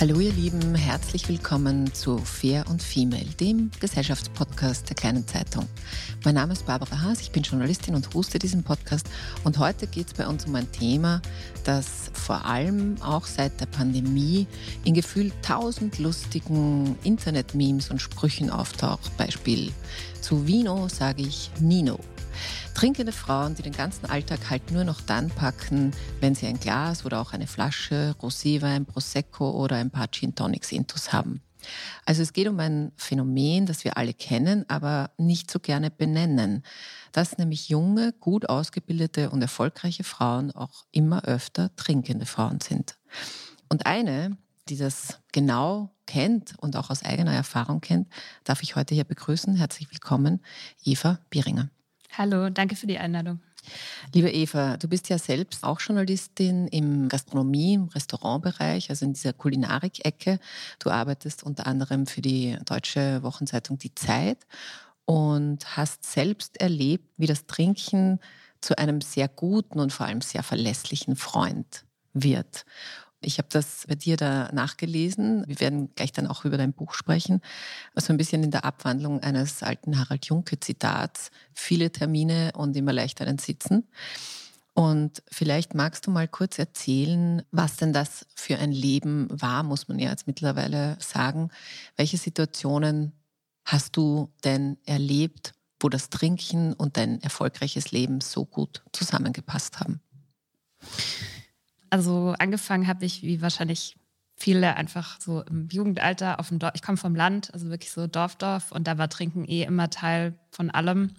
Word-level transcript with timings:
Hallo 0.00 0.18
ihr 0.18 0.32
Lieben, 0.32 0.74
herzlich 0.74 1.28
willkommen 1.28 1.92
zu 1.92 2.16
Fair 2.16 2.64
und 2.70 2.82
Female, 2.82 3.26
dem 3.38 3.70
Gesellschaftspodcast 3.80 4.88
der 4.88 4.96
kleinen 4.96 5.28
Zeitung. 5.28 5.68
Mein 6.24 6.36
Name 6.36 6.54
ist 6.54 6.64
Barbara 6.64 7.02
Haas, 7.02 7.20
ich 7.20 7.32
bin 7.32 7.42
Journalistin 7.42 7.94
und 7.94 8.14
hoste 8.14 8.38
diesen 8.38 8.62
Podcast 8.62 9.06
und 9.44 9.58
heute 9.58 9.86
geht 9.86 10.06
es 10.06 10.14
bei 10.14 10.26
uns 10.26 10.46
um 10.46 10.54
ein 10.54 10.72
Thema, 10.72 11.20
das 11.64 12.10
vor 12.14 12.46
allem 12.46 12.96
auch 13.02 13.26
seit 13.26 13.60
der 13.60 13.66
Pandemie 13.66 14.46
in 14.84 14.94
gefühlt 14.94 15.34
tausend 15.42 15.98
lustigen 15.98 16.96
Internet-Memes 17.04 17.90
und 17.90 18.00
Sprüchen 18.00 18.48
auftaucht. 18.48 19.14
Beispiel 19.18 19.70
zu 20.22 20.46
Vino 20.46 20.88
sage 20.88 21.20
ich 21.20 21.50
Nino. 21.60 22.00
Trinkende 22.74 23.12
Frauen, 23.12 23.54
die 23.54 23.62
den 23.62 23.72
ganzen 23.72 24.06
Alltag 24.06 24.50
halt 24.50 24.70
nur 24.70 24.84
noch 24.84 25.00
dann 25.00 25.28
packen, 25.28 25.92
wenn 26.20 26.34
sie 26.34 26.46
ein 26.46 26.60
Glas 26.60 27.04
oder 27.04 27.20
auch 27.20 27.32
eine 27.32 27.46
Flasche 27.46 28.14
Roséwein, 28.20 28.84
Prosecco 28.84 29.50
oder 29.50 29.76
ein 29.76 29.90
paar 29.90 30.10
Gin 30.10 30.34
Tonics 30.34 30.72
intus 30.72 31.12
haben. 31.12 31.42
Also 32.04 32.22
es 32.22 32.32
geht 32.32 32.48
um 32.48 32.58
ein 32.58 32.92
Phänomen, 32.96 33.66
das 33.66 33.84
wir 33.84 33.96
alle 33.96 34.14
kennen, 34.14 34.64
aber 34.68 35.10
nicht 35.18 35.50
so 35.50 35.60
gerne 35.60 35.90
benennen, 35.90 36.62
dass 37.12 37.38
nämlich 37.38 37.68
junge, 37.68 38.12
gut 38.12 38.48
ausgebildete 38.48 39.30
und 39.30 39.42
erfolgreiche 39.42 40.04
Frauen 40.04 40.50
auch 40.52 40.84
immer 40.90 41.24
öfter 41.24 41.74
trinkende 41.76 42.26
Frauen 42.26 42.60
sind. 42.60 42.96
Und 43.68 43.86
eine, 43.86 44.36
die 44.68 44.76
das 44.76 45.18
genau 45.32 45.90
kennt 46.06 46.54
und 46.58 46.76
auch 46.76 46.90
aus 46.90 47.04
eigener 47.04 47.32
Erfahrung 47.32 47.80
kennt, 47.80 48.08
darf 48.44 48.62
ich 48.62 48.76
heute 48.76 48.94
hier 48.94 49.04
begrüßen. 49.04 49.54
Herzlich 49.54 49.90
willkommen, 49.90 50.40
Eva 50.84 51.18
Bieringer. 51.30 51.70
Hallo, 52.16 52.50
danke 52.50 52.76
für 52.76 52.86
die 52.86 52.98
Einladung. 52.98 53.40
Liebe 54.14 54.30
Eva, 54.30 54.76
du 54.76 54.88
bist 54.88 55.08
ja 55.08 55.18
selbst 55.18 55.64
auch 55.64 55.80
Journalistin 55.80 56.66
im 56.68 57.08
Gastronomie, 57.08 57.74
im 57.74 57.88
Restaurantbereich, 57.88 58.90
also 58.90 59.04
in 59.04 59.12
dieser 59.12 59.32
Kulinarik-Ecke. 59.32 60.40
Du 60.78 60.90
arbeitest 60.90 61.42
unter 61.42 61.66
anderem 61.66 62.06
für 62.06 62.22
die 62.22 62.56
deutsche 62.64 63.22
Wochenzeitung 63.22 63.78
Die 63.78 63.94
Zeit 63.94 64.38
und 65.04 65.76
hast 65.76 66.04
selbst 66.04 66.60
erlebt, 66.60 67.06
wie 67.16 67.26
das 67.26 67.46
Trinken 67.46 68.18
zu 68.60 68.76
einem 68.78 69.00
sehr 69.00 69.28
guten 69.28 69.78
und 69.78 69.92
vor 69.92 70.06
allem 70.06 70.20
sehr 70.20 70.42
verlässlichen 70.42 71.16
Freund 71.16 71.84
wird. 72.12 72.64
Ich 73.22 73.38
habe 73.38 73.48
das 73.50 73.84
bei 73.86 73.94
dir 73.94 74.16
da 74.16 74.50
nachgelesen. 74.52 75.44
Wir 75.46 75.60
werden 75.60 75.94
gleich 75.94 76.12
dann 76.12 76.26
auch 76.26 76.44
über 76.44 76.56
dein 76.56 76.72
Buch 76.72 76.94
sprechen. 76.94 77.42
Also 77.94 78.12
ein 78.12 78.16
bisschen 78.16 78.42
in 78.42 78.50
der 78.50 78.64
Abwandlung 78.64 79.20
eines 79.20 79.62
alten 79.62 79.98
Harald 79.98 80.24
Junke-Zitats. 80.26 81.30
Viele 81.52 81.92
Termine 81.92 82.52
und 82.56 82.74
immer 82.76 82.92
leicht 82.92 83.20
einen 83.20 83.38
Sitzen. 83.38 83.86
Und 84.72 85.22
vielleicht 85.30 85.74
magst 85.74 86.06
du 86.06 86.10
mal 86.10 86.28
kurz 86.28 86.58
erzählen, 86.58 87.42
was 87.50 87.76
denn 87.76 87.92
das 87.92 88.26
für 88.34 88.56
ein 88.58 88.72
Leben 88.72 89.28
war, 89.30 89.62
muss 89.62 89.88
man 89.88 89.98
ja 89.98 90.08
jetzt 90.10 90.26
mittlerweile 90.26 90.96
sagen. 91.00 91.50
Welche 91.96 92.16
Situationen 92.16 93.12
hast 93.64 93.96
du 93.96 94.30
denn 94.44 94.78
erlebt, 94.86 95.52
wo 95.80 95.88
das 95.90 96.08
Trinken 96.08 96.72
und 96.72 96.96
dein 96.96 97.20
erfolgreiches 97.20 97.90
Leben 97.90 98.20
so 98.20 98.46
gut 98.46 98.82
zusammengepasst 98.92 99.80
haben? 99.80 100.00
Also 101.90 102.34
angefangen 102.38 102.86
habe 102.86 103.04
ich, 103.04 103.22
wie 103.22 103.42
wahrscheinlich 103.42 103.96
viele, 104.36 104.76
einfach 104.76 105.20
so 105.20 105.42
im 105.42 105.68
Jugendalter 105.68 106.40
auf 106.40 106.48
dem 106.48 106.58
Dorf. 106.58 106.72
Ich 106.74 106.82
komme 106.82 106.96
vom 106.96 107.14
Land, 107.14 107.52
also 107.52 107.68
wirklich 107.68 107.92
so 107.92 108.06
Dorfdorf 108.06 108.72
und 108.72 108.86
da 108.86 108.96
war 108.96 109.08
Trinken 109.08 109.44
eh 109.46 109.64
immer 109.64 109.90
Teil 109.90 110.34
von 110.50 110.70
allem. 110.70 111.10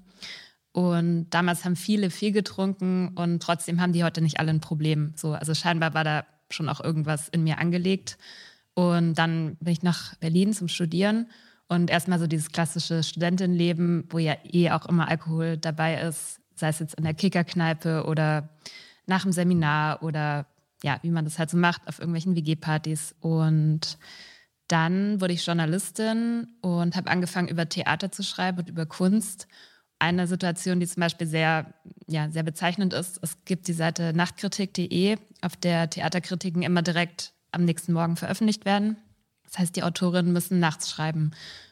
Und 0.72 1.30
damals 1.30 1.66
haben 1.66 1.76
viele 1.76 2.10
viel 2.10 2.32
getrunken 2.32 3.10
und 3.10 3.44
trotzdem 3.44 3.82
haben 3.82 3.94
die 3.94 4.04
heute 4.04 4.22
nicht 4.22 4.40
alle 4.40 4.52
ein 4.52 4.62
Problem. 4.62 5.14
So, 5.16 5.34
also 5.34 5.54
scheinbar 5.54 5.94
war 5.94 6.04
da 6.04 6.26
schon 6.50 6.70
auch 6.70 6.82
irgendwas 6.82 7.30
in 7.30 7.44
mir 7.44 7.60
angelegt. 7.60 8.18
Und 8.74 9.16
dann 9.16 9.58
bin 9.60 9.74
ich 9.74 9.84
nach 9.84 10.16
Berlin 10.16 10.54
zum 10.54 10.70
Studieren 10.70 11.28
und 11.68 11.90
erstmal 11.90 12.20
so 12.20 12.28
dieses 12.28 12.52
klassische 12.52 13.04
Studentinnenleben, 13.04 14.06
wo 14.10 14.18
ja 14.18 14.36
eh 14.46 14.72
auch 14.72 14.86
immer 14.86 15.10
Alkohol 15.10 15.58
dabei 15.58 16.02
ist, 16.02 16.40
sei 16.56 16.70
es 16.70 16.80
jetzt 16.80 16.96
in 16.96 17.04
der 17.04 17.14
Kickerkneipe 17.14 18.06
oder 18.06 18.50
nach 19.06 19.24
dem 19.24 19.34
Seminar 19.34 20.02
oder 20.04 20.46
ja, 20.84 21.00
wie 21.02 21.12
man 21.12 21.26
das 21.26 21.40
halt 21.40 21.50
so 21.50 21.58
macht 21.58 21.88
auf 21.88 22.00
irgendwelchen 22.00 22.36
WG-Partys. 22.36 23.16
Und 23.20 23.98
dann 24.68 25.20
wurde 25.22 25.34
ich 25.34 25.46
Journalistin 25.46 26.48
und 26.62 26.96
habe 26.96 27.10
angefangen, 27.10 27.50
über 27.50 27.68
Theater 27.68 28.12
zu 28.12 28.24
schreiben 28.24 28.60
und 28.60 28.70
über 28.70 28.86
Kunst. 28.86 29.48
Eine 30.00 30.28
Situation, 30.28 30.80
die 30.80 30.88
zum 30.88 31.02
Beispiel 31.02 31.28
sehr, 31.28 31.74
ja, 32.08 32.30
sehr 32.30 32.44
bezeichnend 32.44 32.94
ist, 32.94 33.20
es 33.22 33.44
gibt 33.46 33.68
die 33.68 33.74
Seite 33.74 34.14
nachtkritik.de, 34.14 35.18
auf 35.42 35.56
der 35.58 35.90
Theaterkritiken 35.90 36.64
immer 36.64 36.82
direkt 36.82 37.34
am 37.52 37.66
nächsten 37.66 37.94
Morgen 37.94 38.16
veröffentlicht 38.16 38.66
werden. 38.66 38.98
Das 39.44 39.60
heißt, 39.60 39.76
die 39.76 39.84
Autorinnen 39.84 40.34
müssen 40.34 40.60
nachts 40.60 40.90
schreiben. 40.90 41.32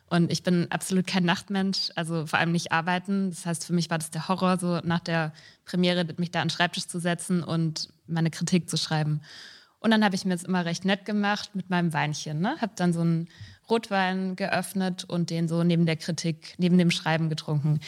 Und 0.09 0.31
ich 0.31 0.43
bin 0.43 0.67
absolut 0.71 1.07
kein 1.07 1.23
Nachtmensch, 1.23 1.91
also 1.95 2.25
vor 2.25 2.39
allem 2.39 2.51
nicht 2.51 2.71
arbeiten. 2.71 3.29
Das 3.29 3.45
heißt, 3.45 3.65
für 3.65 3.73
mich 3.73 3.89
war 3.89 3.99
das 3.99 4.11
der 4.11 4.27
Horror, 4.27 4.59
so 4.59 4.79
nach 4.83 4.99
der 4.99 5.33
Premiere 5.65 6.05
mich 6.17 6.31
da 6.31 6.41
an 6.41 6.47
den 6.47 6.53
Schreibtisch 6.53 6.87
zu 6.87 6.99
setzen 6.99 7.43
und 7.43 7.89
meine 8.09 8.31
Kritik 8.31 8.69
zu 8.69 8.77
schreiben. 8.77 9.21
Und 9.79 9.91
dann 9.91 10.03
habe 10.03 10.15
ich 10.15 10.25
mir 10.25 10.33
das 10.33 10.43
immer 10.43 10.65
recht 10.65 10.83
nett 10.83 11.05
gemacht 11.05 11.51
mit 11.55 11.69
meinem 11.69 11.93
Weinchen. 11.93 12.41
Ne? 12.41 12.57
Habe 12.59 12.73
dann 12.75 12.91
so 12.91 13.01
einen 13.01 13.29
Rotwein 13.69 14.35
geöffnet 14.35 15.05
und 15.05 15.29
den 15.29 15.47
so 15.47 15.63
neben 15.63 15.85
der 15.85 15.95
Kritik, 15.95 16.55
neben 16.57 16.77
dem 16.77 16.91
Schreiben 16.91 17.29
getrunken 17.29 17.79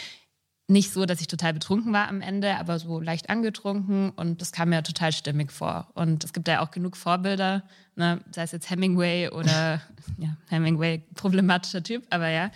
nicht 0.71 0.91
so, 0.91 1.06
dass 1.06 1.21
ich 1.21 1.27
total 1.27 1.53
betrunken 1.53 1.94
war 1.94 2.07
am 2.07 2.21
Ende, 2.21 2.57
aber 2.57 2.79
so 2.79 3.00
leicht 3.00 3.29
angetrunken 3.29 4.09
und 4.12 4.41
das 4.41 4.51
kam 4.51 4.69
mir 4.69 4.81
total 4.81 5.12
stimmig 5.12 5.51
vor. 5.51 5.89
Und 5.94 6.24
es 6.24 6.33
gibt 6.33 6.47
ja 6.47 6.62
auch 6.62 6.71
genug 6.71 6.97
Vorbilder, 6.97 7.63
ne? 7.95 8.21
sei 8.31 8.44
es 8.44 8.51
jetzt 8.51 8.69
Hemingway 8.69 9.29
oder 9.29 9.81
ja, 10.17 10.35
Hemingway, 10.50 11.03
problematischer 11.13 11.83
Typ, 11.83 12.06
aber 12.09 12.29
ja. 12.29 12.51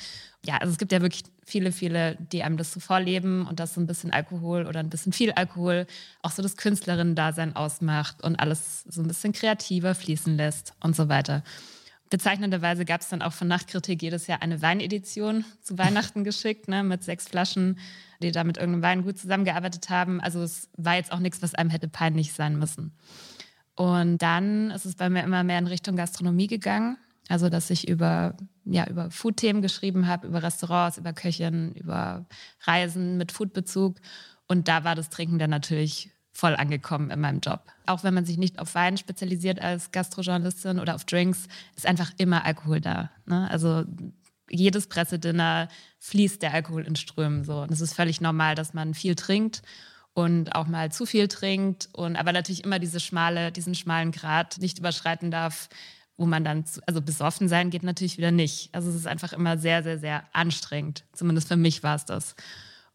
Ja, 0.45 0.57
also 0.57 0.71
es 0.71 0.77
gibt 0.77 0.91
ja 0.91 1.01
wirklich 1.01 1.23
viele, 1.43 1.71
viele, 1.71 2.17
die 2.31 2.43
einem 2.43 2.57
das 2.57 2.71
so 2.71 2.79
vorleben 2.79 3.47
und 3.47 3.59
dass 3.59 3.73
so 3.73 3.81
ein 3.81 3.87
bisschen 3.87 4.11
Alkohol 4.11 4.67
oder 4.67 4.79
ein 4.79 4.89
bisschen 4.89 5.11
viel 5.11 5.31
Alkohol 5.31 5.87
auch 6.21 6.31
so 6.31 6.43
das 6.43 6.55
Künstlerinnen-Dasein 6.55 7.55
ausmacht 7.55 8.23
und 8.23 8.35
alles 8.35 8.83
so 8.83 9.01
ein 9.01 9.07
bisschen 9.07 9.33
kreativer 9.33 9.95
fließen 9.95 10.37
lässt 10.37 10.73
und 10.81 10.95
so 10.95 11.09
weiter. 11.09 11.43
Bezeichnenderweise 12.11 12.85
gab 12.85 13.01
es 13.01 13.09
dann 13.09 13.23
auch 13.23 13.33
von 13.33 13.47
Nachtkritik 13.47 14.03
jedes 14.03 14.27
Jahr 14.27 14.43
eine 14.43 14.61
Weinedition 14.61 15.45
zu 15.61 15.77
Weihnachten 15.79 16.23
geschickt, 16.23 16.67
ne, 16.67 16.83
mit 16.83 17.03
sechs 17.03 17.27
Flaschen, 17.27 17.79
die 18.21 18.31
da 18.31 18.43
mit 18.43 18.57
irgendeinem 18.57 18.83
Wein 18.83 19.03
gut 19.03 19.17
zusammengearbeitet 19.17 19.89
haben. 19.89 20.21
Also 20.21 20.43
es 20.43 20.69
war 20.77 20.95
jetzt 20.95 21.11
auch 21.11 21.19
nichts, 21.19 21.41
was 21.41 21.55
einem 21.55 21.71
hätte 21.71 21.87
peinlich 21.87 22.33
sein 22.33 22.59
müssen. 22.59 22.93
Und 23.75 24.19
dann 24.19 24.71
ist 24.71 24.85
es 24.85 24.95
bei 24.95 25.09
mir 25.09 25.23
immer 25.23 25.43
mehr 25.43 25.59
in 25.59 25.67
Richtung 25.67 25.95
Gastronomie 25.95 26.47
gegangen. 26.47 26.97
Also, 27.27 27.49
dass 27.49 27.69
ich 27.69 27.87
über, 27.87 28.35
ja, 28.65 28.87
über 28.87 29.09
Food-Themen 29.09 29.61
geschrieben 29.61 30.07
habe, 30.07 30.27
über 30.27 30.43
Restaurants, 30.43 30.97
über 30.97 31.13
Köchen, 31.13 31.73
über 31.73 32.25
Reisen 32.61 33.17
mit 33.17 33.31
Foodbezug. 33.31 33.97
Und 34.47 34.67
da 34.67 34.83
war 34.83 34.95
das 34.95 35.09
Trinken 35.09 35.39
dann 35.39 35.49
natürlich 35.49 36.11
voll 36.31 36.55
angekommen 36.55 37.11
in 37.11 37.21
meinem 37.21 37.39
Job. 37.39 37.63
Auch 37.85 38.03
wenn 38.03 38.13
man 38.13 38.25
sich 38.25 38.37
nicht 38.37 38.59
auf 38.59 38.75
Wein 38.75 38.97
spezialisiert 38.97 39.61
als 39.61 39.91
Gastrojournalistin 39.91 40.79
oder 40.79 40.95
auf 40.95 41.05
Drinks, 41.05 41.47
ist 41.75 41.87
einfach 41.87 42.11
immer 42.17 42.45
Alkohol 42.45 42.81
da. 42.81 43.09
Ne? 43.25 43.49
Also 43.49 43.85
jedes 44.49 44.87
Pressedinner 44.87 45.69
fließt 45.99 46.41
der 46.41 46.53
Alkohol 46.53 46.83
in 46.83 46.95
Strömen. 46.95 47.43
So. 47.45 47.61
Und 47.61 47.71
es 47.71 47.81
ist 47.81 47.93
völlig 47.93 48.21
normal, 48.21 48.55
dass 48.55 48.73
man 48.73 48.93
viel 48.93 49.15
trinkt 49.15 49.61
und 50.13 50.55
auch 50.55 50.67
mal 50.67 50.91
zu 50.91 51.05
viel 51.05 51.27
trinkt 51.27 51.89
und 51.93 52.15
aber 52.15 52.33
natürlich 52.33 52.63
immer 52.63 52.79
diese 52.79 52.99
schmale, 52.99 53.51
diesen 53.51 53.73
schmalen 53.73 54.11
Grad 54.11 54.57
nicht 54.59 54.79
überschreiten 54.79 55.31
darf, 55.31 55.69
wo 56.17 56.25
man 56.25 56.43
dann, 56.43 56.63
also 56.85 57.01
besoffen 57.01 57.47
sein 57.47 57.69
geht 57.69 57.83
natürlich 57.83 58.17
wieder 58.17 58.31
nicht. 58.31 58.73
Also 58.73 58.89
es 58.89 58.95
ist 58.95 59.07
einfach 59.07 59.33
immer 59.33 59.57
sehr, 59.57 59.83
sehr, 59.83 59.99
sehr 59.99 60.23
anstrengend. 60.33 61.03
Zumindest 61.13 61.47
für 61.47 61.57
mich 61.57 61.83
war 61.83 61.95
es 61.95 62.05
das. 62.05 62.35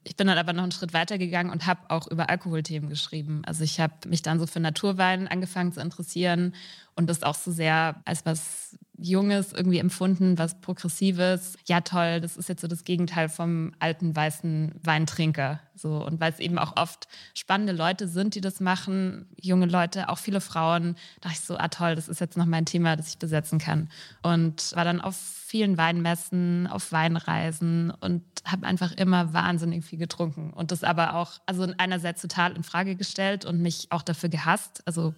Ich 0.02 0.16
bin 0.16 0.26
dann 0.26 0.38
aber 0.38 0.54
noch 0.54 0.62
einen 0.62 0.72
Schritt 0.72 0.94
weiter 0.94 1.18
gegangen 1.18 1.50
und 1.50 1.66
habe 1.66 1.90
auch 1.90 2.06
über 2.06 2.30
Alkoholthemen 2.30 2.88
geschrieben. 2.88 3.42
Also 3.44 3.64
ich 3.64 3.80
habe 3.80 4.08
mich 4.08 4.22
dann 4.22 4.38
so 4.38 4.46
für 4.46 4.60
Naturwein 4.60 5.28
angefangen 5.28 5.72
zu 5.72 5.80
interessieren 5.80 6.54
und 6.96 7.08
das 7.08 7.22
auch 7.22 7.34
so 7.34 7.50
sehr 7.50 8.00
als 8.04 8.24
was 8.26 8.76
Junges 9.02 9.52
irgendwie 9.52 9.78
empfunden, 9.78 10.38
was 10.38 10.60
Progressives. 10.60 11.56
Ja, 11.66 11.80
toll, 11.80 12.20
das 12.20 12.36
ist 12.36 12.48
jetzt 12.48 12.60
so 12.60 12.68
das 12.68 12.84
Gegenteil 12.84 13.28
vom 13.28 13.72
alten 13.78 14.14
weißen 14.14 14.74
Weintrinker. 14.82 15.60
So, 15.74 16.04
und 16.04 16.20
weil 16.20 16.32
es 16.32 16.38
eben 16.38 16.58
auch 16.58 16.76
oft 16.76 17.08
spannende 17.34 17.72
Leute 17.72 18.06
sind, 18.06 18.34
die 18.34 18.42
das 18.42 18.60
machen, 18.60 19.26
junge 19.40 19.66
Leute, 19.66 20.10
auch 20.10 20.18
viele 20.18 20.42
Frauen, 20.42 20.96
dachte 21.22 21.36
ich 21.36 21.40
so, 21.40 21.56
ah 21.56 21.68
toll, 21.68 21.94
das 21.94 22.08
ist 22.08 22.20
jetzt 22.20 22.36
noch 22.36 22.44
mein 22.44 22.66
Thema, 22.66 22.96
das 22.96 23.08
ich 23.08 23.18
besetzen 23.18 23.58
kann. 23.58 23.88
Und 24.22 24.76
war 24.76 24.84
dann 24.84 25.00
auf 25.00 25.16
vielen 25.16 25.78
Weinmessen, 25.78 26.66
auf 26.66 26.92
Weinreisen 26.92 27.90
und 28.00 28.22
habe 28.44 28.66
einfach 28.66 28.92
immer 28.92 29.32
wahnsinnig 29.32 29.84
viel 29.84 29.98
getrunken. 29.98 30.50
Und 30.50 30.70
das 30.70 30.84
aber 30.84 31.14
auch, 31.14 31.40
also 31.46 31.66
einerseits 31.78 32.20
total 32.20 32.52
in 32.52 32.62
Frage 32.62 32.96
gestellt 32.96 33.46
und 33.46 33.62
mich 33.62 33.86
auch 33.90 34.02
dafür 34.02 34.28
gehasst. 34.28 34.82
Also 34.86 35.14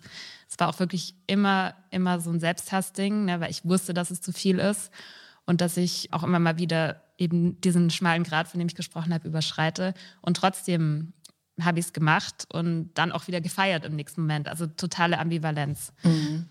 es 0.52 0.58
war 0.58 0.68
auch 0.68 0.78
wirklich 0.80 1.14
immer, 1.26 1.74
immer 1.90 2.20
so 2.20 2.30
ein 2.30 2.38
Selbsthassding, 2.38 3.24
ne, 3.24 3.40
weil 3.40 3.50
ich 3.50 3.64
wusste, 3.64 3.94
dass 3.94 4.10
es 4.10 4.20
zu 4.20 4.32
viel 4.32 4.58
ist 4.58 4.90
und 5.46 5.62
dass 5.62 5.78
ich 5.78 6.12
auch 6.12 6.22
immer 6.24 6.38
mal 6.38 6.58
wieder 6.58 7.00
eben 7.16 7.58
diesen 7.62 7.88
schmalen 7.88 8.22
Grad, 8.22 8.48
von 8.48 8.58
dem 8.58 8.68
ich 8.68 8.74
gesprochen 8.74 9.14
habe, 9.14 9.26
überschreite. 9.26 9.94
Und 10.20 10.36
trotzdem 10.36 11.14
habe 11.58 11.78
ich 11.78 11.86
es 11.86 11.92
gemacht 11.94 12.46
und 12.52 12.90
dann 12.94 13.12
auch 13.12 13.28
wieder 13.28 13.40
gefeiert 13.40 13.86
im 13.86 13.96
nächsten 13.96 14.20
Moment. 14.20 14.46
Also 14.46 14.66
totale 14.66 15.18
Ambivalenz. 15.18 15.94
Mhm. 16.02 16.46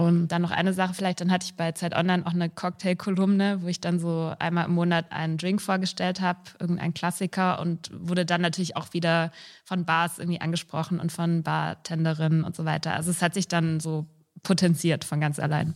Und 0.00 0.28
dann 0.28 0.40
noch 0.40 0.50
eine 0.50 0.72
Sache 0.72 0.94
vielleicht, 0.94 1.20
dann 1.20 1.30
hatte 1.30 1.44
ich 1.44 1.56
bei 1.56 1.72
Zeit 1.72 1.94
Online 1.94 2.24
auch 2.24 2.32
eine 2.32 2.48
Cocktail-Kolumne, 2.48 3.60
wo 3.60 3.66
ich 3.66 3.82
dann 3.82 4.00
so 4.00 4.32
einmal 4.38 4.64
im 4.64 4.72
Monat 4.72 5.12
einen 5.12 5.36
Drink 5.36 5.60
vorgestellt 5.60 6.22
habe, 6.22 6.38
irgendein 6.58 6.94
Klassiker 6.94 7.60
und 7.60 7.90
wurde 7.92 8.24
dann 8.24 8.40
natürlich 8.40 8.78
auch 8.78 8.94
wieder 8.94 9.30
von 9.62 9.84
Bars 9.84 10.18
irgendwie 10.18 10.40
angesprochen 10.40 11.00
und 11.00 11.12
von 11.12 11.42
Bartenderinnen 11.42 12.44
und 12.44 12.56
so 12.56 12.64
weiter. 12.64 12.94
Also 12.94 13.10
es 13.10 13.20
hat 13.20 13.34
sich 13.34 13.46
dann 13.46 13.78
so 13.78 14.06
potenziert 14.42 15.04
von 15.04 15.20
ganz 15.20 15.38
allein. 15.38 15.74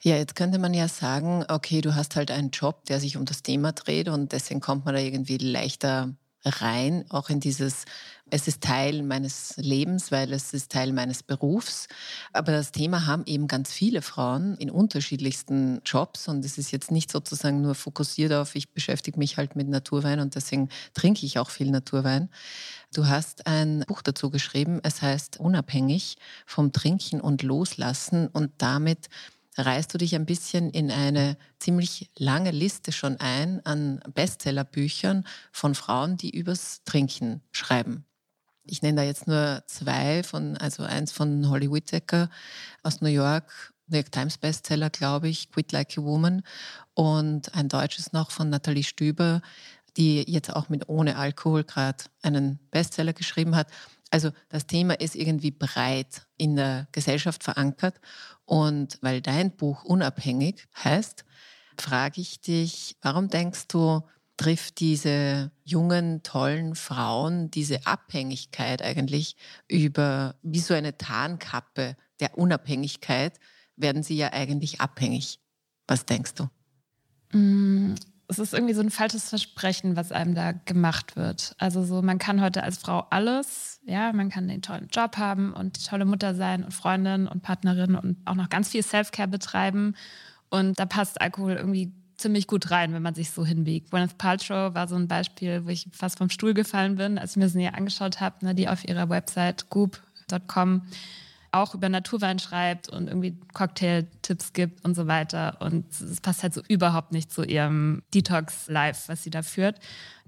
Ja, 0.00 0.16
jetzt 0.16 0.34
könnte 0.34 0.58
man 0.58 0.74
ja 0.74 0.88
sagen, 0.88 1.44
okay, 1.46 1.82
du 1.82 1.94
hast 1.94 2.16
halt 2.16 2.32
einen 2.32 2.50
Job, 2.50 2.84
der 2.86 2.98
sich 2.98 3.16
um 3.16 3.26
das 3.26 3.44
Thema 3.44 3.70
dreht 3.70 4.08
und 4.08 4.32
deswegen 4.32 4.58
kommt 4.58 4.86
man 4.86 4.96
da 4.96 5.00
irgendwie 5.00 5.38
leichter 5.38 6.12
rein, 6.44 7.04
auch 7.10 7.30
in 7.30 7.38
dieses, 7.38 7.84
es 8.34 8.48
ist 8.48 8.62
Teil 8.62 9.02
meines 9.02 9.58
Lebens, 9.58 10.10
weil 10.10 10.32
es 10.32 10.54
ist 10.54 10.72
Teil 10.72 10.94
meines 10.94 11.22
Berufs. 11.22 11.86
Aber 12.32 12.50
das 12.50 12.72
Thema 12.72 13.06
haben 13.06 13.24
eben 13.26 13.46
ganz 13.46 13.74
viele 13.74 14.00
Frauen 14.00 14.56
in 14.56 14.70
unterschiedlichsten 14.70 15.82
Jobs 15.84 16.28
und 16.28 16.42
es 16.42 16.56
ist 16.56 16.72
jetzt 16.72 16.90
nicht 16.90 17.12
sozusagen 17.12 17.60
nur 17.60 17.74
fokussiert 17.74 18.32
auf, 18.32 18.54
ich 18.54 18.70
beschäftige 18.70 19.18
mich 19.18 19.36
halt 19.36 19.54
mit 19.54 19.68
Naturwein 19.68 20.18
und 20.18 20.34
deswegen 20.34 20.70
trinke 20.94 21.26
ich 21.26 21.38
auch 21.38 21.50
viel 21.50 21.70
Naturwein. 21.70 22.30
Du 22.94 23.06
hast 23.06 23.46
ein 23.46 23.84
Buch 23.86 24.00
dazu 24.00 24.30
geschrieben, 24.30 24.80
es 24.82 25.02
heißt 25.02 25.38
Unabhängig 25.38 26.16
vom 26.46 26.72
Trinken 26.72 27.20
und 27.20 27.42
Loslassen 27.42 28.28
und 28.28 28.50
damit 28.56 29.10
reißt 29.58 29.92
du 29.92 29.98
dich 29.98 30.14
ein 30.14 30.24
bisschen 30.24 30.70
in 30.70 30.90
eine 30.90 31.36
ziemlich 31.58 32.10
lange 32.16 32.50
Liste 32.50 32.92
schon 32.92 33.20
ein 33.20 33.60
an 33.66 34.00
Bestsellerbüchern 34.14 35.26
von 35.52 35.74
Frauen, 35.74 36.16
die 36.16 36.30
übers 36.30 36.80
Trinken 36.86 37.42
schreiben. 37.52 38.06
Ich 38.64 38.82
nenne 38.82 39.00
da 39.00 39.02
jetzt 39.02 39.26
nur 39.26 39.62
zwei 39.66 40.22
von, 40.22 40.56
also 40.56 40.84
eins 40.84 41.12
von 41.12 41.48
Holly 41.48 41.70
Whittaker 41.70 42.30
aus 42.82 43.00
New 43.00 43.08
York, 43.08 43.72
New 43.88 43.96
York 43.96 44.12
Times 44.12 44.38
Bestseller, 44.38 44.90
glaube 44.90 45.28
ich, 45.28 45.50
Quit 45.50 45.72
Like 45.72 45.98
a 45.98 46.02
Woman 46.02 46.42
und 46.94 47.54
ein 47.54 47.68
deutsches 47.68 48.12
noch 48.12 48.30
von 48.30 48.50
Nathalie 48.50 48.84
Stüber, 48.84 49.42
die 49.96 50.22
jetzt 50.30 50.54
auch 50.54 50.68
mit 50.68 50.88
Ohne 50.88 51.16
Alkohol 51.16 51.64
gerade 51.64 52.04
einen 52.22 52.58
Bestseller 52.70 53.12
geschrieben 53.12 53.56
hat. 53.56 53.68
Also 54.10 54.30
das 54.48 54.66
Thema 54.66 54.94
ist 55.00 55.16
irgendwie 55.16 55.50
breit 55.50 56.26
in 56.36 56.56
der 56.56 56.86
Gesellschaft 56.92 57.42
verankert. 57.42 58.00
Und 58.44 58.98
weil 59.00 59.20
dein 59.20 59.56
Buch 59.56 59.84
unabhängig 59.84 60.66
heißt, 60.84 61.24
frage 61.78 62.20
ich 62.20 62.40
dich, 62.40 62.96
warum 63.00 63.28
denkst 63.28 63.68
du, 63.68 64.02
trifft 64.42 64.80
diese 64.80 65.52
jungen, 65.62 66.24
tollen 66.24 66.74
Frauen 66.74 67.48
diese 67.52 67.86
Abhängigkeit 67.86 68.82
eigentlich 68.82 69.36
über 69.68 70.34
wie 70.42 70.58
so 70.58 70.74
eine 70.74 70.98
Tarnkappe 70.98 71.94
der 72.18 72.36
Unabhängigkeit, 72.36 73.38
werden 73.76 74.02
sie 74.02 74.16
ja 74.16 74.32
eigentlich 74.32 74.80
abhängig. 74.80 75.38
Was 75.86 76.06
denkst 76.06 76.34
du? 76.34 76.48
Mm, 77.38 77.94
es 78.26 78.40
ist 78.40 78.52
irgendwie 78.52 78.74
so 78.74 78.80
ein 78.80 78.90
falsches 78.90 79.28
Versprechen, 79.28 79.94
was 79.94 80.10
einem 80.10 80.34
da 80.34 80.50
gemacht 80.50 81.14
wird. 81.14 81.54
Also 81.58 81.84
so, 81.84 82.02
man 82.02 82.18
kann 82.18 82.40
heute 82.40 82.64
als 82.64 82.78
Frau 82.78 83.06
alles, 83.10 83.78
ja, 83.84 84.12
man 84.12 84.28
kann 84.28 84.48
den 84.48 84.60
tollen 84.60 84.88
Job 84.88 85.18
haben 85.18 85.52
und 85.52 85.78
die 85.78 85.86
tolle 85.86 86.04
Mutter 86.04 86.34
sein 86.34 86.64
und 86.64 86.72
Freundin 86.72 87.28
und 87.28 87.42
Partnerin 87.42 87.94
und 87.94 88.16
auch 88.24 88.34
noch 88.34 88.48
ganz 88.48 88.70
viel 88.70 88.82
Self-Care 88.82 89.28
betreiben. 89.28 89.94
Und 90.50 90.80
da 90.80 90.86
passt 90.86 91.20
Alkohol 91.20 91.52
irgendwie 91.52 91.92
ziemlich 92.22 92.46
gut 92.46 92.70
rein, 92.70 92.92
wenn 92.94 93.02
man 93.02 93.14
sich 93.14 93.30
so 93.30 93.44
hinbiegt. 93.44 93.90
Gwyneth 93.90 94.16
Paltrow 94.18 94.74
war 94.74 94.88
so 94.88 94.96
ein 94.96 95.08
Beispiel, 95.08 95.64
wo 95.66 95.68
ich 95.68 95.88
fast 95.92 96.18
vom 96.18 96.30
Stuhl 96.30 96.54
gefallen 96.54 96.96
bin, 96.96 97.18
als 97.18 97.32
ich 97.32 97.36
mir 97.36 97.44
das 97.44 97.54
näher 97.54 97.74
angeschaut 97.76 98.20
habe, 98.20 98.44
ne, 98.44 98.54
die 98.54 98.68
auf 98.68 98.88
ihrer 98.88 99.10
Website 99.10 99.68
goop.com 99.68 100.82
auch 101.52 101.74
über 101.74 101.88
Naturwein 101.88 102.38
schreibt 102.38 102.88
und 102.88 103.08
irgendwie 103.08 103.38
Cocktail-Tipps 103.52 104.54
gibt 104.54 104.84
und 104.84 104.94
so 104.94 105.06
weiter. 105.06 105.58
Und 105.60 105.84
es 105.92 106.20
passt 106.20 106.42
halt 106.42 106.54
so 106.54 106.62
überhaupt 106.66 107.12
nicht 107.12 107.30
zu 107.30 107.44
ihrem 107.44 108.02
Detox-Life, 108.14 109.08
was 109.08 109.22
sie 109.22 109.30
da 109.30 109.42
führt. 109.42 109.78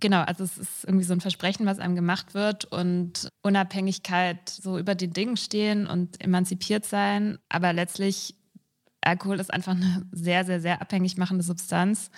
Genau, 0.00 0.20
also 0.20 0.44
es 0.44 0.58
ist 0.58 0.84
irgendwie 0.84 1.04
so 1.04 1.14
ein 1.14 1.22
Versprechen, 1.22 1.64
was 1.64 1.78
einem 1.78 1.94
gemacht 1.94 2.34
wird 2.34 2.66
und 2.66 3.28
Unabhängigkeit, 3.42 4.50
so 4.50 4.78
über 4.78 4.94
den 4.94 5.14
Dingen 5.14 5.38
stehen 5.38 5.86
und 5.86 6.22
emanzipiert 6.22 6.84
sein. 6.84 7.38
Aber 7.48 7.72
letztlich, 7.72 8.34
Alkohol 9.06 9.40
ist 9.40 9.52
einfach 9.52 9.73
eine 9.73 10.06
sehr, 10.12 10.44
sehr, 10.44 10.61
sehr 10.61 10.80
abhängig 10.80 11.16
machende 11.16 11.44
Substanz. 11.44 12.11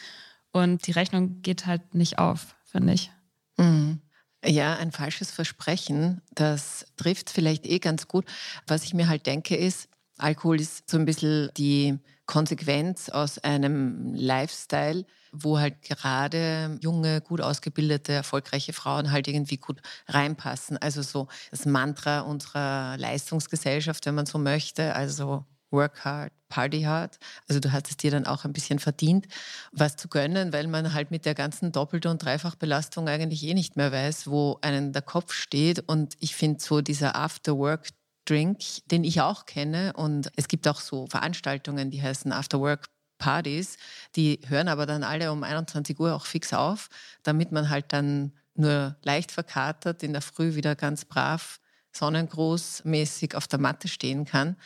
Und 0.52 0.86
die 0.86 0.92
Rechnung 0.92 1.42
geht 1.42 1.66
halt 1.66 1.94
nicht 1.94 2.18
auf, 2.18 2.56
finde 2.64 2.94
ich. 2.94 3.10
Mhm. 3.58 4.00
Ja, 4.44 4.76
ein 4.76 4.92
falsches 4.92 5.30
Versprechen, 5.30 6.22
das 6.32 6.86
trifft 6.96 7.30
vielleicht 7.30 7.66
eh 7.66 7.78
ganz 7.78 8.06
gut. 8.06 8.26
Was 8.66 8.84
ich 8.84 8.94
mir 8.94 9.08
halt 9.08 9.26
denke 9.26 9.56
ist, 9.56 9.88
Alkohol 10.18 10.60
ist 10.60 10.88
so 10.88 10.98
ein 10.98 11.04
bisschen 11.04 11.50
die 11.56 11.98
Konsequenz 12.26 13.08
aus 13.08 13.38
einem 13.38 14.14
Lifestyle, 14.14 15.04
wo 15.32 15.58
halt 15.58 15.82
gerade 15.82 16.78
junge, 16.80 17.20
gut 17.20 17.40
ausgebildete, 17.40 18.12
erfolgreiche 18.12 18.72
Frauen 18.72 19.10
halt 19.10 19.28
irgendwie 19.28 19.58
gut 19.58 19.80
reinpassen. 20.08 20.78
Also 20.78 21.02
so 21.02 21.28
das 21.50 21.66
Mantra 21.66 22.20
unserer 22.20 22.96
Leistungsgesellschaft, 22.98 24.06
wenn 24.06 24.14
man 24.14 24.26
so 24.26 24.38
möchte. 24.38 24.94
Also 24.94 25.44
work 25.70 26.04
hard, 26.04 26.32
party 26.48 26.82
hard. 26.82 27.18
Also 27.48 27.60
du 27.60 27.72
hast 27.72 27.88
es 27.88 27.96
dir 27.96 28.10
dann 28.10 28.26
auch 28.26 28.44
ein 28.44 28.52
bisschen 28.52 28.78
verdient, 28.78 29.26
was 29.72 29.96
zu 29.96 30.08
gönnen, 30.08 30.52
weil 30.52 30.66
man 30.68 30.92
halt 30.94 31.10
mit 31.10 31.24
der 31.24 31.34
ganzen 31.34 31.72
Doppelt- 31.72 32.06
und 32.06 32.22
Dreifachbelastung 32.22 33.08
eigentlich 33.08 33.42
eh 33.44 33.54
nicht 33.54 33.76
mehr 33.76 33.92
weiß, 33.92 34.28
wo 34.28 34.58
einen 34.62 34.92
der 34.92 35.02
Kopf 35.02 35.32
steht. 35.32 35.80
Und 35.88 36.14
ich 36.20 36.34
finde 36.36 36.62
so 36.62 36.80
dieser 36.80 37.16
After-Work 37.16 37.88
Drink, 38.26 38.58
den 38.90 39.04
ich 39.04 39.20
auch 39.20 39.46
kenne. 39.46 39.92
Und 39.94 40.30
es 40.36 40.48
gibt 40.48 40.66
auch 40.68 40.80
so 40.80 41.06
Veranstaltungen, 41.06 41.90
die 41.90 42.02
heißen 42.02 42.32
After-Work 42.32 42.86
Partys. 43.18 43.76
Die 44.14 44.40
hören 44.46 44.68
aber 44.68 44.86
dann 44.86 45.02
alle 45.04 45.32
um 45.32 45.42
21 45.42 45.98
Uhr 45.98 46.14
auch 46.14 46.26
fix 46.26 46.52
auf, 46.52 46.88
damit 47.22 47.52
man 47.52 47.70
halt 47.70 47.92
dann 47.92 48.32
nur 48.54 48.96
leicht 49.02 49.32
verkatert 49.32 50.02
in 50.02 50.12
der 50.12 50.22
Früh 50.22 50.54
wieder 50.54 50.74
ganz 50.74 51.04
brav 51.04 51.60
sonnengroßmäßig 51.92 53.34
auf 53.34 53.48
der 53.48 53.58
Matte 53.58 53.88
stehen 53.88 54.26
kann. 54.26 54.56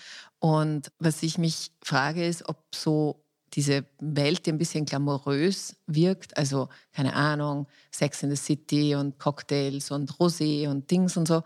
Und 0.41 0.91
was 0.99 1.23
ich 1.23 1.39
mich 1.39 1.71
frage, 1.83 2.27
ist, 2.27 2.49
ob 2.49 2.75
so 2.75 3.23
diese 3.53 3.85
Welt, 4.01 4.47
die 4.47 4.53
ein 4.53 4.59
bisschen 4.59 4.87
glamourös 4.87 5.77
wirkt, 5.87 6.37
also 6.37 6.69
keine 6.93 7.15
Ahnung, 7.15 7.67
Sex 7.91 8.23
in 8.23 8.31
the 8.31 8.37
City 8.37 8.95
und 8.95 9.19
Cocktails 9.19 9.91
und 9.91 10.13
Rosé 10.13 10.69
und 10.69 10.91
Dings 10.91 11.17
und 11.17 11.29
so, 11.29 11.43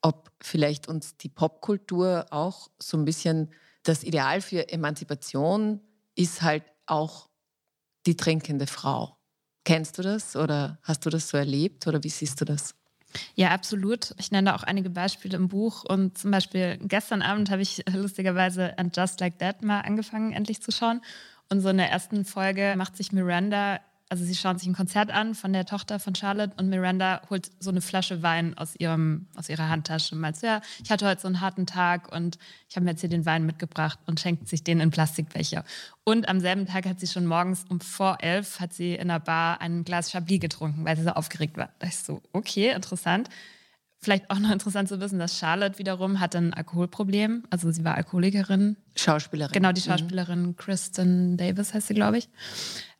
ob 0.00 0.30
vielleicht 0.40 0.88
uns 0.88 1.16
die 1.16 1.28
Popkultur 1.28 2.26
auch 2.30 2.70
so 2.78 2.96
ein 2.96 3.04
bisschen 3.04 3.50
das 3.82 4.04
Ideal 4.04 4.40
für 4.40 4.68
Emanzipation 4.68 5.80
ist 6.14 6.42
halt 6.42 6.64
auch 6.86 7.28
die 8.06 8.16
trinkende 8.16 8.66
Frau. 8.66 9.16
Kennst 9.64 9.98
du 9.98 10.02
das 10.02 10.36
oder 10.36 10.78
hast 10.82 11.04
du 11.06 11.10
das 11.10 11.28
so 11.28 11.36
erlebt 11.36 11.86
oder 11.86 12.02
wie 12.02 12.08
siehst 12.08 12.40
du 12.40 12.44
das? 12.44 12.74
Ja, 13.34 13.50
absolut. 13.50 14.14
Ich 14.18 14.30
nenne 14.30 14.54
auch 14.54 14.62
einige 14.62 14.90
Beispiele 14.90 15.36
im 15.36 15.48
Buch. 15.48 15.84
Und 15.84 16.18
zum 16.18 16.30
Beispiel 16.30 16.78
gestern 16.82 17.22
Abend 17.22 17.50
habe 17.50 17.62
ich 17.62 17.84
lustigerweise 17.92 18.78
And 18.78 18.96
Just 18.96 19.20
Like 19.20 19.38
That 19.38 19.62
mal 19.62 19.80
angefangen, 19.80 20.32
endlich 20.32 20.62
zu 20.62 20.72
schauen. 20.72 21.00
Und 21.48 21.60
so 21.60 21.68
in 21.68 21.76
der 21.76 21.90
ersten 21.90 22.24
Folge 22.24 22.74
macht 22.76 22.96
sich 22.96 23.12
Miranda 23.12 23.80
also 24.12 24.26
sie 24.26 24.34
schauen 24.34 24.58
sich 24.58 24.68
ein 24.68 24.74
Konzert 24.74 25.10
an 25.10 25.34
von 25.34 25.54
der 25.54 25.64
Tochter 25.64 25.98
von 25.98 26.14
Charlotte 26.14 26.52
und 26.58 26.68
Miranda 26.68 27.22
holt 27.30 27.50
so 27.60 27.70
eine 27.70 27.80
Flasche 27.80 28.22
Wein 28.22 28.58
aus, 28.58 28.76
ihrem, 28.76 29.26
aus 29.36 29.48
ihrer 29.48 29.70
Handtasche 29.70 30.14
und 30.14 30.20
meint, 30.20 30.42
ja, 30.42 30.60
ich 30.84 30.90
hatte 30.90 31.08
heute 31.08 31.22
so 31.22 31.28
einen 31.28 31.40
harten 31.40 31.64
Tag 31.64 32.14
und 32.14 32.36
ich 32.68 32.76
habe 32.76 32.84
mir 32.84 32.90
jetzt 32.90 33.00
hier 33.00 33.08
den 33.08 33.24
Wein 33.24 33.46
mitgebracht 33.46 33.98
und 34.04 34.20
schenkt 34.20 34.50
sich 34.50 34.62
den 34.62 34.80
in 34.80 34.90
Plastikbecher. 34.90 35.64
Und 36.04 36.28
am 36.28 36.40
selben 36.40 36.66
Tag 36.66 36.84
hat 36.84 37.00
sie 37.00 37.06
schon 37.06 37.24
morgens 37.24 37.64
um 37.70 37.80
vor 37.80 38.18
elf 38.20 38.60
hat 38.60 38.74
sie 38.74 38.96
in 38.96 39.08
der 39.08 39.18
Bar 39.18 39.62
ein 39.62 39.82
Glas 39.82 40.10
Chablis 40.10 40.40
getrunken, 40.40 40.84
weil 40.84 40.98
sie 40.98 41.04
so 41.04 41.10
aufgeregt 41.12 41.56
war. 41.56 41.70
Da 41.78 41.86
ich 41.86 41.96
so, 41.96 42.20
okay, 42.34 42.70
interessant. 42.70 43.30
Vielleicht 43.98 44.30
auch 44.30 44.40
noch 44.40 44.50
interessant 44.50 44.90
zu 44.90 45.00
wissen, 45.00 45.20
dass 45.20 45.38
Charlotte 45.38 45.78
wiederum 45.78 46.20
hatte 46.20 46.36
ein 46.36 46.52
Alkoholproblem. 46.52 47.44
Also 47.48 47.70
sie 47.70 47.84
war 47.84 47.94
Alkoholikerin. 47.94 48.76
Schauspielerin. 48.94 49.52
Genau, 49.52 49.72
die. 49.72 49.80
Schauspielerin 49.80 50.42
mhm. 50.42 50.56
Kristen 50.56 51.38
Davis 51.38 51.72
heißt 51.72 51.86
sie, 51.86 51.94
glaube 51.94 52.18
ich 52.18 52.28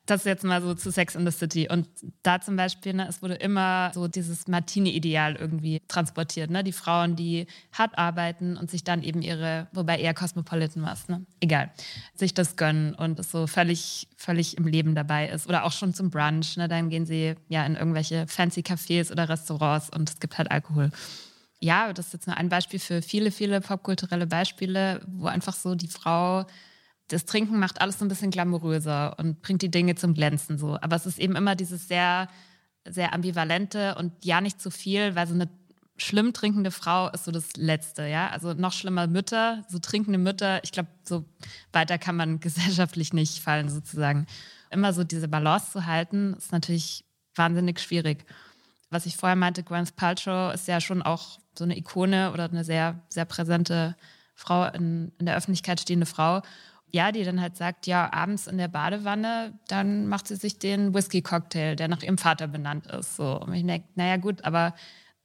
das 0.05 0.25
jetzt 0.25 0.43
mal 0.43 0.61
so 0.61 0.73
zu 0.73 0.91
Sex 0.91 1.15
in 1.15 1.25
the 1.25 1.31
City. 1.31 1.69
Und 1.69 1.87
da 2.23 2.41
zum 2.41 2.57
Beispiel, 2.57 2.93
ne, 2.93 3.07
es 3.07 3.21
wurde 3.21 3.35
immer 3.35 3.91
so 3.93 4.07
dieses 4.07 4.47
Martini-Ideal 4.47 5.35
irgendwie 5.35 5.81
transportiert. 5.87 6.49
Ne? 6.49 6.63
Die 6.63 6.73
Frauen, 6.73 7.15
die 7.15 7.47
hart 7.71 7.97
arbeiten 7.97 8.57
und 8.57 8.69
sich 8.69 8.83
dann 8.83 9.01
eben 9.01 9.21
ihre, 9.21 9.67
wobei 9.71 9.99
eher 9.99 10.13
Cosmopolitan 10.13 10.83
was, 10.83 11.07
ne? 11.07 11.25
egal, 11.39 11.71
sich 12.15 12.33
das 12.33 12.57
gönnen 12.57 12.93
und 12.95 13.19
es 13.19 13.31
so 13.31 13.47
völlig, 13.47 14.09
völlig 14.17 14.57
im 14.57 14.67
Leben 14.67 14.93
dabei 14.93 15.29
ist. 15.29 15.47
Oder 15.47 15.63
auch 15.63 15.71
schon 15.71 15.93
zum 15.93 16.09
Brunch. 16.09 16.57
Ne? 16.57 16.67
Dann 16.67 16.89
gehen 16.89 17.05
sie 17.05 17.35
ja 17.47 17.65
in 17.65 17.75
irgendwelche 17.75 18.27
fancy 18.27 18.61
Cafés 18.61 19.09
oder 19.11 19.29
Restaurants 19.29 19.89
und 19.89 20.09
es 20.09 20.19
gibt 20.19 20.37
halt 20.37 20.51
Alkohol 20.51 20.91
ja, 21.63 21.93
das 21.93 22.07
ist 22.07 22.13
jetzt 22.13 22.27
nur 22.27 22.35
ein 22.35 22.49
Beispiel 22.49 22.77
für 22.77 23.01
viele, 23.01 23.31
viele 23.31 23.61
popkulturelle 23.61 24.27
Beispiele, 24.27 24.99
wo 25.07 25.27
einfach 25.27 25.53
so 25.55 25.75
die 25.75 25.87
Frau 25.87 26.45
das 27.13 27.25
Trinken 27.25 27.59
macht 27.59 27.79
alles 27.79 27.99
so 27.99 28.05
ein 28.05 28.07
bisschen 28.07 28.31
glamouröser 28.31 29.17
und 29.19 29.41
bringt 29.41 29.61
die 29.61 29.71
Dinge 29.71 29.95
zum 29.95 30.13
Glänzen 30.13 30.57
so. 30.57 30.77
Aber 30.81 30.95
es 30.95 31.05
ist 31.05 31.19
eben 31.19 31.35
immer 31.35 31.55
dieses 31.55 31.87
sehr, 31.87 32.27
sehr 32.85 33.13
ambivalente 33.13 33.95
und 33.95 34.11
ja 34.25 34.41
nicht 34.41 34.59
zu 34.59 34.71
viel, 34.71 35.15
weil 35.15 35.27
so 35.27 35.33
eine 35.33 35.47
schlimm 35.95 36.33
trinkende 36.33 36.71
Frau 36.71 37.09
ist 37.09 37.25
so 37.25 37.31
das 37.31 37.55
Letzte, 37.55 38.07
ja. 38.07 38.29
Also 38.29 38.53
noch 38.53 38.73
schlimmer 38.73 39.07
Mütter, 39.07 39.63
so 39.69 39.79
trinkende 39.79 40.17
Mütter. 40.17 40.63
Ich 40.63 40.71
glaube, 40.71 40.89
so 41.03 41.23
weiter 41.71 41.97
kann 41.97 42.15
man 42.15 42.39
gesellschaftlich 42.41 43.13
nicht 43.13 43.39
fallen 43.39 43.69
sozusagen. 43.69 44.25
Immer 44.71 44.91
so 44.93 45.03
diese 45.03 45.27
Balance 45.27 45.71
zu 45.71 45.85
halten, 45.85 46.33
ist 46.33 46.51
natürlich 46.51 47.05
wahnsinnig 47.35 47.79
schwierig. 47.79 48.25
Was 48.89 49.05
ich 49.05 49.17
vorher 49.17 49.35
meinte, 49.35 49.63
Gwyneth 49.63 49.95
Paltrow 49.95 50.53
ist 50.53 50.67
ja 50.67 50.81
schon 50.81 51.01
auch 51.01 51.39
so 51.57 51.63
eine 51.63 51.77
Ikone 51.77 52.31
oder 52.31 52.45
eine 52.45 52.63
sehr, 52.63 52.99
sehr 53.09 53.25
präsente 53.25 53.95
Frau, 54.35 54.65
in, 54.65 55.11
in 55.19 55.27
der 55.27 55.35
Öffentlichkeit 55.35 55.79
stehende 55.79 56.05
Frau 56.05 56.41
ja, 56.93 57.11
die 57.11 57.23
dann 57.23 57.41
halt 57.41 57.57
sagt, 57.57 57.87
ja, 57.87 58.13
abends 58.13 58.45
in 58.45 58.59
der 58.59 58.67
Badewanne, 58.67 59.57
dann 59.67 60.07
macht 60.07 60.27
sie 60.27 60.35
sich 60.35 60.59
den 60.59 60.93
Whisky-Cocktail, 60.93 61.75
der 61.75 61.87
nach 61.87 62.03
ihrem 62.03 62.19
Vater 62.19 62.47
benannt 62.47 62.85
ist. 62.85 63.15
So. 63.15 63.41
Und 63.41 63.53
ich 63.53 63.65
denke, 63.65 63.87
naja 63.95 64.17
gut, 64.17 64.45
aber 64.45 64.75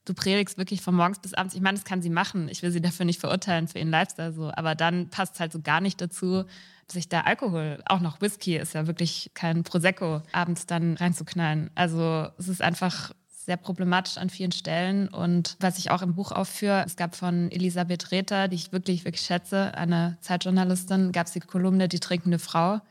du 0.06 0.14
predigst 0.14 0.56
wirklich 0.56 0.80
von 0.80 0.94
morgens 0.94 1.18
bis 1.18 1.34
abends. 1.34 1.54
Ich 1.54 1.60
meine, 1.60 1.76
das 1.76 1.84
kann 1.84 2.00
sie 2.00 2.08
machen. 2.08 2.48
Ich 2.48 2.62
will 2.62 2.70
sie 2.70 2.80
dafür 2.80 3.04
nicht 3.04 3.20
verurteilen, 3.20 3.68
für 3.68 3.78
ihren 3.78 3.90
Lifestyle 3.90 4.32
so. 4.32 4.50
Aber 4.54 4.74
dann 4.74 5.10
passt 5.10 5.34
es 5.34 5.40
halt 5.40 5.52
so 5.52 5.60
gar 5.60 5.82
nicht 5.82 6.00
dazu, 6.00 6.44
sich 6.90 7.10
da 7.10 7.20
Alkohol, 7.20 7.82
auch 7.84 8.00
noch 8.00 8.22
Whisky, 8.22 8.56
ist 8.56 8.74
ja 8.74 8.86
wirklich 8.86 9.30
kein 9.34 9.62
Prosecco, 9.62 10.22
abends 10.32 10.64
dann 10.64 10.96
reinzuknallen. 10.96 11.70
Also 11.74 12.28
es 12.38 12.48
ist 12.48 12.62
einfach 12.62 13.12
sehr 13.48 13.56
problematisch 13.56 14.18
an 14.18 14.28
vielen 14.28 14.52
Stellen. 14.52 15.08
Und 15.08 15.56
was 15.58 15.78
ich 15.78 15.90
auch 15.90 16.02
im 16.02 16.14
Buch 16.14 16.32
aufführe, 16.32 16.84
es 16.84 16.96
gab 16.96 17.16
von 17.16 17.50
Elisabeth 17.50 18.12
Rether, 18.12 18.46
die 18.46 18.56
ich 18.56 18.72
wirklich, 18.72 19.06
wirklich 19.06 19.24
schätze, 19.24 19.74
eine 19.74 20.18
Zeitjournalistin, 20.20 21.12
gab 21.12 21.28
es 21.28 21.32
die 21.32 21.40
Kolumne 21.40 21.88
Die 21.88 21.98
trinkende 21.98 22.38
Frau, 22.38 22.82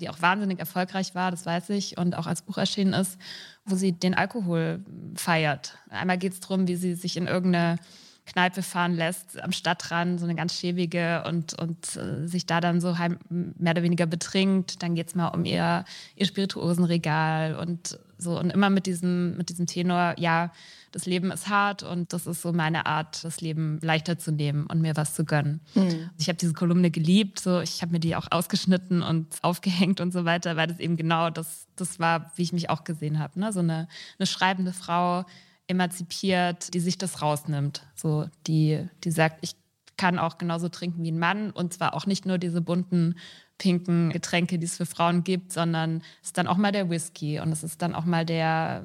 die 0.00 0.08
auch 0.08 0.22
wahnsinnig 0.22 0.58
erfolgreich 0.58 1.14
war, 1.14 1.30
das 1.30 1.44
weiß 1.44 1.68
ich, 1.70 1.98
und 1.98 2.16
auch 2.16 2.26
als 2.26 2.40
Buch 2.40 2.56
erschienen 2.56 2.94
ist, 2.94 3.18
wo 3.66 3.74
sie 3.74 3.92
den 3.92 4.14
Alkohol 4.14 4.82
feiert. 5.16 5.76
Einmal 5.90 6.16
geht 6.16 6.32
es 6.32 6.40
darum, 6.40 6.66
wie 6.66 6.76
sie 6.76 6.94
sich 6.94 7.18
in 7.18 7.26
irgendeine 7.26 7.76
Kneipe 8.24 8.62
fahren 8.62 8.94
lässt 8.94 9.38
am 9.42 9.52
Stadtrand, 9.52 10.18
so 10.18 10.24
eine 10.24 10.34
ganz 10.34 10.54
schäbige 10.54 11.24
und, 11.26 11.60
und 11.60 11.96
äh, 11.96 12.26
sich 12.26 12.46
da 12.46 12.62
dann 12.62 12.80
so 12.80 12.96
heim, 12.96 13.18
mehr 13.28 13.72
oder 13.72 13.82
weniger 13.82 14.06
betrinkt. 14.06 14.82
Dann 14.82 14.94
geht 14.94 15.08
es 15.08 15.14
mal 15.14 15.28
um 15.28 15.44
ihr, 15.44 15.84
ihr 16.16 16.26
Spirituosenregal 16.26 17.56
und 17.56 17.98
so 18.20 18.38
und 18.38 18.50
immer 18.50 18.70
mit 18.70 18.86
diesem, 18.86 19.36
mit 19.36 19.48
diesem 19.48 19.66
Tenor, 19.66 20.14
ja, 20.18 20.52
das 20.92 21.06
Leben 21.06 21.30
ist 21.30 21.48
hart 21.48 21.82
und 21.82 22.12
das 22.12 22.26
ist 22.26 22.42
so 22.42 22.52
meine 22.52 22.86
Art, 22.86 23.22
das 23.22 23.40
Leben 23.40 23.78
leichter 23.82 24.18
zu 24.18 24.32
nehmen 24.32 24.66
und 24.66 24.80
mir 24.80 24.96
was 24.96 25.14
zu 25.14 25.24
gönnen. 25.24 25.60
Mhm. 25.74 26.10
Ich 26.18 26.28
habe 26.28 26.36
diese 26.36 26.52
Kolumne 26.52 26.90
geliebt, 26.90 27.38
so 27.38 27.60
ich 27.60 27.82
habe 27.82 27.92
mir 27.92 28.00
die 28.00 28.16
auch 28.16 28.26
ausgeschnitten 28.30 29.02
und 29.02 29.26
aufgehängt 29.42 30.00
und 30.00 30.12
so 30.12 30.24
weiter, 30.24 30.56
weil 30.56 30.66
das 30.66 30.78
eben 30.80 30.96
genau 30.96 31.30
das, 31.30 31.66
das 31.76 32.00
war, 32.00 32.32
wie 32.36 32.42
ich 32.42 32.52
mich 32.52 32.70
auch 32.70 32.84
gesehen 32.84 33.18
habe. 33.18 33.38
Ne? 33.38 33.52
So 33.52 33.60
eine, 33.60 33.88
eine 34.18 34.26
schreibende 34.26 34.72
Frau, 34.72 35.24
emanzipiert, 35.70 36.74
die 36.74 36.80
sich 36.80 36.98
das 36.98 37.22
rausnimmt. 37.22 37.82
So, 37.94 38.28
die, 38.48 38.88
die 39.04 39.12
sagt, 39.12 39.38
ich 39.42 39.54
kann 39.96 40.18
auch 40.18 40.36
genauso 40.36 40.68
trinken 40.68 41.04
wie 41.04 41.12
ein 41.12 41.18
Mann 41.18 41.50
und 41.50 41.72
zwar 41.72 41.94
auch 41.94 42.06
nicht 42.06 42.26
nur 42.26 42.38
diese 42.38 42.60
bunten 42.60 43.14
pinken 43.60 44.08
Getränke, 44.10 44.58
die 44.58 44.64
es 44.64 44.78
für 44.78 44.86
Frauen 44.86 45.22
gibt, 45.22 45.52
sondern 45.52 46.02
es 46.22 46.28
ist 46.28 46.38
dann 46.38 46.48
auch 46.48 46.56
mal 46.56 46.72
der 46.72 46.88
Whisky 46.88 47.38
und 47.40 47.52
es 47.52 47.62
ist 47.62 47.82
dann 47.82 47.94
auch 47.94 48.06
mal 48.06 48.24
der, 48.24 48.82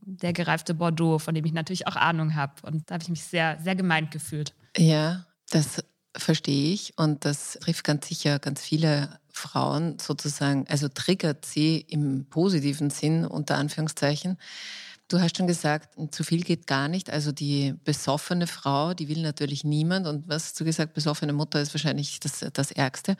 der 0.00 0.32
gereifte 0.32 0.74
Bordeaux, 0.74 1.18
von 1.18 1.34
dem 1.34 1.44
ich 1.44 1.52
natürlich 1.52 1.86
auch 1.86 1.94
Ahnung 1.94 2.34
habe. 2.34 2.54
Und 2.62 2.90
da 2.90 2.94
habe 2.94 3.02
ich 3.02 3.10
mich 3.10 3.22
sehr, 3.22 3.58
sehr 3.62 3.76
gemeint 3.76 4.10
gefühlt. 4.10 4.54
Ja, 4.76 5.26
das 5.50 5.84
verstehe 6.16 6.72
ich 6.72 6.94
und 6.96 7.26
das 7.26 7.58
trifft 7.60 7.84
ganz 7.84 8.08
sicher 8.08 8.38
ganz 8.38 8.62
viele 8.62 9.20
Frauen 9.30 9.98
sozusagen, 10.00 10.66
also 10.68 10.88
triggert 10.88 11.44
sie 11.44 11.78
im 11.78 12.24
positiven 12.24 12.88
Sinn 12.88 13.26
unter 13.26 13.56
Anführungszeichen. 13.58 14.38
Du 15.08 15.20
hast 15.20 15.38
schon 15.38 15.46
gesagt, 15.46 15.96
zu 16.12 16.22
viel 16.22 16.42
geht 16.42 16.66
gar 16.66 16.86
nicht. 16.86 17.08
Also 17.08 17.32
die 17.32 17.74
besoffene 17.84 18.46
Frau, 18.46 18.92
die 18.92 19.08
will 19.08 19.22
natürlich 19.22 19.64
niemand. 19.64 20.06
Und 20.06 20.28
was 20.28 20.44
hast 20.44 20.60
du 20.60 20.64
gesagt, 20.64 20.92
besoffene 20.92 21.32
Mutter 21.32 21.60
ist 21.62 21.72
wahrscheinlich 21.72 22.20
das, 22.20 22.44
das 22.52 22.70
Ärgste. 22.70 23.16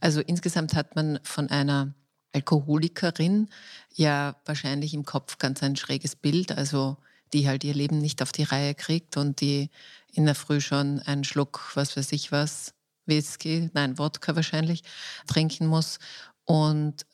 Also 0.00 0.20
insgesamt 0.20 0.74
hat 0.74 0.96
man 0.96 1.18
von 1.22 1.48
einer 1.48 1.94
Alkoholikerin 2.32 3.48
ja 3.94 4.36
wahrscheinlich 4.44 4.92
im 4.92 5.06
Kopf 5.06 5.38
ganz 5.38 5.62
ein 5.62 5.76
schräges 5.76 6.14
Bild. 6.14 6.52
Also 6.52 6.98
die 7.32 7.48
halt 7.48 7.64
ihr 7.64 7.74
Leben 7.74 7.98
nicht 7.98 8.22
auf 8.22 8.32
die 8.32 8.42
Reihe 8.42 8.74
kriegt 8.74 9.16
und 9.16 9.40
die 9.40 9.70
in 10.12 10.26
der 10.26 10.34
Früh 10.34 10.60
schon 10.60 11.00
einen 11.00 11.24
Schluck, 11.24 11.70
was 11.74 11.96
weiß 11.96 12.12
ich 12.12 12.32
was, 12.32 12.74
Whisky, 13.06 13.70
nein, 13.72 13.98
Wodka 13.98 14.36
wahrscheinlich, 14.36 14.82
trinken 15.26 15.66
muss. 15.66 15.98
Und 16.44 17.06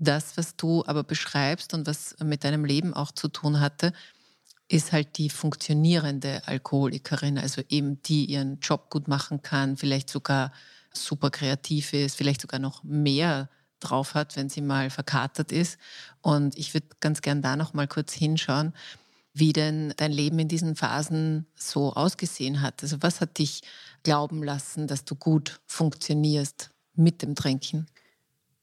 das, 0.00 0.36
was 0.36 0.56
du 0.56 0.82
aber 0.86 1.04
beschreibst 1.04 1.74
und 1.74 1.86
was 1.86 2.16
mit 2.24 2.42
deinem 2.42 2.64
Leben 2.64 2.94
auch 2.94 3.12
zu 3.12 3.28
tun 3.28 3.60
hatte, 3.60 3.92
ist 4.68 4.92
halt 4.92 5.18
die 5.18 5.30
funktionierende 5.30 6.42
Alkoholikerin, 6.46 7.38
also 7.38 7.62
eben 7.68 8.02
die 8.02 8.24
ihren 8.24 8.60
Job 8.60 8.88
gut 8.90 9.08
machen 9.08 9.42
kann, 9.42 9.76
vielleicht 9.76 10.08
sogar 10.08 10.52
super 10.92 11.30
kreativ 11.30 11.92
ist, 11.92 12.16
vielleicht 12.16 12.40
sogar 12.40 12.60
noch 12.60 12.82
mehr 12.82 13.48
drauf 13.80 14.14
hat, 14.14 14.36
wenn 14.36 14.48
sie 14.48 14.60
mal 14.60 14.90
verkatert 14.90 15.52
ist. 15.52 15.78
Und 16.22 16.56
ich 16.56 16.72
würde 16.74 16.86
ganz 17.00 17.20
gern 17.20 17.42
da 17.42 17.56
noch 17.56 17.74
mal 17.74 17.88
kurz 17.88 18.12
hinschauen, 18.12 18.74
wie 19.32 19.52
denn 19.52 19.92
dein 19.96 20.12
Leben 20.12 20.38
in 20.38 20.48
diesen 20.48 20.76
Phasen 20.76 21.46
so 21.54 21.92
ausgesehen 21.92 22.62
hat. 22.62 22.82
Also 22.82 23.02
was 23.02 23.20
hat 23.20 23.38
dich 23.38 23.62
glauben 24.02 24.42
lassen, 24.42 24.86
dass 24.86 25.04
du 25.04 25.14
gut 25.14 25.60
funktionierst 25.66 26.70
mit 26.94 27.22
dem 27.22 27.34
Trinken? 27.34 27.86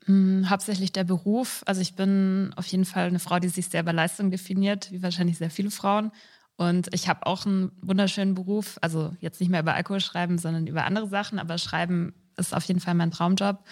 Hm, 0.08 0.50
hauptsächlich 0.50 0.94
der 0.94 1.04
Beruf. 1.04 1.64
Also 1.66 1.82
ich 1.82 1.96
bin 1.96 2.54
auf 2.56 2.66
jeden 2.68 2.86
Fall 2.86 3.08
eine 3.08 3.20
Frau, 3.20 3.40
die 3.40 3.50
sich 3.50 3.68
sehr 3.68 3.82
über 3.82 3.92
Leistung 3.92 4.32
definiert, 4.32 4.90
wie 4.92 5.04
wahrscheinlich 5.04 5.38
sehr 5.38 5.50
viele 5.50 5.70
Frauen. 5.70 6.12
Und 6.56 6.94
ich 6.94 7.10
habe 7.10 7.26
auch 7.26 7.46
einen 7.46 7.72
wunderschönen 7.82 8.34
Beruf. 8.34 8.78
Also 8.82 9.14
jetzt 9.20 9.42
nicht 9.42 9.50
mehr 9.50 9.60
über 9.60 9.74
Alkohol 9.74 10.00
schreiben, 10.00 10.38
sondern 10.38 10.66
über 10.66 10.86
andere 10.86 11.08
Sachen. 11.10 11.40
Aber 11.40 11.58
Schreiben 11.58 12.14
ist 12.38 12.56
auf 12.56 12.64
jeden 12.64 12.80
Fall 12.80 12.96
mein 12.96 13.12
Traumjob. 13.12 13.66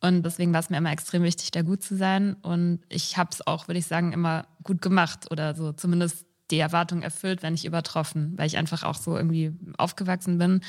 Und 0.00 0.22
deswegen 0.22 0.52
war 0.52 0.60
es 0.60 0.70
mir 0.70 0.78
immer 0.78 0.92
extrem 0.92 1.24
wichtig, 1.24 1.50
da 1.50 1.62
gut 1.62 1.82
zu 1.82 1.96
sein. 1.96 2.34
Und 2.34 2.80
ich 2.88 3.16
habe 3.18 3.30
es 3.32 3.44
auch, 3.46 3.66
würde 3.66 3.80
ich 3.80 3.86
sagen, 3.86 4.12
immer 4.12 4.46
gut 4.62 4.80
gemacht 4.80 5.26
oder 5.30 5.54
so 5.56 5.72
zumindest 5.72 6.24
die 6.52 6.58
Erwartung 6.60 7.02
erfüllt, 7.02 7.42
wenn 7.42 7.52
nicht 7.52 7.64
übertroffen, 7.64 8.34
weil 8.36 8.46
ich 8.46 8.56
einfach 8.56 8.84
auch 8.84 8.96
so 8.96 9.16
irgendwie 9.16 9.52
aufgewachsen 9.76 10.38
bin 10.38 10.60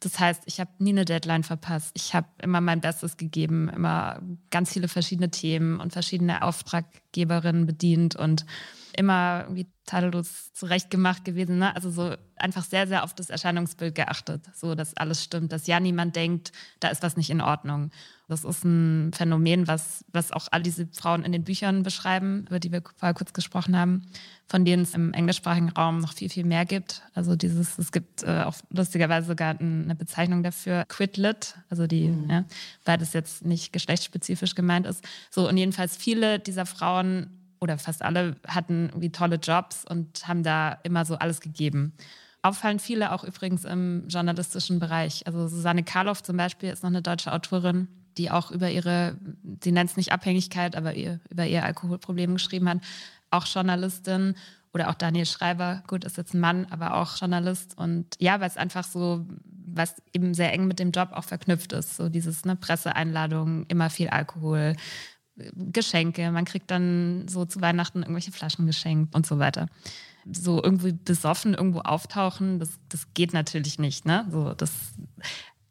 das 0.00 0.20
heißt, 0.20 0.42
ich 0.46 0.60
habe 0.60 0.70
nie 0.78 0.90
eine 0.90 1.04
Deadline 1.04 1.42
verpasst. 1.42 1.90
Ich 1.94 2.14
habe 2.14 2.28
immer 2.40 2.60
mein 2.60 2.80
Bestes 2.80 3.16
gegeben, 3.16 3.68
immer 3.68 4.20
ganz 4.50 4.72
viele 4.72 4.86
verschiedene 4.86 5.30
Themen 5.30 5.80
und 5.80 5.92
verschiedene 5.92 6.42
Auftraggeberinnen 6.42 7.66
bedient 7.66 8.14
und 8.14 8.46
immer 8.98 9.44
irgendwie 9.44 9.66
tadellos 9.86 10.52
zurechtgemacht 10.52 11.24
gewesen. 11.24 11.58
Ne? 11.58 11.74
Also 11.74 11.90
so 11.90 12.14
einfach 12.36 12.64
sehr, 12.64 12.86
sehr 12.86 13.04
auf 13.04 13.14
das 13.14 13.30
Erscheinungsbild 13.30 13.94
geachtet, 13.94 14.44
so 14.54 14.74
dass 14.74 14.96
alles 14.96 15.24
stimmt, 15.24 15.52
dass 15.52 15.66
ja 15.66 15.80
niemand 15.80 16.14
denkt, 16.14 16.52
da 16.80 16.88
ist 16.88 17.02
was 17.02 17.16
nicht 17.16 17.30
in 17.30 17.40
Ordnung. 17.40 17.90
Das 18.28 18.44
ist 18.44 18.64
ein 18.64 19.10
Phänomen, 19.14 19.66
was, 19.66 20.04
was 20.12 20.32
auch 20.32 20.48
all 20.50 20.62
diese 20.62 20.86
Frauen 20.88 21.22
in 21.22 21.32
den 21.32 21.44
Büchern 21.44 21.82
beschreiben, 21.82 22.44
über 22.48 22.60
die 22.60 22.70
wir 22.70 22.82
vorher 22.96 23.14
kurz 23.14 23.32
gesprochen 23.32 23.78
haben, 23.78 24.02
von 24.46 24.66
denen 24.66 24.82
es 24.82 24.94
im 24.94 25.14
englischsprachigen 25.14 25.70
Raum 25.70 26.00
noch 26.00 26.12
viel, 26.12 26.28
viel 26.28 26.44
mehr 26.44 26.66
gibt. 26.66 27.02
Also 27.14 27.36
dieses, 27.36 27.78
es 27.78 27.90
gibt 27.90 28.24
äh, 28.24 28.42
auch 28.42 28.56
lustigerweise 28.68 29.28
sogar 29.28 29.58
eine 29.58 29.94
Bezeichnung 29.94 30.42
dafür, 30.42 30.84
Quitlit, 30.88 31.54
also 31.70 31.86
die, 31.86 32.08
mhm. 32.08 32.30
ja, 32.30 32.44
weil 32.84 32.98
das 32.98 33.14
jetzt 33.14 33.46
nicht 33.46 33.72
geschlechtsspezifisch 33.72 34.54
gemeint 34.54 34.86
ist. 34.86 35.02
So, 35.30 35.48
und 35.48 35.56
jedenfalls 35.56 35.96
viele 35.96 36.38
dieser 36.38 36.66
Frauen 36.66 37.37
oder 37.60 37.78
fast 37.78 38.02
alle 38.02 38.36
hatten 38.46 38.86
irgendwie 38.88 39.12
tolle 39.12 39.36
Jobs 39.36 39.84
und 39.84 40.26
haben 40.26 40.42
da 40.42 40.78
immer 40.82 41.04
so 41.04 41.16
alles 41.16 41.40
gegeben. 41.40 41.92
Auffallen 42.42 42.78
viele 42.78 43.12
auch 43.12 43.24
übrigens 43.24 43.64
im 43.64 44.06
journalistischen 44.08 44.78
Bereich. 44.78 45.26
Also 45.26 45.48
Susanne 45.48 45.82
Karloff 45.82 46.22
zum 46.22 46.36
Beispiel 46.36 46.70
ist 46.70 46.82
noch 46.82 46.90
eine 46.90 47.02
deutsche 47.02 47.32
Autorin, 47.32 47.88
die 48.16 48.30
auch 48.30 48.50
über 48.50 48.70
ihre, 48.70 49.16
sie 49.62 49.72
nennt 49.72 49.90
es 49.90 49.96
nicht 49.96 50.12
Abhängigkeit, 50.12 50.76
aber 50.76 50.94
ihr, 50.94 51.20
über 51.30 51.46
ihr 51.46 51.64
Alkoholproblem 51.64 52.34
geschrieben 52.34 52.68
hat. 52.68 52.78
Auch 53.30 53.46
Journalistin 53.46 54.34
oder 54.72 54.90
auch 54.90 54.94
Daniel 54.94 55.26
Schreiber, 55.26 55.82
gut, 55.86 56.04
ist 56.04 56.16
jetzt 56.16 56.34
ein 56.34 56.40
Mann, 56.40 56.66
aber 56.70 56.94
auch 56.94 57.16
Journalist. 57.16 57.76
Und 57.76 58.06
ja, 58.18 58.40
weil 58.40 58.48
es 58.48 58.56
einfach 58.56 58.84
so, 58.84 59.26
was 59.44 59.96
eben 60.12 60.34
sehr 60.34 60.52
eng 60.52 60.66
mit 60.66 60.78
dem 60.78 60.92
Job 60.92 61.10
auch 61.12 61.24
verknüpft 61.24 61.72
ist. 61.72 61.96
So 61.96 62.08
dieses 62.08 62.44
ne, 62.44 62.56
Presseeinladungen, 62.56 63.66
immer 63.68 63.90
viel 63.90 64.08
Alkohol, 64.08 64.76
Geschenke. 65.54 66.30
Man 66.30 66.44
kriegt 66.44 66.70
dann 66.70 67.26
so 67.28 67.44
zu 67.44 67.60
Weihnachten 67.60 68.00
irgendwelche 68.00 68.32
Flaschen 68.32 68.66
geschenkt 68.66 69.14
und 69.14 69.26
so 69.26 69.38
weiter. 69.38 69.66
So 70.30 70.62
irgendwie 70.62 70.92
besoffen 70.92 71.54
irgendwo 71.54 71.80
auftauchen, 71.80 72.58
das, 72.58 72.78
das 72.88 73.14
geht 73.14 73.32
natürlich 73.32 73.78
nicht. 73.78 74.04
Ne? 74.04 74.26
So, 74.30 74.52
das, 74.54 74.72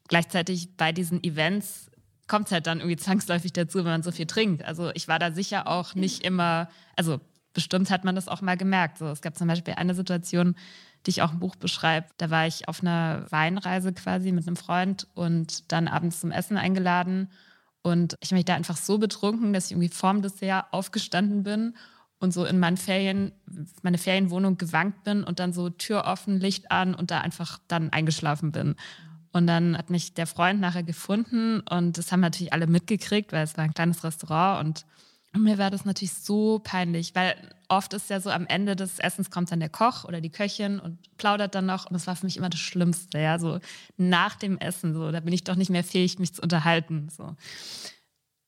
gleichzeitig 0.07 0.75
bei 0.77 0.91
diesen 0.91 1.23
Events 1.23 1.91
kommt 2.27 2.47
es 2.47 2.51
halt 2.51 2.67
dann 2.67 2.79
irgendwie 2.79 2.97
zwangsläufig 2.97 3.53
dazu, 3.53 3.79
wenn 3.79 3.85
man 3.85 4.03
so 4.03 4.11
viel 4.11 4.25
trinkt. 4.25 4.63
Also 4.65 4.91
ich 4.93 5.07
war 5.07 5.19
da 5.19 5.31
sicher 5.31 5.67
auch 5.67 5.95
nicht 5.95 6.23
immer, 6.23 6.69
also 6.95 7.19
bestimmt 7.53 7.89
hat 7.89 8.03
man 8.03 8.15
das 8.15 8.27
auch 8.27 8.41
mal 8.41 8.57
gemerkt. 8.57 8.97
So, 8.97 9.07
es 9.07 9.21
gab 9.21 9.37
zum 9.37 9.47
Beispiel 9.47 9.75
eine 9.75 9.95
Situation, 9.95 10.55
die 11.05 11.11
ich 11.11 11.21
auch 11.21 11.31
im 11.31 11.39
Buch 11.39 11.55
beschreibe. 11.55 12.07
Da 12.17 12.29
war 12.29 12.47
ich 12.47 12.67
auf 12.67 12.81
einer 12.81 13.25
Weinreise 13.29 13.93
quasi 13.93 14.31
mit 14.31 14.45
einem 14.45 14.57
Freund 14.57 15.07
und 15.13 15.71
dann 15.71 15.87
abends 15.87 16.19
zum 16.19 16.31
Essen 16.31 16.57
eingeladen. 16.57 17.29
Und 17.87 18.15
ich 18.21 18.29
habe 18.29 18.35
mich 18.35 18.45
da 18.45 18.55
einfach 18.55 18.77
so 18.77 18.97
betrunken, 18.97 19.53
dass 19.53 19.65
ich 19.65 19.71
irgendwie 19.71 19.89
vorm 19.89 20.21
Dessert 20.21 20.65
aufgestanden 20.71 21.43
bin 21.43 21.75
und 22.19 22.33
so 22.33 22.45
in 22.45 22.59
meinen 22.59 22.77
Ferien, 22.77 23.31
meine 23.81 23.97
Ferienwohnung 23.97 24.57
gewankt 24.57 25.03
bin 25.03 25.23
und 25.23 25.39
dann 25.39 25.53
so 25.53 25.69
Tür 25.69 26.05
offen, 26.05 26.39
Licht 26.39 26.71
an 26.71 26.95
und 26.95 27.11
da 27.11 27.21
einfach 27.21 27.59
dann 27.67 27.91
eingeschlafen 27.91 28.51
bin. 28.51 28.75
Und 29.33 29.47
dann 29.47 29.77
hat 29.77 29.89
mich 29.89 30.13
der 30.13 30.25
Freund 30.25 30.59
nachher 30.59 30.83
gefunden 30.83 31.59
und 31.61 31.97
das 31.97 32.11
haben 32.11 32.21
natürlich 32.21 32.53
alle 32.53 32.67
mitgekriegt, 32.67 33.31
weil 33.33 33.43
es 33.43 33.57
war 33.57 33.63
ein 33.63 33.73
kleines 33.73 34.03
Restaurant 34.03 34.65
und 34.65 34.85
mir 35.37 35.57
war 35.57 35.71
das 35.71 35.85
natürlich 35.85 36.13
so 36.13 36.59
peinlich, 36.59 37.15
weil 37.15 37.35
oft 37.69 37.93
ist 37.93 38.09
ja 38.09 38.19
so 38.19 38.29
am 38.29 38.45
Ende 38.47 38.75
des 38.75 38.99
Essens 38.99 39.29
kommt 39.29 39.51
dann 39.51 39.59
der 39.59 39.69
Koch 39.69 40.05
oder 40.05 40.21
die 40.21 40.31
Köchin 40.31 40.79
und 40.79 40.99
plaudert 41.17 41.55
dann 41.55 41.65
noch 41.65 41.85
und 41.85 41.93
das 41.93 42.07
war 42.07 42.15
für 42.15 42.25
mich 42.25 42.37
immer 42.37 42.49
das 42.49 42.59
Schlimmste, 42.59 43.19
ja, 43.19 43.39
so 43.39 43.59
nach 43.97 44.35
dem 44.35 44.57
Essen, 44.57 44.93
so, 44.93 45.11
da 45.11 45.19
bin 45.19 45.33
ich 45.33 45.43
doch 45.43 45.55
nicht 45.55 45.69
mehr 45.69 45.83
fähig, 45.83 46.19
mich 46.19 46.33
zu 46.33 46.41
unterhalten, 46.41 47.09
so. 47.09 47.35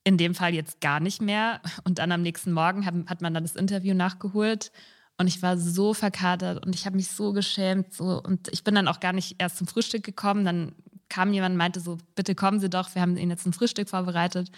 In 0.05 0.17
dem 0.17 0.34
Fall 0.34 0.53
jetzt 0.53 0.79
gar 0.81 1.00
nicht 1.00 1.22
mehr 1.22 1.62
und 1.84 2.00
dann 2.00 2.12
am 2.12 2.22
nächsten 2.22 2.51
Morgen 2.51 2.86
hat, 2.86 2.96
hat 3.08 3.22
man 3.22 3.34
dann 3.34 3.43
das 3.43 3.55
Interview 3.55 3.93
nachgeholt 3.93 4.72
und 5.19 5.27
ich 5.27 5.41
war 5.41 5.58
so 5.58 5.93
verkatert 5.93 6.65
und 6.65 6.74
ich 6.74 6.86
habe 6.86 6.96
mich 6.96 7.10
so 7.10 7.34
geschämt. 7.34 7.93
So. 7.93 8.24
Und 8.24 8.48
ich 8.53 8.63
bin 8.63 8.74
dann 8.74 8.88
auch 8.88 9.01
gar 9.01 9.12
nicht 9.12 9.36
erst 9.38 9.58
zum 9.58 9.67
Frühstück 9.67 10.01
gekommen. 10.01 10.46
Dann 10.46 10.72
kam 11.10 11.34
jemand 11.34 11.53
und 11.53 11.58
meinte 11.58 11.81
so, 11.81 11.98
bitte 12.15 12.36
kommen 12.36 12.62
Sie 12.62 12.69
doch, 12.69 12.96
wir 12.96 13.01
haben 13.01 13.17
Ihnen 13.17 13.29
jetzt 13.29 13.46
ein 13.46 13.51
Frühstück 13.51 13.89
vorbereitet. 13.89 14.50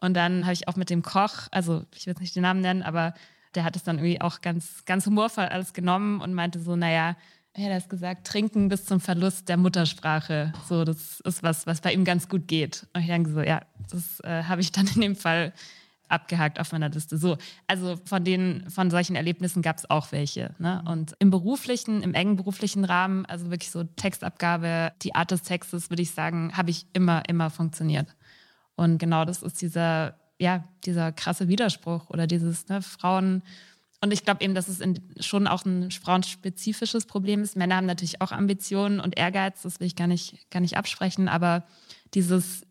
Und 0.00 0.14
dann 0.14 0.44
habe 0.44 0.52
ich 0.52 0.68
auch 0.68 0.76
mit 0.76 0.90
dem 0.90 1.02
Koch, 1.02 1.48
also 1.50 1.84
ich 1.94 2.06
will 2.06 2.12
jetzt 2.12 2.20
nicht 2.20 2.34
den 2.34 2.42
Namen 2.42 2.60
nennen, 2.60 2.82
aber 2.82 3.14
der 3.54 3.64
hat 3.64 3.76
es 3.76 3.82
dann 3.82 3.98
irgendwie 3.98 4.20
auch 4.20 4.40
ganz, 4.40 4.84
ganz 4.84 5.06
humorvoll 5.06 5.44
alles 5.44 5.72
genommen 5.72 6.20
und 6.20 6.34
meinte 6.34 6.60
so, 6.60 6.76
naja, 6.76 7.16
er 7.52 7.64
hat 7.64 7.82
das 7.82 7.88
gesagt, 7.88 8.26
trinken 8.26 8.68
bis 8.68 8.84
zum 8.84 9.00
Verlust 9.00 9.48
der 9.48 9.56
Muttersprache. 9.56 10.52
So, 10.68 10.84
das 10.84 11.20
ist 11.20 11.42
was, 11.42 11.66
was 11.66 11.80
bei 11.80 11.92
ihm 11.92 12.04
ganz 12.04 12.28
gut 12.28 12.46
geht. 12.46 12.86
Und 12.92 13.00
ich 13.00 13.08
denke 13.08 13.30
so, 13.30 13.40
ja, 13.40 13.62
das 13.90 14.20
äh, 14.20 14.44
habe 14.44 14.60
ich 14.60 14.70
dann 14.70 14.86
in 14.94 15.00
dem 15.00 15.16
Fall 15.16 15.52
abgehakt 16.10 16.60
auf 16.60 16.72
meiner 16.72 16.88
Liste. 16.88 17.16
So, 17.18 17.38
also 17.66 17.96
von 18.04 18.24
den, 18.24 18.68
von 18.68 18.90
solchen 18.90 19.16
Erlebnissen 19.16 19.62
gab 19.62 19.78
es 19.78 19.88
auch 19.88 20.12
welche. 20.12 20.54
Ne? 20.58 20.82
Und 20.86 21.14
im 21.18 21.30
beruflichen, 21.30 22.02
im 22.02 22.14
engen 22.14 22.36
beruflichen 22.36 22.84
Rahmen, 22.84 23.26
also 23.26 23.50
wirklich 23.50 23.70
so 23.70 23.84
Textabgabe, 23.84 24.92
die 25.02 25.14
Art 25.14 25.30
des 25.30 25.42
Textes, 25.42 25.90
würde 25.90 26.02
ich 26.02 26.12
sagen, 26.12 26.56
habe 26.56 26.70
ich 26.70 26.86
immer, 26.92 27.28
immer 27.28 27.50
funktioniert. 27.50 28.14
Und 28.80 28.96
genau 28.96 29.26
das 29.26 29.42
ist 29.42 29.60
dieser, 29.60 30.14
ja, 30.38 30.64
dieser 30.86 31.12
krasse 31.12 31.48
Widerspruch 31.48 32.08
oder 32.08 32.26
dieses 32.26 32.66
ne, 32.68 32.80
Frauen. 32.80 33.42
Und 34.00 34.10
ich 34.10 34.24
glaube 34.24 34.42
eben, 34.42 34.54
dass 34.54 34.68
es 34.68 34.80
in, 34.80 34.98
schon 35.20 35.46
auch 35.46 35.66
ein 35.66 35.90
frauenspezifisches 35.90 37.04
Problem 37.04 37.42
ist. 37.42 37.56
Männer 37.56 37.76
haben 37.76 37.84
natürlich 37.84 38.22
auch 38.22 38.32
Ambitionen 38.32 38.98
und 38.98 39.18
Ehrgeiz, 39.18 39.60
das 39.60 39.80
will 39.80 39.86
ich 39.86 39.96
gar 39.96 40.06
nicht, 40.06 40.50
gar 40.50 40.60
nicht 40.60 40.78
absprechen, 40.78 41.28
aber 41.28 41.64
dieses 42.14 42.62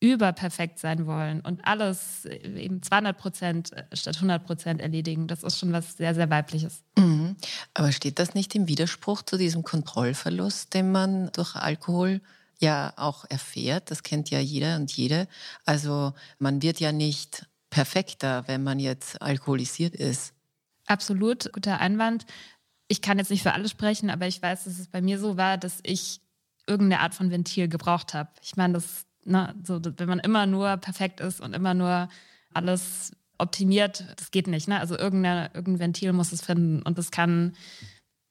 überperfekt 0.00 0.78
sein 0.78 1.04
wollen 1.06 1.42
und 1.42 1.66
alles 1.66 2.24
eben 2.24 2.82
200 2.82 3.18
Prozent 3.18 3.70
statt 3.92 4.16
100 4.16 4.42
Prozent 4.42 4.80
erledigen. 4.80 5.28
Das 5.28 5.42
ist 5.42 5.58
schon 5.58 5.74
was 5.74 5.98
sehr, 5.98 6.14
sehr 6.14 6.30
Weibliches. 6.30 6.82
Mhm. 6.96 7.36
Aber 7.74 7.92
steht 7.92 8.18
das 8.18 8.32
nicht 8.32 8.54
im 8.54 8.68
Widerspruch 8.68 9.20
zu 9.20 9.36
diesem 9.36 9.64
Kontrollverlust, 9.64 10.72
den 10.72 10.90
man 10.92 11.30
durch 11.32 11.56
Alkohol 11.56 12.22
ja 12.62 12.94
auch 12.96 13.24
erfährt? 13.28 13.90
Das 13.90 14.02
kennt 14.02 14.30
ja 14.30 14.40
jeder 14.40 14.76
und 14.76 14.90
jede. 14.92 15.28
Also 15.64 16.14
man 16.38 16.62
wird 16.62 16.80
ja 16.80 16.92
nicht 16.92 17.46
perfekter, 17.70 18.48
wenn 18.48 18.62
man 18.62 18.78
jetzt 18.78 19.20
alkoholisiert 19.20 19.94
ist. 19.94 20.34
Absolut, 20.86 21.52
guter 21.52 21.80
Einwand. 21.80 22.24
Ich 22.88 23.02
kann 23.02 23.18
jetzt 23.18 23.30
nicht 23.30 23.42
für 23.42 23.52
alle 23.52 23.68
sprechen, 23.68 24.10
aber 24.10 24.26
ich 24.26 24.40
weiß, 24.40 24.64
dass 24.64 24.78
es 24.78 24.88
bei 24.88 25.00
mir 25.00 25.18
so 25.18 25.36
war, 25.36 25.58
dass 25.58 25.80
ich 25.82 26.20
irgendeine 26.66 27.02
Art 27.02 27.14
von 27.14 27.30
Ventil 27.30 27.68
gebraucht 27.68 28.14
habe. 28.14 28.30
Ich 28.42 28.56
meine, 28.56 28.74
das 28.74 29.06
Ne? 29.24 29.54
So, 29.62 29.80
wenn 29.82 30.08
man 30.08 30.18
immer 30.18 30.46
nur 30.46 30.76
perfekt 30.78 31.20
ist 31.20 31.40
und 31.40 31.54
immer 31.54 31.74
nur 31.74 32.08
alles 32.52 33.12
optimiert, 33.38 34.04
das 34.16 34.30
geht 34.30 34.46
nicht. 34.46 34.68
Ne? 34.68 34.80
Also 34.80 34.96
irgendein 34.98 35.50
Ventil 35.78 36.12
muss 36.12 36.32
es 36.32 36.42
finden. 36.42 36.82
Und 36.82 36.98
das 36.98 37.10
kann 37.10 37.54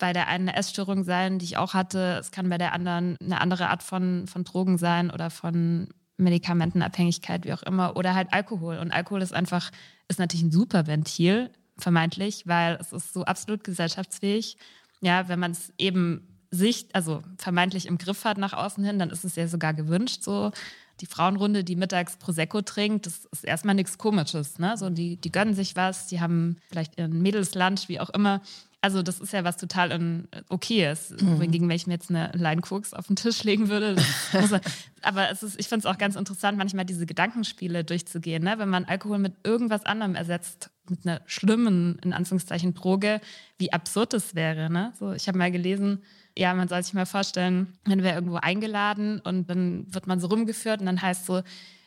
bei 0.02 0.14
der 0.14 0.28
einen 0.28 0.50
eine 0.50 0.58
Essstörung 0.58 1.04
sein, 1.04 1.38
die 1.38 1.46
ich 1.46 1.58
auch 1.58 1.76
hatte. 1.76 2.18
Es 2.20 2.32
kann 2.32 2.50
bei 2.50 2.58
der 2.58 2.74
anderen 2.74 3.18
eine 3.24 3.40
andere 3.40 3.70
Art 3.70 3.84
von, 3.84 4.26
von 4.28 4.44
Drogen 4.44 4.80
sein 4.80 5.12
oder 5.12 5.30
von 5.30 5.90
Medikamentenabhängigkeit, 6.18 7.46
wie 7.46 7.54
auch 7.54 7.62
immer. 7.62 7.96
Oder 7.96 8.16
halt 8.16 8.34
Alkohol. 8.34 8.80
Und 8.80 8.92
Alkohol 8.92 9.22
ist 9.22 9.34
einfach, 9.34 9.70
ist 10.08 10.18
natürlich 10.18 10.44
ein 10.44 10.52
super 10.52 10.88
Ventil, 10.88 11.52
vermeintlich, 11.78 12.48
weil 12.48 12.78
es 12.82 12.92
ist 12.92 13.14
so 13.14 13.26
absolut 13.26 13.64
gesellschaftsfähig. 13.64 14.58
Ja, 15.02 15.30
wenn 15.30 15.40
man 15.40 15.52
es 15.52 15.72
eben 15.78 16.28
Sicht, 16.50 16.96
also 16.96 17.22
vermeintlich 17.38 17.86
im 17.86 18.00
Griff 18.00 18.26
hat 18.26 18.40
nach 18.40 18.54
außen 18.54 18.84
hin, 18.84 18.98
dann 18.98 19.12
ist 19.12 19.24
es 19.24 19.36
ja 19.36 19.48
sogar 19.48 19.76
gewünscht, 19.76 20.24
so 20.24 20.52
die 21.00 21.06
Frauenrunde, 21.06 21.64
die 21.64 21.76
mittags 21.76 22.18
Prosecco 22.18 22.62
trinkt, 22.62 23.06
das 23.06 23.26
ist 23.26 23.46
erstmal 23.46 23.76
nichts 23.76 24.00
Komisches. 24.00 24.58
Ne? 24.58 24.78
So, 24.78 24.90
die, 24.90 25.18
die 25.18 25.32
gönnen 25.32 25.54
sich 25.54 25.76
was, 25.76 26.08
die 26.08 26.22
haben 26.22 26.58
vielleicht 26.70 26.98
ihren 26.98 27.22
Mädelslunch, 27.22 27.88
wie 27.88 28.00
auch 28.00 28.10
immer. 28.10 28.42
Also 28.84 29.04
das 29.04 29.20
ist 29.20 29.32
ja 29.32 29.44
was 29.44 29.58
total 29.58 29.92
in, 29.92 30.28
okay 30.50 30.92
ist, 30.92 31.22
mhm. 31.22 31.52
gegen 31.52 31.70
welchen 31.70 31.92
jetzt 31.92 32.10
eine 32.10 32.32
Line 32.34 32.62
Cooks 32.68 32.94
auf 32.96 33.06
den 33.06 33.16
Tisch 33.16 33.44
legen 33.44 33.70
würde. 33.70 33.96
aber 35.04 35.30
es 35.30 35.44
ist, 35.44 35.60
ich 35.60 35.68
finde 35.68 35.88
es 35.88 35.94
auch 35.94 36.00
ganz 36.00 36.16
interessant, 36.16 36.58
manchmal 36.58 36.86
diese 36.86 37.06
Gedankenspiele 37.06 37.84
durchzugehen. 37.84 38.44
Ne? 38.44 38.56
Wenn 38.58 38.70
man 38.70 38.86
Alkohol 38.86 39.20
mit 39.20 39.36
irgendwas 39.44 39.86
anderem 39.86 40.16
ersetzt, 40.16 40.72
mit 40.90 41.06
einer 41.06 41.22
schlimmen, 41.28 42.00
in 42.04 42.12
Anführungszeichen, 42.12 42.74
Droge, 42.74 43.22
wie 43.60 43.72
absurd 43.72 44.16
es 44.16 44.34
wäre. 44.34 44.72
Ne? 44.72 44.94
So, 45.00 45.14
ich 45.14 45.28
habe 45.28 45.38
mal 45.38 45.52
gelesen, 45.52 46.02
ja, 46.36 46.54
man 46.56 46.68
soll 46.68 46.82
sich 46.82 46.96
mal 46.96 47.06
vorstellen, 47.06 47.78
man 47.86 48.02
wäre 48.02 48.16
irgendwo 48.16 48.38
eingeladen 48.38 49.20
und 49.20 49.48
dann 49.48 49.94
wird 49.94 50.08
man 50.08 50.20
so 50.20 50.26
rumgeführt 50.26 50.80
und 50.80 50.88
dann 50.88 51.02
heißt 51.02 51.28
so, 51.28 51.44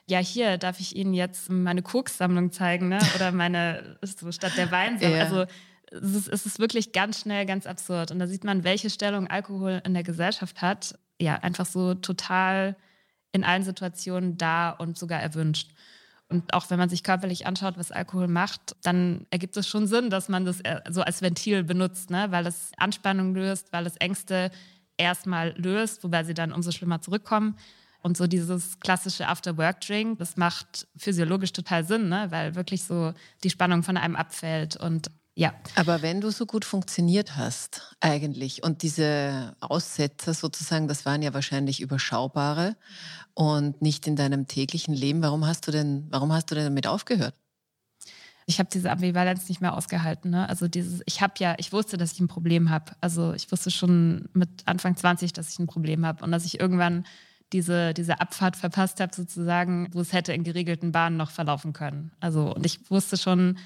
ja, 0.06 0.18
hier 0.18 0.58
darf 0.58 0.80
ich 0.80 0.94
Ihnen 0.94 1.14
jetzt 1.14 1.50
meine 1.50 1.82
Kokssammlung 1.82 2.52
zeigen, 2.52 2.88
ne? 2.90 2.98
Oder 3.14 3.32
meine, 3.32 3.98
so 4.02 4.30
statt 4.32 4.52
der 4.56 4.70
Weinsammlung. 4.70 5.18
Ja. 5.18 5.24
Also 5.24 5.46
es 5.90 6.14
ist, 6.14 6.28
es 6.28 6.46
ist 6.46 6.58
wirklich 6.58 6.92
ganz 6.92 7.20
schnell, 7.20 7.46
ganz 7.46 7.66
absurd. 7.66 8.10
Und 8.10 8.18
da 8.18 8.26
sieht 8.26 8.44
man, 8.44 8.64
welche 8.64 8.90
Stellung 8.90 9.28
Alkohol 9.28 9.82
in 9.84 9.94
der 9.94 10.02
Gesellschaft 10.02 10.62
hat. 10.62 10.98
Ja, 11.20 11.36
einfach 11.36 11.66
so 11.66 11.94
total 11.94 12.76
in 13.32 13.44
allen 13.44 13.62
Situationen 13.62 14.36
da 14.36 14.70
und 14.70 14.98
sogar 14.98 15.20
erwünscht. 15.20 15.70
Und 16.28 16.54
auch 16.54 16.70
wenn 16.70 16.78
man 16.78 16.88
sich 16.88 17.02
körperlich 17.02 17.46
anschaut, 17.46 17.76
was 17.76 17.92
Alkohol 17.92 18.28
macht, 18.28 18.76
dann 18.82 19.26
ergibt 19.30 19.56
es 19.56 19.68
schon 19.68 19.86
Sinn, 19.86 20.10
dass 20.10 20.28
man 20.28 20.44
das 20.44 20.60
äh, 20.62 20.80
so 20.88 21.02
als 21.02 21.20
Ventil 21.20 21.62
benutzt, 21.62 22.10
ne? 22.10 22.26
weil 22.30 22.46
es 22.46 22.72
Anspannung 22.76 23.34
löst, 23.34 23.72
weil 23.72 23.86
es 23.86 23.96
Ängste 23.96 24.50
erstmal 24.96 25.54
löst, 25.56 26.02
wobei 26.02 26.24
sie 26.24 26.34
dann 26.34 26.52
umso 26.52 26.70
schlimmer 26.70 27.00
zurückkommen. 27.00 27.56
Und 28.00 28.16
so 28.16 28.26
dieses 28.26 28.80
klassische 28.80 29.28
After-Work-Drink, 29.28 30.18
das 30.18 30.36
macht 30.36 30.86
physiologisch 30.96 31.52
total 31.52 31.84
Sinn, 31.84 32.08
ne? 32.08 32.26
weil 32.30 32.54
wirklich 32.54 32.84
so 32.84 33.14
die 33.42 33.50
Spannung 33.50 33.82
von 33.82 33.96
einem 33.96 34.16
abfällt 34.16 34.76
und 34.76 35.10
ja. 35.36 35.52
Aber 35.74 36.02
wenn 36.02 36.20
du 36.20 36.30
so 36.30 36.46
gut 36.46 36.64
funktioniert 36.64 37.36
hast, 37.36 37.96
eigentlich, 38.00 38.62
und 38.62 38.82
diese 38.82 39.56
Aussetzer 39.60 40.32
sozusagen, 40.32 40.86
das 40.86 41.04
waren 41.04 41.22
ja 41.22 41.34
wahrscheinlich 41.34 41.80
überschaubare 41.80 42.76
und 43.34 43.82
nicht 43.82 44.06
in 44.06 44.14
deinem 44.14 44.46
täglichen 44.46 44.94
Leben, 44.94 45.22
warum 45.22 45.44
hast 45.46 45.66
du 45.66 45.72
denn, 45.72 46.06
warum 46.10 46.32
hast 46.32 46.50
du 46.50 46.54
denn 46.54 46.64
damit 46.64 46.86
aufgehört? 46.86 47.34
Ich 48.46 48.58
habe 48.58 48.68
diese 48.72 48.90
Ambivalenz 48.90 49.48
nicht 49.48 49.60
mehr 49.60 49.74
ausgehalten. 49.74 50.30
Ne? 50.30 50.48
Also 50.48 50.68
dieses, 50.68 51.00
ich 51.06 51.22
habe 51.22 51.34
ja, 51.38 51.54
ich 51.58 51.72
wusste, 51.72 51.96
dass 51.96 52.12
ich 52.12 52.20
ein 52.20 52.28
Problem 52.28 52.70
habe. 52.70 52.92
Also 53.00 53.32
ich 53.32 53.50
wusste 53.50 53.70
schon 53.70 54.28
mit 54.34 54.48
Anfang 54.66 54.96
20, 54.96 55.32
dass 55.32 55.50
ich 55.50 55.58
ein 55.58 55.66
Problem 55.66 56.04
habe 56.04 56.22
und 56.22 56.30
dass 56.30 56.44
ich 56.44 56.60
irgendwann 56.60 57.06
diese, 57.52 57.94
diese 57.94 58.20
Abfahrt 58.20 58.56
verpasst 58.56 59.00
habe, 59.00 59.14
sozusagen, 59.14 59.88
wo 59.92 60.00
es 60.00 60.12
hätte 60.12 60.32
in 60.32 60.44
geregelten 60.44 60.92
Bahnen 60.92 61.16
noch 61.16 61.30
verlaufen 61.30 61.72
können. 61.72 62.12
Also, 62.20 62.54
und 62.54 62.66
ich 62.66 62.90
wusste 62.90 63.16
schon, 63.16 63.58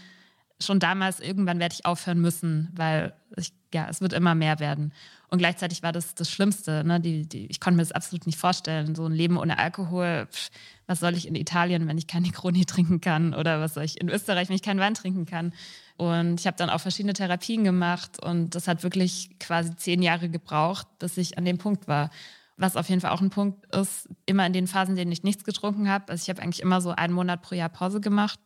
schon 0.61 0.81
damals, 0.81 1.21
irgendwann 1.21 1.61
werde 1.61 1.75
ich 1.75 1.87
aufhören 1.87 2.21
müssen, 2.21 2.71
weil 2.75 3.15
ich, 3.37 3.53
ja, 3.73 3.87
es 3.89 4.01
wird 4.01 4.13
immer 4.13 4.35
mehr 4.35 4.59
werden. 4.59 4.93
Und 5.29 5.39
gleichzeitig 5.39 5.83
war 5.83 5.93
das 5.93 6.15
das 6.15 6.31
Schlimmste. 6.31 6.85
Ne? 6.85 7.01
Die, 7.01 7.29
die, 7.29 7.47
ich 7.47 7.61
konnte 7.61 7.77
mir 7.77 7.83
das 7.83 7.93
absolut 7.93 8.27
nicht 8.27 8.39
vorstellen. 8.39 8.95
So 8.95 9.07
ein 9.07 9.13
Leben 9.13 9.37
ohne 9.37 9.59
Alkohol. 9.59 10.27
Pff, 10.31 10.51
was 10.87 11.01
soll 11.01 11.15
ich 11.15 11.29
in 11.29 11.35
Italien, 11.35 11.87
wenn 11.87 11.99
ich 11.99 12.07
kein 12.07 12.23
Negroni 12.23 12.65
trinken 12.67 13.01
kann? 13.01 13.35
Oder 13.35 13.61
was 13.61 13.75
soll 13.75 13.85
ich 13.85 14.01
in 14.01 14.09
Österreich, 14.09 14.49
wenn 14.49 14.57
ich 14.57 14.63
keinen 14.63 14.81
Wein 14.81 14.95
trinken 14.95 15.27
kann? 15.27 15.53
Und 15.97 16.41
ich 16.41 16.47
habe 16.47 16.57
dann 16.57 16.71
auch 16.71 16.81
verschiedene 16.81 17.13
Therapien 17.13 17.63
gemacht. 17.63 18.23
Und 18.23 18.55
das 18.55 18.67
hat 18.67 18.83
wirklich 18.83 19.39
quasi 19.39 19.77
zehn 19.77 20.03
Jahre 20.03 20.29
gebraucht, 20.29 20.87
bis 20.99 21.17
ich 21.19 21.37
an 21.37 21.45
dem 21.45 21.59
Punkt 21.59 21.89
war. 21.89 22.11
Was 22.57 22.75
auf 22.75 22.89
jeden 22.89 23.01
Fall 23.01 23.13
auch 23.13 23.21
ein 23.21 23.31
Punkt 23.31 23.73
ist, 23.73 24.09
immer 24.27 24.45
in 24.45 24.53
den 24.53 24.67
Phasen, 24.67 24.93
in 24.93 24.97
denen 24.97 25.13
ich 25.13 25.23
nichts 25.23 25.45
getrunken 25.45 25.89
habe. 25.89 26.09
Also 26.09 26.23
ich 26.23 26.31
habe 26.31 26.43
eigentlich 26.43 26.63
immer 26.63 26.81
so 26.81 26.91
einen 26.91 27.13
Monat 27.13 27.43
pro 27.43 27.55
Jahr 27.55 27.69
Pause 27.69 28.01
gemacht. 28.01 28.41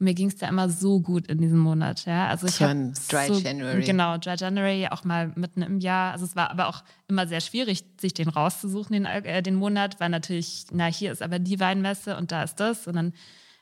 Und 0.00 0.04
mir 0.06 0.14
ging 0.14 0.28
es 0.28 0.36
da 0.36 0.48
immer 0.48 0.70
so 0.70 1.00
gut 1.00 1.26
in 1.26 1.38
diesem 1.38 1.58
Monat. 1.58 2.06
Ja? 2.06 2.28
Also 2.28 2.46
ich 2.46 2.54
so 2.54 2.64
ein 2.64 2.94
Dry 3.10 3.28
so, 3.28 3.34
January. 3.34 3.84
Genau, 3.84 4.16
Dry 4.16 4.34
January, 4.36 4.88
auch 4.90 5.04
mal 5.04 5.30
mitten 5.36 5.60
im 5.60 5.78
Jahr. 5.78 6.12
Also 6.12 6.24
es 6.24 6.34
war 6.34 6.50
aber 6.50 6.68
auch 6.68 6.82
immer 7.06 7.26
sehr 7.26 7.42
schwierig, 7.42 7.84
sich 8.00 8.14
den 8.14 8.30
rauszusuchen, 8.30 8.94
den, 8.94 9.04
äh, 9.04 9.42
den 9.42 9.56
Monat, 9.56 10.00
weil 10.00 10.08
natürlich, 10.08 10.64
na, 10.72 10.86
hier 10.86 11.12
ist 11.12 11.20
aber 11.20 11.38
die 11.38 11.60
Weinmesse 11.60 12.16
und 12.16 12.32
da 12.32 12.42
ist 12.42 12.58
das. 12.60 12.86
Und 12.86 12.96
dann 12.96 13.12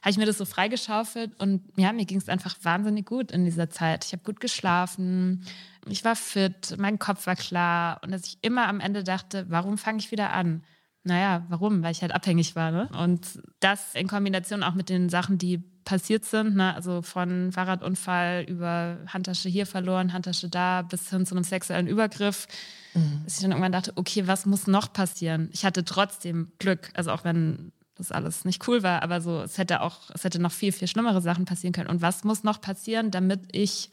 habe 0.01 0.11
ich 0.11 0.17
mir 0.17 0.27
das 0.27 0.39
so 0.39 0.45
freigeschaufelt 0.45 1.33
und 1.41 1.63
ja, 1.77 1.93
mir 1.93 2.05
ging 2.05 2.19
es 2.19 2.29
einfach 2.29 2.57
wahnsinnig 2.63 3.05
gut 3.05 3.33
in 3.33 3.45
dieser 3.45 3.69
Zeit. 3.69 4.05
Ich 4.05 4.13
habe 4.13 4.23
gut 4.23 4.39
geschlafen, 4.39 5.45
ich 5.89 6.05
war 6.05 6.15
fit, 6.15 6.77
mein 6.79 7.01
Kopf 7.01 7.27
war 7.27 7.35
klar 7.35 8.01
und 8.05 8.13
dass 8.13 8.25
ich 8.25 8.39
immer 8.43 8.69
am 8.69 8.79
Ende 8.79 9.03
dachte, 9.03 9.47
warum 9.49 9.77
fange 9.77 9.99
ich 9.99 10.13
wieder 10.13 10.33
an? 10.33 10.63
Naja, 11.03 11.45
warum? 11.49 11.83
Weil 11.83 11.93
ich 11.93 12.03
halt 12.03 12.13
abhängig 12.13 12.55
war. 12.55 12.71
Ne? 12.71 12.89
Und 12.97 13.41
das 13.61 13.95
in 13.95 14.07
Kombination 14.09 14.63
auch 14.63 14.75
mit 14.75 14.89
den 14.89 15.09
Sachen, 15.09 15.39
die 15.39 15.65
passiert 15.89 16.27
sind, 16.27 16.55
ne? 16.55 16.75
also 16.75 17.01
von 17.01 17.51
Fahrradunfall 17.51 18.45
über 18.47 18.99
Handtasche 19.07 19.49
hier 19.49 19.65
verloren, 19.65 20.13
Handtasche 20.13 20.51
da, 20.51 20.83
bis 20.83 21.09
hin 21.09 21.25
zu 21.25 21.35
einem 21.35 21.45
sexuellen 21.45 21.87
Übergriff, 21.87 22.47
mhm. 22.93 23.23
dass 23.25 23.37
ich 23.37 23.41
dann 23.41 23.53
irgendwann 23.53 23.73
dachte, 23.73 23.95
okay, 23.97 24.27
was 24.27 24.45
muss 24.45 24.67
noch 24.67 24.93
passieren? 24.93 25.49
Ich 25.51 25.65
hatte 25.65 25.87
trotzdem 25.87 26.53
Glück, 26.59 26.91
also 26.93 27.11
auch 27.11 27.25
wenn 27.25 27.73
das 27.95 28.13
alles 28.13 28.45
nicht 28.45 28.69
cool 28.69 28.83
war, 28.83 29.03
aber 29.03 29.23
so, 29.23 29.41
es 29.41 29.57
hätte 29.57 29.81
auch, 29.81 30.11
es 30.13 30.25
hätte 30.25 30.39
noch 30.39 30.53
viel, 30.53 30.73
viel 30.73 30.89
schlimmere 30.89 31.23
Sachen 31.23 31.47
passieren 31.47 31.73
können. 31.73 31.89
Und 31.89 32.03
was 32.03 32.23
muss 32.23 32.45
noch 32.45 32.61
passieren, 32.61 33.11
damit 33.11 33.49
ich 33.53 33.89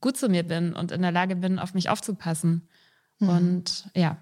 gut 0.00 0.16
zu 0.16 0.28
mir 0.28 0.42
bin 0.42 0.74
und 0.74 0.90
in 0.90 1.02
der 1.02 1.12
Lage 1.12 1.36
bin, 1.36 1.60
auf 1.60 1.72
mich 1.72 1.88
aufzupassen? 1.88 2.68
Mhm. 3.20 3.28
Und 3.28 3.90
ja, 3.94 4.16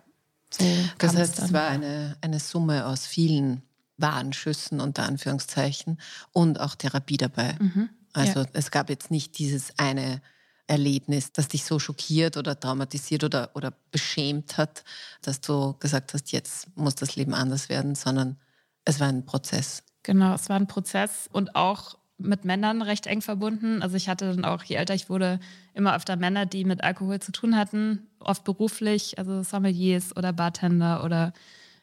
so 0.51 0.67
das 0.99 1.17
heißt, 1.17 1.39
es, 1.39 1.45
es 1.47 1.53
war 1.55 1.67
eine, 1.67 2.19
eine 2.21 2.41
Summe 2.41 2.85
aus 2.85 3.07
vielen 3.07 3.63
Warnschüssen 4.01 4.81
unter 4.81 5.05
Anführungszeichen 5.05 6.01
und 6.33 6.61
auch 6.61 6.75
Therapie 6.75 7.17
dabei. 7.17 7.57
Mhm. 7.61 7.91
Also 8.13 8.41
ja. 8.41 8.47
es 8.53 8.71
gab 8.71 8.91
jetzt 8.91 9.11
nicht 9.11 9.39
dieses 9.39 9.79
eine 9.79 10.21
Erlebnis, 10.67 11.33
das 11.33 11.49
dich 11.49 11.65
so 11.65 11.79
schockiert 11.79 12.37
oder 12.37 12.59
traumatisiert 12.59 13.25
oder, 13.25 13.51
oder 13.55 13.73
beschämt 13.91 14.57
hat, 14.57 14.85
dass 15.23 15.41
du 15.41 15.75
gesagt 15.81 16.15
hast, 16.15 16.31
jetzt 16.33 16.77
muss 16.77 16.95
das 16.95 17.17
Leben 17.17 17.35
anders 17.35 17.69
werden, 17.69 17.95
sondern 17.95 18.37
es 18.85 19.01
war 19.01 19.09
ein 19.09 19.27
Prozess. 19.27 19.83
Genau, 20.05 20.35
es 20.35 20.49
war 20.49 20.57
ein 20.57 20.69
Prozess 20.69 21.29
und 21.33 21.57
auch 21.57 21.99
mit 22.19 22.45
Männern 22.45 22.83
recht 22.83 23.07
eng 23.07 23.23
verbunden. 23.23 23.83
Also 23.83 23.97
ich 23.97 24.09
hatte 24.09 24.33
dann 24.33 24.45
auch, 24.45 24.63
je 24.63 24.77
älter 24.77 24.95
ich 24.95 25.09
wurde, 25.09 25.41
immer 25.75 25.97
öfter 25.97 26.17
Männer, 26.17 26.47
die 26.47 26.65
mit 26.65 26.85
Alkohol 26.85 27.21
zu 27.21 27.33
tun 27.33 27.57
hatten, 27.57 28.07
oft 28.21 28.45
beruflich, 28.45 29.19
also 29.19 29.43
Sommeliers 29.43 30.17
oder 30.17 30.33
Bartender 30.33 31.03
oder 31.05 31.33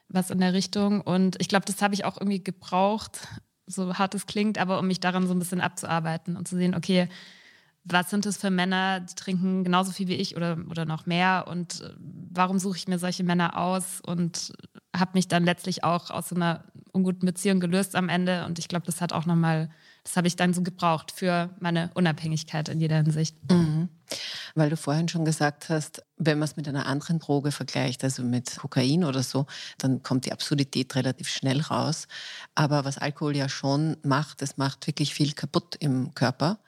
was 0.10 0.30
in 0.30 0.40
der 0.40 0.54
Richtung. 0.54 1.02
Und 1.02 1.36
ich 1.40 1.48
glaube, 1.48 1.66
das 1.66 1.82
habe 1.82 1.94
ich 1.94 2.06
auch 2.06 2.18
irgendwie 2.18 2.44
gebraucht, 2.44 3.28
so 3.66 3.96
hart 3.96 4.16
es 4.16 4.26
klingt, 4.26 4.58
aber 4.58 4.80
um 4.80 4.88
mich 4.88 5.00
daran 5.00 5.28
so 5.28 5.34
ein 5.34 5.40
bisschen 5.40 5.62
abzuarbeiten 5.62 6.38
und 6.38 6.48
zu 6.48 6.56
sehen, 6.56 6.74
okay, 6.74 7.10
was 7.84 8.10
sind 8.10 8.26
das 8.26 8.38
für 8.38 8.50
Männer, 8.50 9.00
die 9.02 9.16
trinken 9.16 9.64
genauso 9.64 9.92
viel 9.92 10.08
wie 10.08 10.16
ich 10.16 10.36
oder, 10.36 10.58
oder 10.70 10.86
noch 10.86 11.06
mehr? 11.06 11.46
Und 11.48 11.82
äh, 11.82 11.94
warum 11.98 12.60
suche 12.60 12.78
ich 12.78 12.88
mir 12.88 13.00
solche 13.00 13.24
Männer 13.24 13.58
aus? 13.58 14.02
Und 14.02 14.54
habe 14.96 15.12
mich 15.14 15.28
dann 15.28 15.46
letztlich 15.46 15.84
auch 15.84 16.10
aus 16.10 16.30
so 16.30 16.36
einer 16.36 16.66
unguten 16.92 17.26
Beziehung 17.26 17.60
gelöst 17.60 17.96
am 17.96 18.10
Ende. 18.10 18.46
Und 18.46 18.60
ich 18.60 18.68
glaube, 18.68 18.86
das 18.86 19.00
hat 19.00 19.14
auch 19.14 19.26
nochmal 19.26 19.70
das 20.08 20.16
habe 20.16 20.28
ich 20.28 20.38
dann 20.38 20.54
so 20.54 20.62
gebraucht 20.62 21.12
für 21.12 21.50
meine 21.60 21.92
Unabhängigkeit 21.94 22.70
in 22.70 22.80
jeder 22.80 22.96
Hinsicht. 22.96 23.36
Mhm. 23.52 23.90
Weil 24.56 24.70
du 24.70 24.78
vorhin 24.78 25.10
schon 25.10 25.26
gesagt 25.26 25.68
hast, 25.68 26.02
wenn 26.16 26.40
man 26.40 26.48
es 26.48 26.56
mit 26.56 26.66
einer 26.66 26.86
anderen 26.86 27.20
Droge 27.20 27.52
vergleicht, 27.52 28.06
also 28.06 28.24
mit 28.24 28.56
Kokain 28.56 29.04
oder 29.04 29.22
so, 29.22 29.48
dann 29.78 30.04
kommt 30.04 30.26
die 30.26 30.32
Absurdität 30.32 30.96
relativ 30.96 31.28
schnell 31.28 31.60
raus. 31.60 32.08
Aber 32.56 32.86
was 32.86 32.98
Alkohol 32.98 33.36
ja 33.36 33.50
schon 33.50 33.98
macht, 34.02 34.42
es 34.42 34.56
macht 34.56 34.88
wirklich 34.88 35.14
viel 35.14 35.34
kaputt 35.34 35.76
im 35.80 36.16
Körper. 36.16 36.60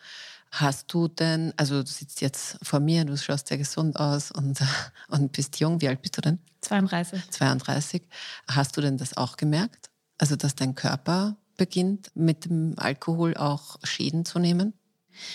Hast 0.52 0.92
du 0.94 1.08
denn, 1.08 1.54
also 1.56 1.82
du 1.82 1.88
sitzt 1.88 2.20
jetzt 2.20 2.58
vor 2.62 2.82
mir, 2.82 3.06
du 3.06 3.16
schaust 3.16 3.48
sehr 3.48 3.58
gesund 3.58 3.98
aus 3.98 4.32
und, 4.32 4.60
und 5.08 5.32
bist 5.32 5.62
jung. 5.62 5.80
Wie 5.80 5.88
alt 5.88 6.02
bist 6.02 6.18
du 6.18 6.22
denn? 6.22 6.40
32. 6.60 7.32
32. 7.32 8.02
Hast 8.50 8.76
du 8.76 8.82
denn 8.82 8.98
das 8.98 9.16
auch 9.16 9.38
gemerkt? 9.38 9.90
Also, 10.18 10.36
dass 10.36 10.56
dein 10.56 10.76
Körper 10.76 11.38
beginnt, 11.60 12.10
mit 12.16 12.46
dem 12.46 12.74
Alkohol 12.78 13.38
auch 13.38 13.78
Schäden 13.84 14.26
zu 14.26 14.40
nehmen? 14.40 14.74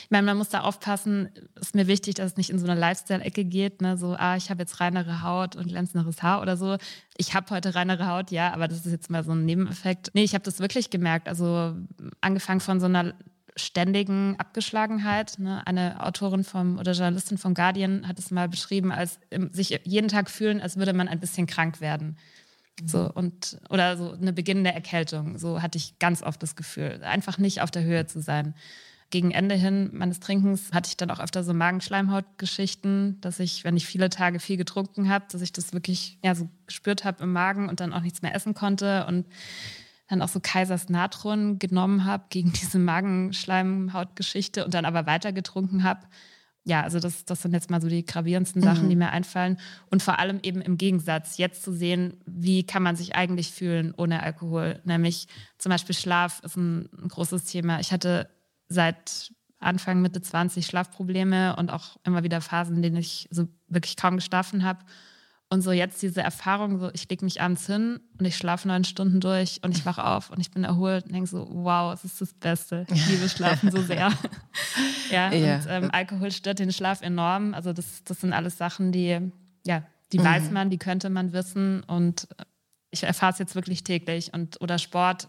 Ich 0.03 0.11
meine, 0.11 0.27
man 0.27 0.39
muss 0.39 0.49
da 0.49 0.63
aufpassen, 0.63 1.29
ist 1.61 1.75
mir 1.75 1.87
wichtig, 1.87 2.15
dass 2.15 2.33
es 2.33 2.37
nicht 2.37 2.51
in 2.51 2.59
so 2.59 2.67
eine 2.67 2.79
Lifestyle-Ecke 2.79 3.45
geht, 3.45 3.83
ne? 3.83 3.97
so, 3.99 4.15
ah, 4.19 4.37
ich 4.37 4.51
habe 4.51 4.63
jetzt 4.63 4.81
reinere 4.81 5.23
Haut 5.23 5.57
und 5.57 5.69
glänzenderes 5.69 6.23
Haar 6.23 6.41
oder 6.41 6.57
so. 6.57 6.79
Ich 7.17 7.35
habe 7.35 7.51
heute 7.51 7.75
reinere 7.75 8.09
Haut, 8.09 8.31
ja, 8.31 8.53
aber 8.53 8.67
das 8.67 8.87
ist 8.87 8.93
jetzt 8.93 9.11
mal 9.11 9.23
so 9.23 9.33
ein 9.33 9.45
Nebeneffekt. 9.45 10.11
Nee, 10.15 10.25
ich 10.25 10.35
habe 10.35 10.45
das 10.45 10.59
wirklich 10.59 10.91
gemerkt. 10.91 11.29
Also 11.29 11.75
angefangen 12.21 12.61
von 12.61 12.81
so 12.81 12.87
einer 12.87 13.15
ständigen 13.57 14.37
Abgeschlagenheit. 14.39 15.39
Ne? 15.39 15.65
Eine 15.67 16.05
Autorin 16.05 16.45
vom 16.45 16.79
oder 16.79 16.93
Journalistin 16.93 17.39
vom 17.39 17.55
Guardian 17.55 18.09
hat 18.09 18.19
es 18.19 18.31
mal 18.31 18.49
beschrieben, 18.49 18.91
als 18.91 19.21
sich 19.51 19.81
jeden 19.85 20.09
Tag 20.09 20.31
fühlen, 20.31 20.61
als 20.61 20.77
würde 20.77 20.93
man 20.93 21.09
ein 21.09 21.21
bisschen 21.21 21.47
krank 21.47 21.81
werden. 21.81 22.17
So, 22.85 23.11
und, 23.13 23.59
oder 23.69 23.97
so 23.97 24.13
eine 24.13 24.33
beginnende 24.33 24.73
Erkältung. 24.73 25.39
So 25.39 25.63
hatte 25.63 25.79
ich 25.79 25.99
ganz 25.99 26.23
oft 26.23 26.43
das 26.43 26.57
Gefühl, 26.57 27.01
einfach 27.05 27.39
nicht 27.39 27.61
auf 27.61 27.71
der 27.71 27.85
Höhe 27.85 28.07
zu 28.07 28.21
sein. 28.21 28.55
Gegen 29.11 29.31
Ende 29.31 29.55
hin 29.55 29.91
meines 29.93 30.19
Trinkens 30.19 30.73
hatte 30.73 30.89
ich 30.89 30.97
dann 30.97 31.11
auch 31.11 31.21
öfter 31.21 31.45
so 31.45 31.55
Magenschleimhautgeschichten, 31.55 33.21
dass 33.21 33.39
ich, 33.39 33.63
wenn 33.63 33.77
ich 33.77 33.87
viele 33.87 34.11
Tage 34.11 34.41
viel 34.41 34.57
getrunken 34.57 35.09
habe, 35.09 35.27
dass 35.31 35.41
ich 35.41 35.53
das 35.53 35.73
wirklich 35.73 36.19
ja, 36.25 36.35
so 36.35 36.49
gespürt 36.67 37.05
habe 37.05 37.23
im 37.23 37.33
Magen 37.33 37.69
und 37.69 37.79
dann 37.79 37.93
auch 37.93 38.01
nichts 38.01 38.23
mehr 38.23 38.35
essen 38.35 38.55
konnte 38.55 39.07
und 39.07 39.27
dann 40.09 40.21
auch 40.21 40.29
so 40.29 40.41
Kaisers 40.41 40.89
Natron 40.89 41.61
genommen 41.61 42.05
habe 42.05 42.25
gegen 42.29 42.53
diese 42.61 42.79
Magenschleimhautgeschichte 42.79 44.65
und 44.65 44.75
dann 44.75 44.85
aber 44.85 45.07
weiter 45.07 45.33
getrunken 45.33 45.85
habe 45.85 46.01
ja, 46.65 46.83
also 46.83 46.99
das, 46.99 47.27
das 47.27 47.43
sind 47.43 47.53
jetzt 47.53 47.71
mal 47.71 47.83
so 47.83 47.89
die 47.89 48.07
gravierendsten 48.07 48.63
Sachen, 48.63 48.87
mhm. 48.87 48.91
die 48.91 48.97
mir 48.97 49.11
einfallen. 49.11 49.59
Und 49.91 50.03
vor 50.03 50.19
allem 50.19 50.41
eben 50.43 50.63
im 50.63 50.79
Gegensatz, 50.79 51.37
jetzt 51.37 51.63
zu 51.63 51.73
sehen, 51.73 52.17
wie 52.27 52.65
kann 52.65 52.83
man 52.83 52.97
sich 52.97 53.15
eigentlich 53.15 53.51
fühlen 53.51 53.93
ohne 53.97 54.23
Alkohol. 54.23 54.81
Nämlich 54.85 55.29
zum 55.59 55.71
Beispiel 55.71 55.95
Schlaf 55.95 56.41
ist 56.43 56.57
ein, 56.57 56.89
ein 56.99 57.09
großes 57.09 57.45
Thema. 57.45 57.81
Ich 57.81 57.93
hatte 57.93 58.31
seit 58.69 59.31
Anfang, 59.59 60.01
Mitte 60.01 60.23
20 60.23 60.65
Schlafprobleme 60.65 61.57
und 61.57 61.71
auch 61.71 61.97
immer 62.05 62.23
wieder 62.23 62.41
Phasen, 62.41 62.77
in 62.77 62.83
denen 62.83 62.97
ich 62.97 63.29
so 63.31 63.47
wirklich 63.69 63.97
kaum 63.97 64.17
geschlafen 64.17 64.65
habe. 64.65 64.81
Und 65.55 65.61
so 65.61 65.71
jetzt 65.71 66.03
diese 66.03 66.21
Erfahrung, 66.21 66.81
so 66.81 66.91
ich 66.95 67.09
lege 67.09 67.25
mich 67.25 67.41
abends 67.41 67.65
hin 67.69 68.01
und 68.19 68.25
ich 68.25 68.37
schlafe 68.37 68.67
neun 68.67 68.83
Stunden 68.83 69.21
durch 69.21 69.61
und 69.63 69.71
ich 69.77 69.87
wache 69.87 70.05
auf 70.05 70.31
und 70.31 70.41
ich 70.41 70.51
bin 70.51 70.65
erholt 70.65 71.05
und 71.05 71.15
denke 71.15 71.29
so, 71.29 71.47
wow, 71.49 71.95
es 71.95 72.03
ist 72.03 72.21
das 72.21 72.35
Beste. 72.35 72.85
Ich 72.93 73.07
liebe 73.09 73.29
Schlafen 73.29 73.71
so 73.71 73.81
sehr. 73.81 74.13
ja, 75.13 75.33
ja, 75.33 75.57
und 75.59 75.67
ähm, 75.69 75.91
Alkohol 75.93 76.33
stört 76.33 76.59
den 76.59 76.73
Schlaf 76.73 77.03
enorm. 77.03 77.55
Also 77.55 77.73
das, 77.73 78.03
das 78.03 78.21
sind 78.21 78.33
alles 78.33 78.59
Sachen, 78.59 78.91
die, 78.91 79.21
ja, 79.65 79.85
die 80.11 80.19
mhm. 80.19 80.25
weiß 80.25 80.51
man, 80.51 80.71
die 80.71 80.79
könnte 80.79 81.09
man 81.09 81.33
wissen 81.33 81.85
und 81.85 82.27
ich 82.91 83.05
erfahre 83.05 83.33
es 83.33 83.39
jetzt 83.39 83.55
wirklich 83.55 83.85
täglich. 83.85 84.35
Und 84.35 84.61
oder 84.61 84.79
Sport. 84.79 85.29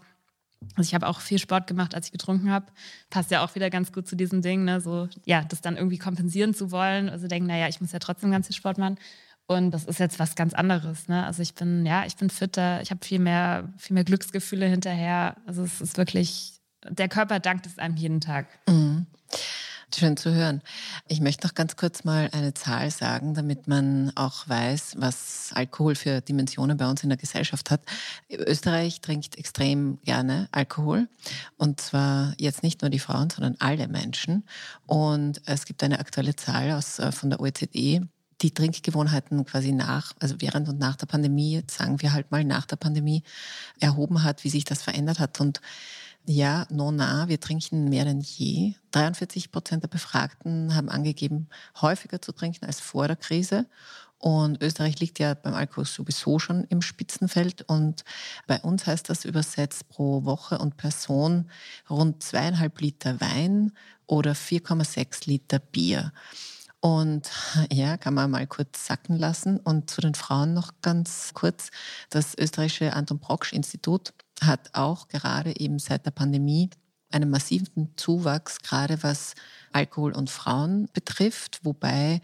Also 0.74 0.88
ich 0.88 0.94
habe 0.96 1.06
auch 1.06 1.20
viel 1.20 1.38
Sport 1.38 1.68
gemacht, 1.68 1.94
als 1.94 2.06
ich 2.06 2.12
getrunken 2.12 2.50
habe. 2.50 2.66
Passt 3.10 3.30
ja 3.30 3.44
auch 3.44 3.54
wieder 3.54 3.70
ganz 3.70 3.92
gut 3.92 4.08
zu 4.08 4.16
diesem 4.16 4.42
Ding, 4.42 4.64
ne? 4.64 4.80
So, 4.80 5.08
ja, 5.24 5.44
das 5.44 5.60
dann 5.60 5.76
irgendwie 5.76 5.98
kompensieren 5.98 6.52
zu 6.52 6.72
wollen. 6.72 7.08
Also 7.08 7.28
denken, 7.28 7.46
naja, 7.46 7.68
ich 7.68 7.80
muss 7.80 7.92
ja 7.92 8.00
trotzdem 8.00 8.32
ganz 8.32 8.48
viel 8.48 8.56
Sport 8.56 8.78
machen. 8.78 8.98
Und 9.46 9.70
das 9.70 9.84
ist 9.84 10.00
jetzt 10.00 10.18
was 10.18 10.34
ganz 10.34 10.54
anderes. 10.54 11.08
Ne? 11.08 11.24
Also 11.24 11.42
ich 11.42 11.54
bin, 11.54 11.86
ja, 11.86 12.04
ich 12.04 12.16
bin 12.16 12.30
fitter, 12.30 12.82
ich 12.82 12.90
habe 12.90 13.04
viel 13.04 13.20
mehr, 13.20 13.72
viel 13.78 13.94
mehr 13.94 14.04
Glücksgefühle 14.04 14.66
hinterher. 14.66 15.36
Also 15.46 15.62
es 15.62 15.80
ist 15.80 15.96
wirklich, 15.98 16.60
der 16.88 17.08
Körper 17.08 17.38
dankt 17.38 17.66
es 17.66 17.78
einem 17.78 17.96
jeden 17.96 18.20
Tag. 18.20 18.46
Mhm. 18.68 19.06
Schön 19.94 20.16
zu 20.16 20.34
hören. 20.34 20.62
Ich 21.06 21.20
möchte 21.20 21.46
noch 21.46 21.54
ganz 21.54 21.76
kurz 21.76 22.02
mal 22.02 22.28
eine 22.32 22.52
Zahl 22.54 22.90
sagen, 22.90 23.34
damit 23.34 23.68
man 23.68 24.10
auch 24.16 24.48
weiß, 24.48 24.96
was 24.98 25.52
Alkohol 25.54 25.94
für 25.94 26.20
Dimensionen 26.20 26.76
bei 26.76 26.90
uns 26.90 27.04
in 27.04 27.08
der 27.08 27.16
Gesellschaft 27.16 27.70
hat. 27.70 27.82
Österreich 28.28 29.00
trinkt 29.00 29.38
extrem 29.38 30.00
gerne 30.02 30.48
Alkohol 30.50 31.08
und 31.56 31.80
zwar 31.80 32.34
jetzt 32.36 32.64
nicht 32.64 32.82
nur 32.82 32.90
die 32.90 32.98
Frauen, 32.98 33.30
sondern 33.30 33.56
alle 33.60 33.86
Menschen. 33.86 34.44
Und 34.86 35.40
es 35.46 35.64
gibt 35.66 35.84
eine 35.84 36.00
aktuelle 36.00 36.34
Zahl 36.34 36.72
aus, 36.72 36.98
äh, 36.98 37.12
von 37.12 37.30
der 37.30 37.40
OECD, 37.40 38.02
die 38.42 38.52
Trinkgewohnheiten 38.52 39.44
quasi 39.44 39.72
nach, 39.72 40.12
also 40.20 40.36
während 40.38 40.68
und 40.68 40.78
nach 40.78 40.96
der 40.96 41.06
Pandemie, 41.06 41.54
jetzt 41.54 41.78
sagen 41.78 42.02
wir 42.02 42.12
halt 42.12 42.30
mal 42.30 42.44
nach 42.44 42.66
der 42.66 42.76
Pandemie, 42.76 43.22
erhoben 43.80 44.22
hat, 44.22 44.44
wie 44.44 44.50
sich 44.50 44.64
das 44.64 44.82
verändert 44.82 45.18
hat. 45.18 45.40
Und 45.40 45.60
ja, 46.26 46.66
nona, 46.70 47.28
wir 47.28 47.40
trinken 47.40 47.88
mehr 47.88 48.04
denn 48.04 48.20
je. 48.20 48.74
43 48.90 49.52
Prozent 49.52 49.84
der 49.84 49.88
Befragten 49.88 50.74
haben 50.74 50.88
angegeben, 50.88 51.48
häufiger 51.80 52.20
zu 52.20 52.32
trinken 52.32 52.66
als 52.66 52.80
vor 52.80 53.06
der 53.06 53.16
Krise. 53.16 53.66
Und 54.18 54.62
Österreich 54.62 54.98
liegt 54.98 55.18
ja 55.18 55.34
beim 55.34 55.54
Alkohol 55.54 55.84
sowieso 55.84 56.38
schon 56.38 56.64
im 56.64 56.82
Spitzenfeld. 56.82 57.62
Und 57.68 58.04
bei 58.46 58.60
uns 58.60 58.86
heißt 58.86 59.08
das 59.08 59.24
übersetzt 59.24 59.88
pro 59.88 60.24
Woche 60.24 60.58
und 60.58 60.76
Person 60.76 61.50
rund 61.88 62.22
zweieinhalb 62.22 62.80
Liter 62.80 63.20
Wein 63.20 63.72
oder 64.06 64.32
4,6 64.32 65.28
Liter 65.28 65.58
Bier. 65.58 66.12
Und 66.80 67.30
ja, 67.72 67.96
kann 67.96 68.14
man 68.14 68.30
mal 68.30 68.46
kurz 68.46 68.86
sacken 68.86 69.16
lassen. 69.16 69.58
Und 69.58 69.90
zu 69.90 70.00
den 70.00 70.14
Frauen 70.14 70.54
noch 70.54 70.72
ganz 70.82 71.32
kurz. 71.34 71.70
Das 72.10 72.36
österreichische 72.36 72.92
Anton 72.92 73.18
Brocksch 73.18 73.52
Institut 73.52 74.12
hat 74.42 74.70
auch 74.74 75.08
gerade 75.08 75.58
eben 75.58 75.78
seit 75.78 76.06
der 76.06 76.10
Pandemie 76.10 76.70
einen 77.10 77.30
massiven 77.30 77.92
Zuwachs, 77.96 78.58
gerade 78.60 79.02
was 79.02 79.34
Alkohol 79.72 80.12
und 80.12 80.28
Frauen 80.28 80.88
betrifft, 80.92 81.60
wobei 81.62 82.20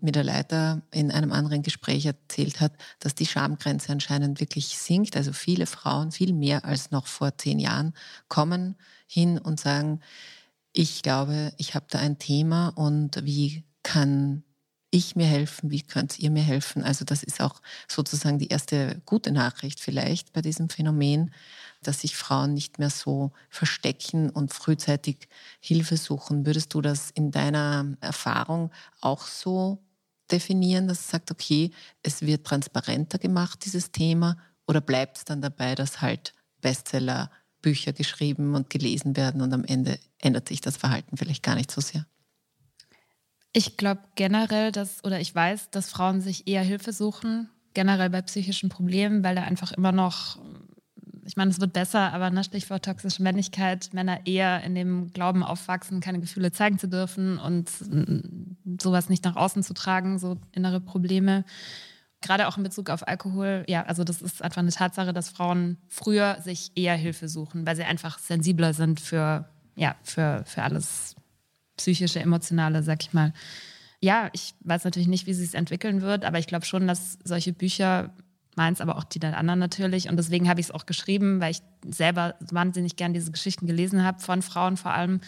mir 0.00 0.12
der 0.12 0.24
Leiter 0.24 0.82
in 0.90 1.10
einem 1.10 1.32
anderen 1.32 1.62
Gespräch 1.62 2.04
erzählt 2.06 2.60
hat, 2.60 2.72
dass 3.00 3.14
die 3.14 3.26
Schamgrenze 3.26 3.92
anscheinend 3.92 4.40
wirklich 4.40 4.78
sinkt. 4.78 5.16
Also 5.16 5.32
viele 5.32 5.66
Frauen, 5.66 6.12
viel 6.12 6.32
mehr 6.32 6.64
als 6.64 6.90
noch 6.90 7.06
vor 7.06 7.36
zehn 7.38 7.58
Jahren, 7.58 7.94
kommen 8.28 8.76
hin 9.06 9.38
und 9.38 9.58
sagen, 9.58 10.00
ich 10.72 11.02
glaube, 11.02 11.52
ich 11.56 11.74
habe 11.74 11.86
da 11.88 11.98
ein 11.98 12.18
Thema 12.18 12.68
und 12.68 13.24
wie 13.24 13.64
kann 13.86 14.42
ich 14.90 15.14
mir 15.14 15.26
helfen, 15.26 15.70
wie 15.70 15.82
könnt 15.82 16.18
ihr 16.18 16.30
mir 16.30 16.42
helfen? 16.42 16.82
Also 16.82 17.04
das 17.04 17.22
ist 17.22 17.40
auch 17.40 17.62
sozusagen 17.86 18.38
die 18.40 18.48
erste 18.48 19.00
gute 19.06 19.30
Nachricht 19.30 19.78
vielleicht 19.78 20.32
bei 20.32 20.42
diesem 20.42 20.68
Phänomen, 20.68 21.32
dass 21.82 22.00
sich 22.00 22.16
Frauen 22.16 22.52
nicht 22.52 22.80
mehr 22.80 22.90
so 22.90 23.32
verstecken 23.48 24.30
und 24.30 24.52
frühzeitig 24.52 25.28
Hilfe 25.60 25.96
suchen. 25.96 26.46
Würdest 26.46 26.74
du 26.74 26.80
das 26.80 27.10
in 27.12 27.30
deiner 27.30 27.96
Erfahrung 28.00 28.72
auch 29.00 29.26
so 29.26 29.84
definieren, 30.32 30.88
dass 30.88 31.00
es 31.00 31.10
sagt, 31.10 31.30
okay, 31.30 31.70
es 32.02 32.22
wird 32.22 32.44
transparenter 32.44 33.18
gemacht, 33.18 33.64
dieses 33.64 33.92
Thema, 33.92 34.36
oder 34.66 34.80
bleibt 34.80 35.18
es 35.18 35.24
dann 35.24 35.42
dabei, 35.42 35.76
dass 35.76 36.00
halt 36.00 36.32
Bestseller, 36.60 37.30
Bücher 37.62 37.92
geschrieben 37.92 38.56
und 38.56 38.68
gelesen 38.68 39.16
werden 39.16 39.42
und 39.42 39.52
am 39.52 39.64
Ende 39.64 40.00
ändert 40.18 40.48
sich 40.48 40.60
das 40.60 40.76
Verhalten 40.76 41.16
vielleicht 41.16 41.44
gar 41.44 41.54
nicht 41.54 41.70
so 41.70 41.80
sehr? 41.80 42.04
Ich 43.58 43.78
glaube 43.78 44.02
generell, 44.16 44.70
dass, 44.70 45.02
oder 45.02 45.18
ich 45.18 45.34
weiß, 45.34 45.70
dass 45.70 45.88
Frauen 45.88 46.20
sich 46.20 46.46
eher 46.46 46.60
Hilfe 46.60 46.92
suchen, 46.92 47.48
generell 47.72 48.10
bei 48.10 48.20
psychischen 48.20 48.68
Problemen, 48.68 49.24
weil 49.24 49.34
da 49.34 49.44
einfach 49.44 49.72
immer 49.72 49.92
noch, 49.92 50.36
ich 51.24 51.38
meine, 51.38 51.52
es 51.52 51.58
wird 51.58 51.72
besser, 51.72 52.12
aber 52.12 52.28
ne, 52.28 52.44
Stichwort 52.44 52.84
toxische 52.84 53.22
Männlichkeit, 53.22 53.94
Männer 53.94 54.26
eher 54.26 54.62
in 54.62 54.74
dem 54.74 55.10
Glauben 55.10 55.42
aufwachsen, 55.42 56.00
keine 56.00 56.20
Gefühle 56.20 56.52
zeigen 56.52 56.78
zu 56.78 56.86
dürfen 56.86 57.38
und 57.38 57.70
sowas 58.78 59.08
nicht 59.08 59.24
nach 59.24 59.36
außen 59.36 59.62
zu 59.62 59.72
tragen, 59.72 60.18
so 60.18 60.36
innere 60.52 60.82
Probleme. 60.82 61.46
Gerade 62.20 62.48
auch 62.48 62.58
in 62.58 62.62
Bezug 62.62 62.90
auf 62.90 63.08
Alkohol, 63.08 63.64
ja, 63.68 63.84
also 63.86 64.04
das 64.04 64.20
ist 64.20 64.42
einfach 64.42 64.60
eine 64.60 64.70
Tatsache, 64.70 65.14
dass 65.14 65.30
Frauen 65.30 65.78
früher 65.88 66.42
sich 66.42 66.72
eher 66.74 66.96
Hilfe 66.96 67.26
suchen, 67.30 67.66
weil 67.66 67.76
sie 67.76 67.84
einfach 67.84 68.18
sensibler 68.18 68.74
sind 68.74 69.00
für, 69.00 69.48
ja, 69.76 69.96
für, 70.02 70.42
für 70.44 70.62
alles 70.62 71.16
psychische, 71.76 72.20
emotionale, 72.20 72.82
sag 72.82 73.02
ich 73.02 73.12
mal. 73.12 73.32
Ja, 74.00 74.28
ich 74.32 74.54
weiß 74.60 74.84
natürlich 74.84 75.08
nicht, 75.08 75.26
wie 75.26 75.34
sie 75.34 75.44
es 75.44 75.54
entwickeln 75.54 76.02
wird, 76.02 76.24
aber 76.24 76.38
ich 76.38 76.46
glaube 76.46 76.66
schon, 76.66 76.86
dass 76.86 77.18
solche 77.24 77.52
Bücher, 77.52 78.14
meins, 78.56 78.80
aber 78.80 78.96
auch 78.96 79.04
die 79.04 79.18
der 79.18 79.36
anderen 79.36 79.58
natürlich, 79.58 80.08
und 80.08 80.16
deswegen 80.16 80.48
habe 80.48 80.60
ich 80.60 80.66
es 80.66 80.72
auch 80.72 80.86
geschrieben, 80.86 81.40
weil 81.40 81.52
ich 81.52 81.62
selber 81.86 82.34
wahnsinnig 82.40 82.96
gern 82.96 83.12
diese 83.12 83.30
Geschichten 83.30 83.66
gelesen 83.66 84.04
habe, 84.04 84.20
von 84.20 84.42
Frauen 84.42 84.76
vor 84.76 84.92
allem, 84.92 85.20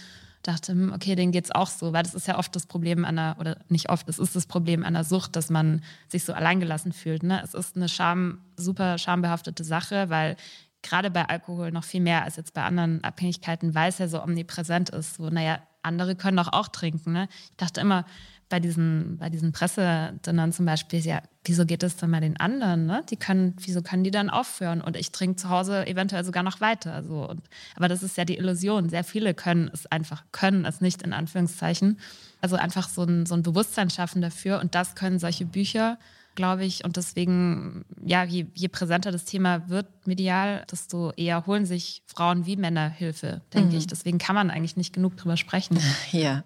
dachte, 0.42 0.72
hm, 0.72 0.92
okay, 0.92 1.14
denen 1.14 1.32
geht 1.32 1.44
es 1.44 1.50
auch 1.50 1.68
so, 1.68 1.92
weil 1.92 2.02
das 2.02 2.14
ist 2.14 2.26
ja 2.26 2.38
oft 2.38 2.54
das 2.54 2.66
Problem 2.66 3.02
der, 3.02 3.36
oder 3.38 3.58
nicht 3.68 3.90
oft, 3.90 4.08
es 4.08 4.18
ist 4.18 4.36
das 4.36 4.46
Problem 4.46 4.84
der 4.94 5.04
Sucht, 5.04 5.36
dass 5.36 5.50
man 5.50 5.82
sich 6.08 6.24
so 6.24 6.32
alleingelassen 6.32 6.92
fühlt. 6.92 7.22
Ne? 7.22 7.40
Es 7.42 7.54
ist 7.54 7.76
eine 7.76 7.88
Scham, 7.88 8.40
super 8.56 8.98
schambehaftete 8.98 9.64
Sache, 9.64 10.08
weil 10.10 10.36
gerade 10.82 11.10
bei 11.10 11.28
Alkohol 11.28 11.72
noch 11.72 11.84
viel 11.84 12.00
mehr 12.00 12.24
als 12.24 12.36
jetzt 12.36 12.54
bei 12.54 12.62
anderen 12.62 13.02
Abhängigkeiten, 13.02 13.74
weil 13.74 13.88
es 13.88 13.98
ja 13.98 14.08
so 14.08 14.22
omnipräsent 14.22 14.90
ist. 14.90 15.16
So, 15.16 15.28
naja, 15.28 15.60
andere 15.82 16.16
können 16.16 16.36
doch 16.36 16.52
auch 16.52 16.68
trinken. 16.68 17.12
Ne? 17.12 17.28
Ich 17.50 17.56
dachte 17.56 17.80
immer 17.80 18.04
bei 18.48 18.60
diesen, 18.60 19.18
bei 19.18 19.28
diesen 19.28 19.52
Pressedonnern 19.52 20.52
zum 20.52 20.64
Beispiel, 20.64 21.00
ja, 21.00 21.20
wieso 21.44 21.66
geht 21.66 21.82
es 21.82 21.96
dann 21.96 22.10
bei 22.10 22.20
den 22.20 22.38
anderen? 22.40 22.86
Ne? 22.86 23.04
Die 23.10 23.16
können, 23.16 23.54
wieso 23.58 23.82
können 23.82 24.04
die 24.04 24.10
dann 24.10 24.30
aufhören? 24.30 24.80
Und 24.80 24.96
ich 24.96 25.12
trinke 25.12 25.36
zu 25.36 25.50
Hause 25.50 25.86
eventuell 25.86 26.24
sogar 26.24 26.42
noch 26.42 26.60
weiter. 26.60 26.94
Also, 26.94 27.28
und, 27.28 27.42
aber 27.76 27.88
das 27.88 28.02
ist 28.02 28.16
ja 28.16 28.24
die 28.24 28.38
Illusion. 28.38 28.88
Sehr 28.88 29.04
viele 29.04 29.34
können 29.34 29.70
es 29.72 29.86
einfach, 29.86 30.24
können 30.32 30.64
es 30.64 30.80
nicht 30.80 31.02
in 31.02 31.12
Anführungszeichen. 31.12 31.98
Also 32.40 32.56
einfach 32.56 32.88
so 32.88 33.02
ein, 33.02 33.26
so 33.26 33.34
ein 33.34 33.42
Bewusstsein 33.42 33.90
schaffen 33.90 34.22
dafür. 34.22 34.60
Und 34.60 34.74
das 34.74 34.94
können 34.94 35.18
solche 35.18 35.44
Bücher 35.44 35.98
glaube 36.38 36.64
ich. 36.64 36.84
Und 36.84 36.96
deswegen, 36.96 37.84
ja, 38.00 38.22
je, 38.22 38.46
je, 38.54 38.68
präsenter 38.68 39.10
das 39.10 39.24
Thema 39.24 39.68
wird 39.68 40.06
medial, 40.06 40.64
desto 40.70 41.10
eher 41.16 41.46
holen 41.46 41.66
sich 41.66 42.02
Frauen 42.06 42.46
wie 42.46 42.56
Männer 42.56 42.88
Hilfe, 42.88 43.42
denke 43.52 43.72
mhm. 43.72 43.78
ich. 43.78 43.86
Deswegen 43.88 44.18
kann 44.18 44.36
man 44.36 44.48
eigentlich 44.48 44.76
nicht 44.76 44.94
genug 44.94 45.16
drüber 45.16 45.36
sprechen. 45.36 45.78
Ja. 46.12 46.44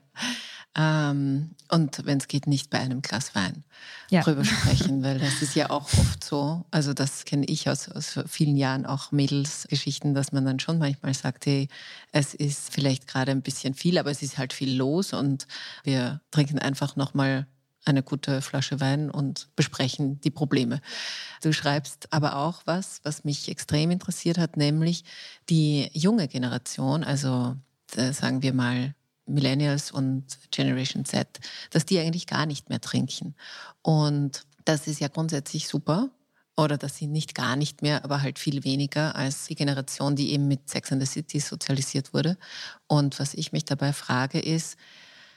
Ähm, 0.75 1.51
und 1.69 2.07
wenn 2.07 2.17
es 2.17 2.29
geht, 2.29 2.47
nicht 2.47 2.71
bei 2.71 2.79
einem 2.79 3.03
Glas 3.03 3.35
Wein 3.35 3.65
ja. 4.09 4.23
drüber 4.23 4.45
sprechen, 4.47 5.03
weil 5.03 5.19
das 5.19 5.43
ist 5.43 5.55
ja 5.55 5.69
auch 5.69 5.85
oft 5.85 6.25
so. 6.25 6.65
Also 6.71 6.95
das 6.95 7.27
kenne 7.27 7.45
ich 7.45 7.69
aus, 7.69 7.91
aus 7.91 8.19
vielen 8.27 8.57
Jahren 8.57 8.87
auch 8.87 9.13
Mädelsgeschichten, 9.13 10.15
dass 10.15 10.33
man 10.33 10.47
dann 10.47 10.59
schon 10.59 10.79
manchmal 10.79 11.13
sagt, 11.13 11.45
hey, 11.45 11.69
es 12.13 12.33
ist 12.33 12.73
vielleicht 12.73 13.07
gerade 13.07 13.33
ein 13.33 13.43
bisschen 13.43 13.75
viel, 13.75 13.99
aber 13.99 14.11
es 14.11 14.23
ist 14.23 14.39
halt 14.39 14.55
viel 14.55 14.75
los 14.75 15.13
und 15.13 15.47
wir 15.85 16.23
trinken 16.31 16.59
einfach 16.59 16.97
nochmal 16.97 17.47
eine 17.85 18.03
gute 18.03 18.43
Flasche 18.43 18.81
Wein 18.81 19.11
und 19.11 19.49
besprechen 19.57 20.21
die 20.21 20.31
Probleme. 20.31 20.81
Du 21.43 21.53
schreibst 21.53 22.13
aber 22.13 22.37
auch 22.37 22.63
was, 22.65 23.01
was 23.03 23.25
mich 23.25 23.49
extrem 23.49 23.91
interessiert 23.91 24.39
hat, 24.39 24.57
nämlich 24.57 25.05
die 25.49 25.91
junge 25.93 26.29
Generation, 26.29 27.03
also 27.05 27.57
äh, 27.97 28.13
sagen 28.13 28.43
wir 28.43 28.53
mal 28.53 28.95
Millennials 29.27 29.91
und 29.91 30.25
Generation 30.51 31.05
Z, 31.05 31.41
dass 31.71 31.87
die 31.87 31.99
eigentlich 31.99 32.27
gar 32.27 32.47
nicht 32.47 32.69
mehr 32.69 32.81
trinken. 32.81 33.35
Und 33.83 34.45
das 34.65 34.87
ist 34.87 35.01
ja 35.01 35.09
grundsätzlich 35.09 35.69
super. 35.69 36.11
Oder 36.55 36.77
dass 36.77 36.97
sie 36.97 37.07
nicht 37.07 37.35
gar 37.35 37.57
nicht 37.57 37.81
mehr, 37.81 38.05
aber 38.05 38.21
halt 38.21 38.39
viel 38.39 38.63
weniger 38.63 39.17
als 39.17 39.47
die 39.47 39.55
Generation, 39.55 40.17
die 40.17 40.33
eben 40.33 40.49
mit 40.49 40.69
Sex 40.69 40.93
and 40.93 41.01
the 41.01 41.07
City 41.07 41.41
sozialisiert 41.41 42.13
wurde. 42.13 42.37
Und 42.87 43.19
was 43.19 43.33
ich 43.33 43.53
mich 43.53 43.65
dabei 43.65 43.95
frage, 43.95 44.39
ist, 44.39 44.77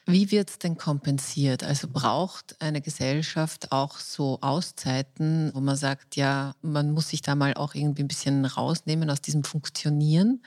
wie 0.08 0.30
wird 0.30 0.52
es 0.52 0.60
denn 0.60 0.78
kompensiert? 0.78 1.64
Also 1.64 1.88
braucht 1.92 2.62
eine 2.62 2.82
Gesellschaft 2.82 3.72
auch 3.72 3.98
so 3.98 4.38
Auszeiten, 4.42 5.50
wo 5.56 5.62
man 5.62 5.76
sagt, 5.76 6.16
ja, 6.16 6.54
man 6.62 6.92
muss 6.92 7.10
sich 7.10 7.24
da 7.24 7.34
mal 7.34 7.56
auch 7.56 7.74
irgendwie 7.74 8.04
ein 8.04 8.08
bisschen 8.08 8.46
rausnehmen 8.46 9.10
aus 9.10 9.22
diesem 9.22 9.44
Funktionieren? 9.44 10.44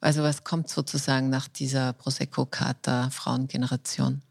Also 0.00 0.24
was 0.24 0.42
kommt 0.42 0.68
sozusagen 0.68 1.30
nach 1.30 1.46
dieser 1.46 1.92
Prosecco-Kater-Frauengeneration? 1.92 4.22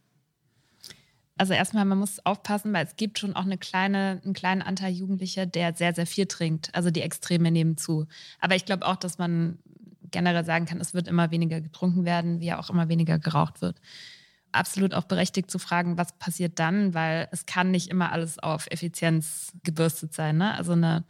Also 1.38 1.54
erstmal, 1.54 1.86
man 1.86 2.00
muss 2.00 2.26
aufpassen, 2.26 2.74
weil 2.74 2.86
es 2.86 2.98
gibt 2.98 3.20
schon 3.20 3.34
auch 3.36 3.44
eine 3.44 3.58
kleine, 3.58 4.22
einen 4.24 4.34
kleinen 4.34 4.62
Anteil 4.62 4.92
Jugendlicher, 4.92 5.46
der 5.46 5.74
sehr, 5.74 5.94
sehr 5.94 6.08
viel 6.08 6.26
trinkt. 6.26 6.76
Also 6.76 6.92
die 6.92 7.02
Extreme 7.02 7.50
nehmen 7.50 7.78
zu. 7.78 8.08
Aber 8.42 8.56
ich 8.56 8.66
glaube 8.66 8.86
auch, 8.86 8.98
dass 8.98 9.20
man 9.20 9.58
generell 10.12 10.44
sagen 10.46 10.66
kann, 10.66 10.82
es 10.82 10.94
wird 10.94 11.08
immer 11.08 11.32
weniger 11.32 11.62
getrunken 11.62 12.04
werden, 12.04 12.42
wie 12.42 12.52
auch 12.54 12.70
immer 12.70 12.90
weniger 12.90 13.20
geraucht 13.20 13.62
wird 13.62 13.80
absolut 14.56 14.94
auch 14.94 15.06
berechtigt 15.06 15.52
zu 15.52 15.60
fragen, 15.60 15.98
was 15.98 16.18
passiert 16.18 16.60
dann, 16.60 16.94
weil 16.94 17.28
es 17.32 17.46
kann 17.46 17.72
nicht 17.72 17.90
immer 17.90 18.12
alles 18.12 18.40
auf 18.40 18.68
Effizienz 18.70 19.52
gebürstet 19.64 20.14
sein. 20.14 20.38
Ne? 20.38 20.54
Also 20.56 20.74
eine, 20.74 21.04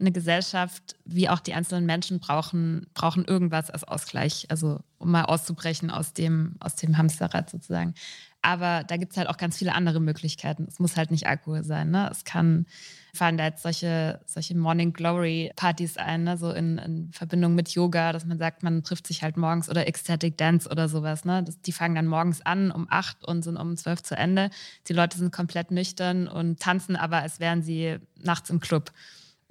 eine 0.00 0.12
Gesellschaft, 0.12 0.96
wie 1.04 1.28
auch 1.28 1.40
die 1.40 1.54
einzelnen 1.54 1.86
Menschen 1.86 2.20
brauchen, 2.20 2.86
brauchen 2.94 3.24
irgendwas 3.24 3.70
als 3.70 3.84
Ausgleich, 3.84 4.46
also 4.48 4.80
um 4.98 5.10
mal 5.10 5.24
auszubrechen 5.24 5.90
aus 5.90 6.12
dem, 6.14 6.56
aus 6.60 6.76
dem 6.76 6.96
Hamsterrad 6.96 7.50
sozusagen. 7.50 7.94
Aber 8.42 8.82
da 8.82 8.96
gibt 8.96 9.12
es 9.12 9.18
halt 9.18 9.28
auch 9.28 9.36
ganz 9.36 9.56
viele 9.56 9.72
andere 9.72 10.00
Möglichkeiten. 10.00 10.66
Es 10.68 10.80
muss 10.80 10.96
halt 10.96 11.12
nicht 11.12 11.28
Alkohol 11.28 11.62
sein. 11.62 11.90
Ne? 11.92 12.08
Es 12.10 12.24
kann, 12.24 12.66
fallen 13.14 13.38
da 13.38 13.44
jetzt 13.44 13.62
solche, 13.62 14.20
solche 14.26 14.56
Morning 14.56 14.92
Glory 14.92 15.52
Partys 15.54 15.96
ein, 15.96 16.24
ne? 16.24 16.36
so 16.36 16.50
in, 16.50 16.78
in, 16.78 17.12
Verbindung 17.12 17.54
mit 17.54 17.68
Yoga, 17.70 18.12
dass 18.12 18.26
man 18.26 18.38
sagt, 18.38 18.64
man 18.64 18.82
trifft 18.82 19.06
sich 19.06 19.22
halt 19.22 19.36
morgens 19.36 19.70
oder 19.70 19.86
Ecstatic 19.86 20.36
Dance 20.36 20.68
oder 20.68 20.88
sowas. 20.88 21.24
Ne? 21.24 21.44
Das, 21.44 21.60
die 21.60 21.70
fangen 21.70 21.94
dann 21.94 22.08
morgens 22.08 22.44
an 22.44 22.72
um 22.72 22.88
acht 22.90 23.24
und 23.24 23.42
sind 23.42 23.56
um 23.56 23.76
zwölf 23.76 24.02
zu 24.02 24.16
Ende. 24.16 24.50
Die 24.88 24.92
Leute 24.92 25.16
sind 25.16 25.32
komplett 25.32 25.70
nüchtern 25.70 26.26
und 26.26 26.58
tanzen 26.58 26.96
aber, 26.96 27.18
als 27.18 27.38
wären 27.38 27.62
sie 27.62 27.98
nachts 28.20 28.50
im 28.50 28.58
Club 28.58 28.90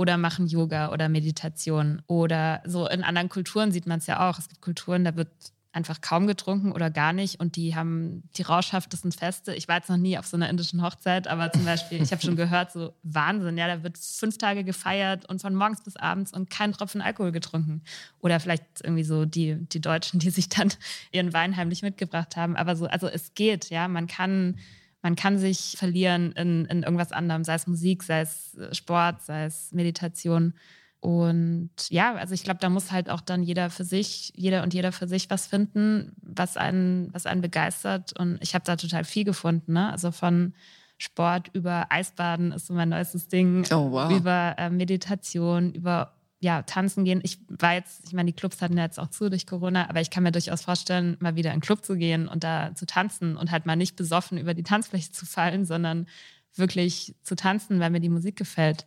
oder 0.02 0.18
machen 0.18 0.48
Yoga 0.48 0.92
oder 0.92 1.08
Meditation. 1.08 2.02
Oder 2.08 2.62
so 2.66 2.88
in 2.90 3.04
anderen 3.04 3.30
Kulturen 3.30 3.72
sieht 3.72 3.88
man 3.88 4.00
es 4.00 4.08
ja 4.08 4.28
auch. 4.28 4.38
Es 4.38 4.50
gibt 4.50 4.62
Kulturen, 4.62 5.06
da 5.06 5.16
wird 5.16 5.30
einfach 5.74 6.02
kaum 6.02 6.28
getrunken 6.28 6.74
oder 6.74 6.90
gar 6.90 7.14
nicht 7.14 7.40
und 7.40 7.56
die 7.56 7.76
haben 7.76 8.24
die 8.36 8.42
rauschhaftesten 8.42 9.12
Feste. 9.14 9.54
Ich 9.56 9.70
war 9.70 9.78
jetzt 9.78 9.90
noch 9.90 9.98
nie 9.98 10.18
auf 10.18 10.28
so 10.28 10.36
einer 10.36 10.50
indischen 10.50 10.82
Hochzeit, 10.82 11.28
aber 11.28 11.52
zum 11.52 11.64
Beispiel, 11.64 12.02
ich 12.02 12.12
habe 12.12 12.22
schon 12.22 12.36
gehört, 12.36 12.74
so 12.74 12.94
Wahnsinn, 13.04 13.58
ja, 13.58 13.68
da 13.68 13.82
wird 13.82 13.98
fünf 13.98 14.38
Tage 14.38 14.66
gefeiert 14.66 15.30
und 15.30 15.42
von 15.42 15.56
morgens 15.56 15.82
bis 15.82 15.96
abends 15.96 16.34
und 16.34 16.50
kein 16.50 16.74
Tropfen 16.74 17.02
Alkohol 17.02 17.32
getrunken. 17.32 17.84
Oder 18.20 18.42
vielleicht 18.42 18.64
irgendwie 18.84 19.06
so 19.06 19.24
die, 19.24 19.56
die 19.56 19.80
Deutschen, 19.80 20.20
die 20.20 20.30
sich 20.30 20.50
dann 20.50 20.74
ihren 21.14 21.32
Wein 21.32 21.56
heimlich 21.56 21.84
mitgebracht 21.84 22.36
haben. 22.36 22.58
Aber 22.58 22.76
so, 22.76 22.88
also 22.88 23.08
es 23.08 23.34
geht, 23.34 23.70
ja, 23.70 23.88
man 23.88 24.08
kann, 24.08 24.58
man 25.02 25.16
kann 25.16 25.38
sich 25.38 25.76
verlieren 25.78 26.34
in, 26.34 26.66
in 26.66 26.84
irgendwas 26.84 27.14
anderem, 27.14 27.46
sei 27.46 27.54
es 27.56 27.68
Musik, 27.68 28.04
sei 28.04 28.22
es 28.22 28.58
Sport, 28.74 29.22
sei 29.22 29.46
es 29.46 29.72
Meditation. 29.72 30.54
Und 31.02 31.72
ja, 31.90 32.14
also 32.14 32.36
ich 32.36 32.44
glaube, 32.44 32.60
da 32.60 32.70
muss 32.70 32.92
halt 32.92 33.10
auch 33.10 33.22
dann 33.22 33.42
jeder 33.42 33.72
für 33.72 33.84
sich, 33.84 34.32
jeder 34.36 34.62
und 34.62 34.74
jeder 34.74 34.92
für 34.92 35.08
sich 35.08 35.32
was 35.32 35.48
finden, 35.48 36.14
was 36.22 36.58
einen, 36.58 37.12
was 37.12 37.26
einen 37.26 37.42
begeistert. 37.42 38.18
Und 38.18 38.38
ich 38.40 38.54
habe 38.54 38.64
da 38.66 38.76
total 38.76 39.04
viel 39.04 39.24
gefunden. 39.24 39.74
Ne? 39.74 39.92
Also 39.92 40.12
von 40.12 40.54
Sport 41.00 41.50
über 41.54 41.88
Eisbaden 41.90 42.52
ist 42.52 42.68
so 42.68 42.76
mein 42.76 42.90
neuestes 42.90 43.28
Ding, 43.28 43.66
oh, 43.72 43.92
wow. 43.92 44.12
über 44.12 44.54
äh, 44.60 44.70
Meditation, 44.70 45.74
über 45.74 46.14
ja, 46.40 46.62
tanzen 46.62 47.04
gehen. 47.04 47.22
Ich 47.24 47.40
war 47.50 47.74
jetzt, 47.74 48.06
ich 48.06 48.14
meine, 48.14 48.32
die 48.32 48.36
Clubs 48.36 48.62
hatten 48.62 48.78
ja 48.78 48.84
jetzt 48.84 49.00
auch 49.00 49.10
zu 49.10 49.30
durch 49.30 49.48
Corona, 49.48 49.90
aber 49.90 50.02
ich 50.02 50.12
kann 50.12 50.22
mir 50.22 50.32
durchaus 50.32 50.62
vorstellen, 50.62 51.18
mal 51.20 51.36
wieder 51.36 51.50
in 51.50 51.54
einen 51.54 51.62
Club 51.62 51.84
zu 51.84 51.98
gehen 51.98 52.28
und 52.28 52.44
da 52.44 52.76
zu 52.76 52.86
tanzen 52.86 53.38
und 53.38 53.50
halt 53.50 53.66
mal 53.66 53.76
nicht 53.76 53.96
besoffen 53.96 54.38
über 54.38 54.54
die 54.54 54.64
Tanzfläche 54.64 55.12
zu 55.12 55.26
fallen, 55.26 55.66
sondern 55.66 56.08
wirklich 56.56 57.16
zu 57.24 57.36
tanzen, 57.36 57.80
weil 57.80 57.90
mir 57.90 58.00
die 58.00 58.10
Musik 58.10 58.36
gefällt. 58.36 58.86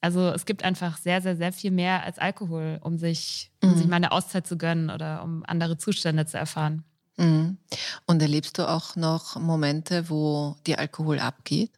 Also 0.00 0.28
es 0.28 0.46
gibt 0.46 0.62
einfach 0.62 0.98
sehr, 0.98 1.20
sehr, 1.20 1.36
sehr 1.36 1.52
viel 1.52 1.70
mehr 1.70 2.04
als 2.04 2.18
Alkohol, 2.18 2.78
um 2.82 2.98
sich, 2.98 3.50
um 3.62 3.70
mhm. 3.70 3.76
sich 3.76 3.86
mal 3.86 3.96
eine 3.96 4.12
Auszeit 4.12 4.46
zu 4.46 4.56
gönnen 4.56 4.90
oder 4.90 5.22
um 5.22 5.42
andere 5.46 5.78
Zustände 5.78 6.26
zu 6.26 6.38
erfahren. 6.38 6.84
Mhm. 7.16 7.58
Und 8.06 8.22
erlebst 8.22 8.58
du 8.58 8.68
auch 8.68 8.96
noch 8.96 9.36
Momente, 9.40 10.10
wo 10.10 10.56
dir 10.66 10.78
Alkohol 10.78 11.18
abgeht? 11.18 11.72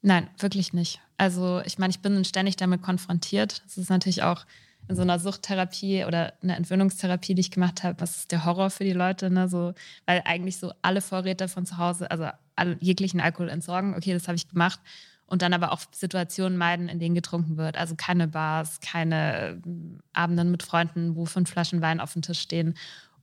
Nein, 0.00 0.28
wirklich 0.38 0.72
nicht. 0.72 1.00
Also 1.18 1.60
ich 1.64 1.78
meine, 1.78 1.92
ich 1.92 2.00
bin 2.00 2.24
ständig 2.24 2.56
damit 2.56 2.82
konfrontiert. 2.82 3.62
Das 3.64 3.78
ist 3.78 3.90
natürlich 3.90 4.22
auch 4.22 4.44
in 4.88 4.96
so 4.96 5.02
einer 5.02 5.20
Suchttherapie 5.20 6.04
oder 6.04 6.32
einer 6.42 6.56
Entwöhnungstherapie, 6.56 7.34
die 7.34 7.40
ich 7.40 7.50
gemacht 7.52 7.84
habe, 7.84 8.00
was 8.00 8.16
ist 8.16 8.32
der 8.32 8.44
Horror 8.44 8.70
für 8.70 8.84
die 8.84 8.92
Leute, 8.92 9.30
ne? 9.30 9.48
So, 9.48 9.74
weil 10.06 10.22
eigentlich 10.24 10.58
so 10.58 10.72
alle 10.82 11.00
Vorräte 11.00 11.46
von 11.46 11.66
zu 11.66 11.78
Hause, 11.78 12.10
also 12.10 12.28
alle, 12.56 12.76
jeglichen 12.80 13.20
Alkohol 13.20 13.48
entsorgen, 13.48 13.94
okay, 13.94 14.12
das 14.12 14.26
habe 14.26 14.36
ich 14.36 14.48
gemacht 14.48 14.80
und 15.32 15.40
dann 15.40 15.54
aber 15.54 15.72
auch 15.72 15.80
Situationen 15.92 16.58
meiden, 16.58 16.90
in 16.90 16.98
denen 16.98 17.14
getrunken 17.14 17.56
wird. 17.56 17.78
Also 17.78 17.94
keine 17.96 18.28
Bars, 18.28 18.80
keine 18.80 19.48
äh, 19.48 19.56
Abenden 20.12 20.50
mit 20.50 20.62
Freunden, 20.62 21.16
wo 21.16 21.24
fünf 21.24 21.48
Flaschen 21.48 21.80
Wein 21.80 22.00
auf 22.00 22.12
dem 22.12 22.20
Tisch 22.20 22.40
stehen. 22.40 22.74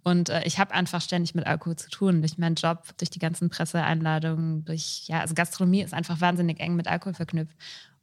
Und 0.02 0.30
äh, 0.30 0.42
ich 0.44 0.58
habe 0.58 0.74
einfach 0.74 1.02
ständig 1.02 1.36
mit 1.36 1.46
Alkohol 1.46 1.76
zu 1.76 1.88
tun, 1.88 2.22
durch 2.22 2.40
meinen 2.40 2.56
Job, 2.56 2.98
durch 2.98 3.12
die 3.12 3.20
ganzen 3.20 3.52
Presseeinladungen, 3.52 4.66
durch, 4.66 5.04
ja, 5.06 5.20
also 5.20 5.36
Gastronomie 5.36 5.84
ist 5.84 5.94
einfach 5.94 6.20
wahnsinnig 6.20 6.60
eng 6.60 6.76
mit 6.76 6.88
Alkohol 6.88 7.14
verknüpft. 7.14 7.56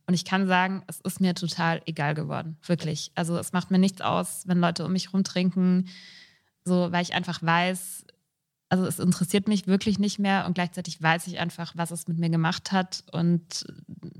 Und 0.06 0.14
ich 0.14 0.24
kann 0.24 0.46
sagen, 0.46 0.84
es 0.86 1.00
ist 1.00 1.20
mir 1.20 1.34
total 1.34 1.82
egal 1.86 2.14
geworden, 2.14 2.58
wirklich. 2.64 3.10
Also 3.16 3.36
es 3.38 3.52
macht 3.52 3.72
mir 3.72 3.78
nichts 3.80 4.02
aus, 4.02 4.44
wenn 4.46 4.60
Leute 4.60 4.84
um 4.84 4.92
mich 4.92 5.12
rumtrinken, 5.12 5.88
so, 6.64 6.92
weil 6.92 7.02
ich 7.02 7.14
einfach 7.14 7.42
weiß, 7.42 8.05
also 8.68 8.84
es 8.84 8.98
interessiert 8.98 9.46
mich 9.46 9.68
wirklich 9.68 9.98
nicht 10.00 10.18
mehr 10.18 10.44
und 10.46 10.54
gleichzeitig 10.54 11.00
weiß 11.00 11.28
ich 11.28 11.38
einfach, 11.38 11.72
was 11.76 11.92
es 11.92 12.08
mit 12.08 12.18
mir 12.18 12.30
gemacht 12.30 12.72
hat. 12.72 13.04
Und 13.12 13.64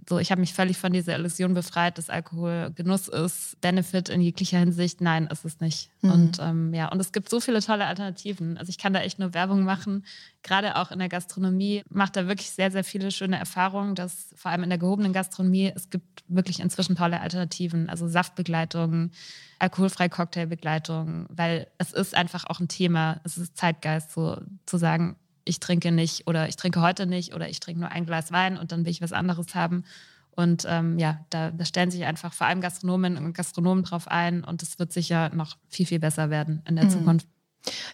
so, 0.09 0.19
ich 0.21 0.31
habe 0.31 0.41
mich 0.41 0.55
völlig 0.55 0.79
von 0.79 0.93
dieser 0.93 1.17
Illusion 1.17 1.55
befreit, 1.55 1.99
dass 1.99 2.11
Alkohol 2.11 2.71
Genuss 2.75 3.09
ist, 3.09 3.61
Benefit 3.61 4.09
in 4.09 4.21
jeglicher 4.21 4.59
Hinsicht. 4.59 5.01
Nein, 5.01 5.27
ist 5.27 5.45
es 5.45 5.59
nicht. 5.59 5.91
Mhm. 6.03 6.11
Und 6.11 6.39
ähm, 6.41 6.75
ja, 6.75 6.89
und 6.93 7.01
es 7.01 7.11
gibt 7.11 7.29
so 7.29 7.41
viele 7.41 7.61
tolle 7.61 7.87
Alternativen. 7.87 8.57
Also 8.57 8.71
ich 8.71 8.79
kann 8.79 8.93
da 8.93 9.01
echt 9.01 9.19
nur 9.19 9.35
Werbung 9.35 9.65
machen. 9.65 10.05
Gerade 10.45 10.77
auch 10.77 10.93
in 10.93 11.01
der 11.01 11.09
Gastronomie 11.09 11.83
macht 11.89 12.15
da 12.15 12.29
wirklich 12.29 12.51
sehr, 12.51 12.71
sehr 12.71 12.85
viele 12.85 13.11
schöne 13.11 13.39
Erfahrungen, 13.39 13.97
dass 13.97 14.33
vor 14.37 14.53
allem 14.53 14.63
in 14.63 14.71
der 14.71 14.79
gehobenen 14.79 15.13
Gastronomie, 15.13 15.73
es 15.75 15.91
gibt 15.91 16.23
wirklich 16.29 16.61
inzwischen 16.61 16.95
tolle 16.95 17.21
Alternativen. 17.21 17.89
Also 17.89 18.07
Saftbegleitungen, 18.07 19.11
alkoholfreie 19.59 20.09
Cocktailbegleitung, 20.09 21.27
weil 21.29 21.69
es 21.79 21.93
ist 21.93 22.15
einfach 22.15 22.45
auch 22.47 22.61
ein 22.61 22.69
Thema, 22.69 23.21
es 23.25 23.39
ist 23.39 23.57
Zeitgeist, 23.57 24.13
so 24.13 24.39
zu 24.67 24.79
sagen, 24.79 25.17
ich 25.45 25.61
trinke 25.61 25.93
nicht 25.93 26.27
oder 26.27 26.49
ich 26.49 26.57
trinke 26.57 26.81
heute 26.81 27.07
nicht 27.07 27.35
oder 27.35 27.49
ich 27.49 27.61
trinke 27.61 27.81
nur 27.81 27.91
ein 27.91 28.05
Glas 28.05 28.33
Wein 28.33 28.59
und 28.59 28.73
dann 28.73 28.85
will 28.85 28.91
ich 28.91 29.01
was 29.01 29.13
anderes 29.13 29.55
haben. 29.55 29.85
Und 30.33 30.67
ähm, 30.69 30.99
ja, 30.99 31.25
da, 31.31 31.51
da, 31.51 31.65
stellen 31.65 31.91
sich 31.91 32.05
einfach 32.05 32.35
vor 32.35 32.47
allem 32.47 32.61
Gastronomen 32.61 33.17
und 33.17 33.33
Gastronomen 33.33 33.85
drauf 33.85 34.07
ein 34.07 34.45
und 34.45 34.63
es 34.63 34.79
wird 34.79 34.93
sicher 34.93 35.31
noch 35.31 35.57
viel, 35.69 35.87
viel 35.87 35.99
besser 35.99 36.29
werden 36.29 36.63
in 36.69 36.77
der 36.77 36.85
mhm. 36.85 36.91
Zukunft. 36.91 37.27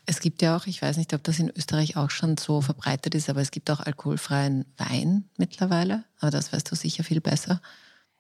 Es 0.07 0.21
gibt 0.21 0.43
ja 0.43 0.57
auch, 0.57 0.67
ich 0.67 0.83
weiß 0.83 0.97
nicht, 0.97 1.15
ob 1.15 1.23
das 1.23 1.39
in 1.39 1.51
Österreich 1.57 1.97
auch 1.97 2.11
schon 2.11 2.37
so 2.37 2.61
verbreitet 2.61 3.15
ist, 3.15 3.31
aber 3.31 3.41
es 3.41 3.53
gibt 3.53 3.71
auch 3.71 3.81
alkoholfreien 3.81 4.67
Wein 4.77 5.31
mittlerweile. 5.39 6.05
Aber 6.19 6.31
das 6.31 6.53
weißt 6.53 6.71
du 6.71 6.75
sicher 6.75 7.05
viel 7.05 7.21
besser. 7.21 7.63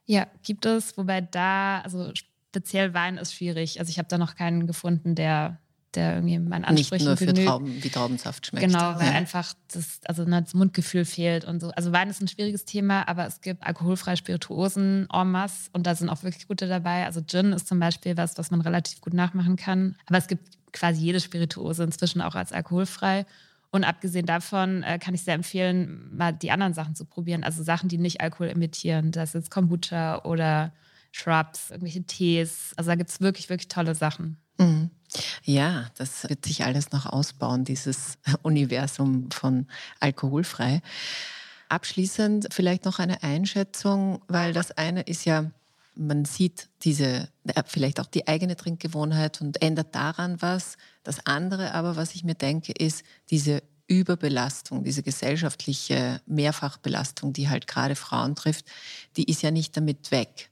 Ja, 0.06 0.26
gibt 0.42 0.66
es, 0.66 0.96
wobei 0.96 1.20
da, 1.20 1.80
also 1.80 2.12
speziell 2.52 2.92
Wein 2.92 3.16
ist 3.16 3.34
schwierig. 3.34 3.80
Also 3.80 3.88
ich 3.88 3.98
habe 3.98 4.08
da 4.08 4.18
noch 4.18 4.34
keinen 4.34 4.66
gefunden, 4.66 5.14
der, 5.14 5.58
der 5.94 6.16
irgendwie 6.16 6.38
meinen 6.38 6.64
Ansprüchen 6.66 7.08
Nicht 7.08 7.20
nur 7.20 7.34
für 7.34 7.44
Trauben, 7.44 7.82
wie 7.82 7.88
Traubensaft 7.88 8.46
schmeckt. 8.46 8.66
Genau, 8.66 8.98
weil 8.98 9.06
ja. 9.06 9.12
einfach 9.12 9.54
das, 9.72 10.00
also 10.04 10.24
ne, 10.24 10.42
das 10.42 10.52
Mundgefühl 10.52 11.06
fehlt 11.06 11.46
und 11.46 11.60
so. 11.60 11.70
Also 11.70 11.92
Wein 11.92 12.10
ist 12.10 12.20
ein 12.20 12.28
schwieriges 12.28 12.66
Thema, 12.66 13.08
aber 13.08 13.26
es 13.26 13.40
gibt 13.40 13.62
alkoholfreie 13.62 14.18
Spirituosen 14.18 15.08
en 15.10 15.30
masse 15.30 15.70
und 15.72 15.86
da 15.86 15.94
sind 15.94 16.10
auch 16.10 16.22
wirklich 16.22 16.46
gute 16.46 16.68
dabei. 16.68 17.06
Also 17.06 17.22
Gin 17.26 17.54
ist 17.54 17.68
zum 17.68 17.80
Beispiel 17.80 18.18
was, 18.18 18.36
was 18.36 18.50
man 18.50 18.60
relativ 18.60 19.00
gut 19.00 19.14
nachmachen 19.14 19.56
kann. 19.56 19.96
Aber 20.04 20.18
es 20.18 20.26
gibt 20.26 20.46
quasi 20.74 21.00
jede 21.00 21.20
Spirituose 21.20 21.84
inzwischen 21.84 22.20
auch 22.20 22.34
als 22.34 22.52
alkoholfrei. 22.52 23.24
Und 23.70 23.84
abgesehen 23.84 24.26
davon 24.26 24.82
äh, 24.82 24.98
kann 24.98 25.14
ich 25.14 25.22
sehr 25.22 25.32
empfehlen, 25.32 26.14
mal 26.14 26.32
die 26.32 26.50
anderen 26.50 26.74
Sachen 26.74 26.94
zu 26.94 27.06
probieren. 27.06 27.44
Also 27.44 27.62
Sachen, 27.62 27.88
die 27.88 27.96
nicht 27.96 28.20
Alkohol 28.20 28.48
imitieren. 28.48 29.10
Das 29.10 29.34
ist 29.34 29.50
Kombucha 29.50 30.24
oder 30.24 30.72
Shrubs, 31.12 31.70
irgendwelche 31.70 32.02
Tees. 32.02 32.72
Also 32.76 32.90
da 32.90 32.96
gibt 32.96 33.10
es 33.10 33.20
wirklich, 33.20 33.48
wirklich 33.48 33.68
tolle 33.68 33.94
Sachen. 33.94 34.38
Mhm. 34.58 34.90
Ja, 35.44 35.90
das 35.98 36.28
wird 36.28 36.44
sich 36.44 36.64
alles 36.64 36.90
noch 36.92 37.06
ausbauen, 37.06 37.64
dieses 37.64 38.18
Universum 38.42 39.30
von 39.30 39.66
alkoholfrei. 40.00 40.82
Abschließend 41.68 42.48
vielleicht 42.50 42.84
noch 42.84 42.98
eine 42.98 43.22
Einschätzung, 43.22 44.22
weil 44.28 44.52
das 44.52 44.72
eine 44.72 45.02
ist 45.02 45.24
ja, 45.24 45.50
man 45.94 46.24
sieht 46.24 46.68
diese, 46.82 47.28
äh, 47.44 47.62
vielleicht 47.66 48.00
auch 48.00 48.06
die 48.06 48.26
eigene 48.26 48.56
Trinkgewohnheit 48.56 49.40
und 49.40 49.62
ändert 49.62 49.94
daran 49.94 50.40
was. 50.40 50.76
Das 51.02 51.26
andere 51.26 51.74
aber, 51.74 51.96
was 51.96 52.14
ich 52.14 52.24
mir 52.24 52.34
denke, 52.34 52.72
ist 52.72 53.04
diese 53.30 53.62
Überbelastung, 53.88 54.84
diese 54.84 55.02
gesellschaftliche 55.02 56.20
Mehrfachbelastung, 56.26 57.32
die 57.32 57.50
halt 57.50 57.66
gerade 57.66 57.94
Frauen 57.94 58.34
trifft, 58.34 58.64
die 59.16 59.24
ist 59.24 59.42
ja 59.42 59.50
nicht 59.50 59.76
damit 59.76 60.10
weg. 60.10 60.51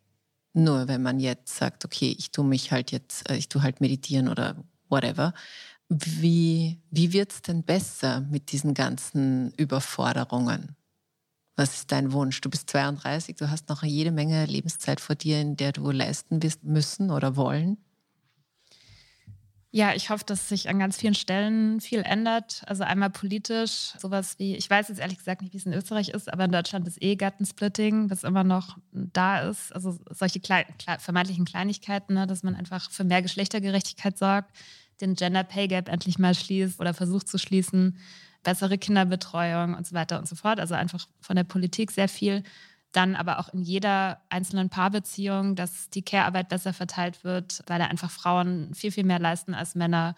Nur 0.52 0.88
wenn 0.88 1.02
man 1.02 1.20
jetzt 1.20 1.56
sagt, 1.56 1.84
okay, 1.84 2.14
ich 2.18 2.32
tue 2.32 2.44
mich 2.44 2.72
halt 2.72 2.90
jetzt, 2.90 3.28
äh, 3.30 3.36
ich 3.36 3.48
tue 3.48 3.62
halt 3.62 3.80
meditieren 3.80 4.28
oder 4.28 4.56
whatever. 4.88 5.32
Wie, 5.88 6.80
wie 6.90 7.12
wird 7.12 7.32
es 7.32 7.42
denn 7.42 7.64
besser 7.64 8.20
mit 8.22 8.52
diesen 8.52 8.74
ganzen 8.74 9.52
Überforderungen? 9.56 10.76
Was 11.56 11.74
ist 11.76 11.92
dein 11.92 12.12
Wunsch? 12.12 12.40
Du 12.40 12.50
bist 12.50 12.70
32, 12.70 13.36
du 13.36 13.50
hast 13.50 13.68
noch 13.68 13.82
jede 13.82 14.12
Menge 14.12 14.46
Lebenszeit 14.46 15.00
vor 15.00 15.16
dir, 15.16 15.40
in 15.40 15.56
der 15.56 15.72
du 15.72 15.90
leisten 15.90 16.42
wirst 16.42 16.64
müssen 16.64 17.10
oder 17.10 17.36
wollen. 17.36 17.78
Ja, 19.72 19.94
ich 19.94 20.10
hoffe, 20.10 20.24
dass 20.26 20.48
sich 20.48 20.68
an 20.68 20.80
ganz 20.80 20.96
vielen 20.96 21.14
Stellen 21.14 21.80
viel 21.80 22.00
ändert. 22.00 22.62
Also 22.66 22.82
einmal 22.82 23.10
politisch, 23.10 23.92
sowas 23.98 24.36
wie, 24.40 24.56
ich 24.56 24.68
weiß 24.68 24.88
jetzt 24.88 24.98
ehrlich 24.98 25.18
gesagt 25.18 25.42
nicht, 25.42 25.52
wie 25.54 25.58
es 25.58 25.66
in 25.66 25.72
Österreich 25.72 26.08
ist, 26.08 26.32
aber 26.32 26.46
in 26.46 26.50
Deutschland 26.50 26.88
ist 26.88 27.00
Ehegattensplitting, 27.00 28.10
was 28.10 28.24
immer 28.24 28.42
noch 28.42 28.78
da 28.90 29.48
ist. 29.48 29.72
Also 29.72 29.96
solche 30.10 30.40
klein, 30.40 30.64
vermeintlichen 30.98 31.44
Kleinigkeiten, 31.44 32.14
ne, 32.14 32.26
dass 32.26 32.42
man 32.42 32.56
einfach 32.56 32.90
für 32.90 33.04
mehr 33.04 33.22
Geschlechtergerechtigkeit 33.22 34.18
sorgt, 34.18 34.50
den 35.00 35.14
Gender 35.14 35.44
Pay 35.44 35.68
Gap 35.68 35.88
endlich 35.88 36.18
mal 36.18 36.34
schließt 36.34 36.80
oder 36.80 36.92
versucht 36.92 37.28
zu 37.28 37.38
schließen, 37.38 37.96
bessere 38.42 38.76
Kinderbetreuung 38.76 39.74
und 39.74 39.86
so 39.86 39.94
weiter 39.94 40.18
und 40.18 40.26
so 40.26 40.34
fort. 40.34 40.58
Also 40.58 40.74
einfach 40.74 41.06
von 41.20 41.36
der 41.36 41.44
Politik 41.44 41.92
sehr 41.92 42.08
viel 42.08 42.42
dann 42.92 43.14
aber 43.14 43.38
auch 43.38 43.48
in 43.50 43.60
jeder 43.60 44.20
einzelnen 44.28 44.68
Paarbeziehung, 44.68 45.54
dass 45.54 45.90
die 45.90 46.02
Care-Arbeit 46.02 46.48
besser 46.48 46.72
verteilt 46.72 47.24
wird, 47.24 47.62
weil 47.66 47.78
da 47.78 47.86
einfach 47.86 48.10
Frauen 48.10 48.74
viel, 48.74 48.90
viel 48.90 49.04
mehr 49.04 49.18
leisten 49.18 49.54
als 49.54 49.74
Männer 49.74 50.14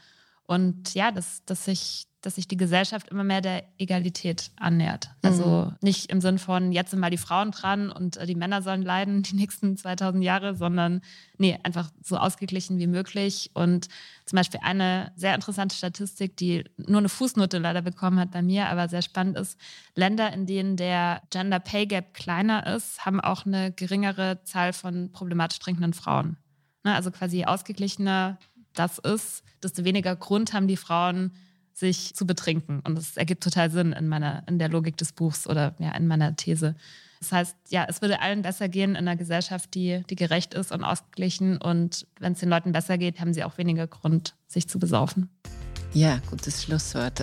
Und 0.46 0.94
ja, 0.94 1.12
dass, 1.12 1.44
dass 1.44 1.64
sich 1.64 2.06
dass 2.22 2.36
sich 2.36 2.46
die 2.46 2.56
Gesellschaft 2.56 3.08
immer 3.08 3.24
mehr 3.24 3.40
der 3.40 3.64
Egalität 3.78 4.52
annähert. 4.56 5.10
Also 5.22 5.66
mhm. 5.66 5.76
nicht 5.82 6.10
im 6.10 6.20
Sinn 6.20 6.38
von, 6.38 6.70
jetzt 6.70 6.92
sind 6.92 7.00
mal 7.00 7.10
die 7.10 7.16
Frauen 7.18 7.50
dran 7.50 7.90
und 7.90 8.16
äh, 8.16 8.26
die 8.26 8.36
Männer 8.36 8.62
sollen 8.62 8.82
leiden 8.82 9.22
die 9.22 9.34
nächsten 9.34 9.76
2000 9.76 10.22
Jahre, 10.22 10.54
sondern 10.54 11.02
nee, 11.36 11.58
einfach 11.64 11.90
so 12.00 12.16
ausgeglichen 12.16 12.78
wie 12.78 12.86
möglich. 12.86 13.50
Und 13.54 13.88
zum 14.24 14.36
Beispiel 14.36 14.60
eine 14.62 15.12
sehr 15.16 15.34
interessante 15.34 15.74
Statistik, 15.74 16.36
die 16.36 16.64
nur 16.76 16.98
eine 16.98 17.08
Fußnote 17.08 17.58
leider 17.58 17.82
bekommen 17.82 18.20
hat 18.20 18.30
bei 18.30 18.40
mir, 18.40 18.68
aber 18.68 18.88
sehr 18.88 19.02
spannend 19.02 19.36
ist, 19.36 19.58
Länder, 19.96 20.32
in 20.32 20.46
denen 20.46 20.76
der 20.76 21.22
Gender 21.30 21.58
Pay 21.58 21.86
Gap 21.86 22.14
kleiner 22.14 22.66
ist, 22.68 23.04
haben 23.04 23.20
auch 23.20 23.46
eine 23.46 23.72
geringere 23.72 24.42
Zahl 24.44 24.72
von 24.72 25.10
problematisch 25.10 25.58
trinkenden 25.58 25.92
Frauen. 25.92 26.36
Ne, 26.84 26.94
also 26.94 27.12
quasi 27.12 27.44
ausgeglichener 27.44 28.38
das 28.74 28.98
ist, 28.98 29.42
desto 29.62 29.84
weniger 29.84 30.16
Grund 30.16 30.52
haben 30.52 30.68
die 30.68 30.76
Frauen, 30.76 31.32
sich 31.74 32.14
zu 32.14 32.26
betrinken. 32.26 32.80
Und 32.80 32.96
das 32.96 33.16
ergibt 33.16 33.42
total 33.42 33.70
Sinn 33.70 33.92
in 33.92 34.08
meiner, 34.08 34.42
in 34.46 34.58
der 34.58 34.68
Logik 34.68 34.96
des 34.96 35.12
Buchs 35.12 35.46
oder 35.46 35.74
ja, 35.78 35.92
in 35.92 36.06
meiner 36.06 36.36
These. 36.36 36.74
Das 37.20 37.32
heißt, 37.32 37.56
ja, 37.68 37.86
es 37.88 38.02
würde 38.02 38.20
allen 38.20 38.42
besser 38.42 38.68
gehen 38.68 38.90
in 38.90 38.96
einer 38.96 39.16
Gesellschaft, 39.16 39.74
die, 39.74 40.02
die 40.10 40.16
gerecht 40.16 40.54
ist 40.54 40.72
und 40.72 40.84
ausgeglichen. 40.84 41.56
Und 41.58 42.06
wenn 42.18 42.32
es 42.32 42.40
den 42.40 42.48
Leuten 42.48 42.72
besser 42.72 42.98
geht, 42.98 43.20
haben 43.20 43.32
sie 43.32 43.44
auch 43.44 43.58
weniger 43.58 43.86
Grund, 43.86 44.34
sich 44.48 44.68
zu 44.68 44.78
besaufen. 44.78 45.30
Ja, 45.94 46.20
gutes 46.30 46.64
Schlusswort. 46.64 47.22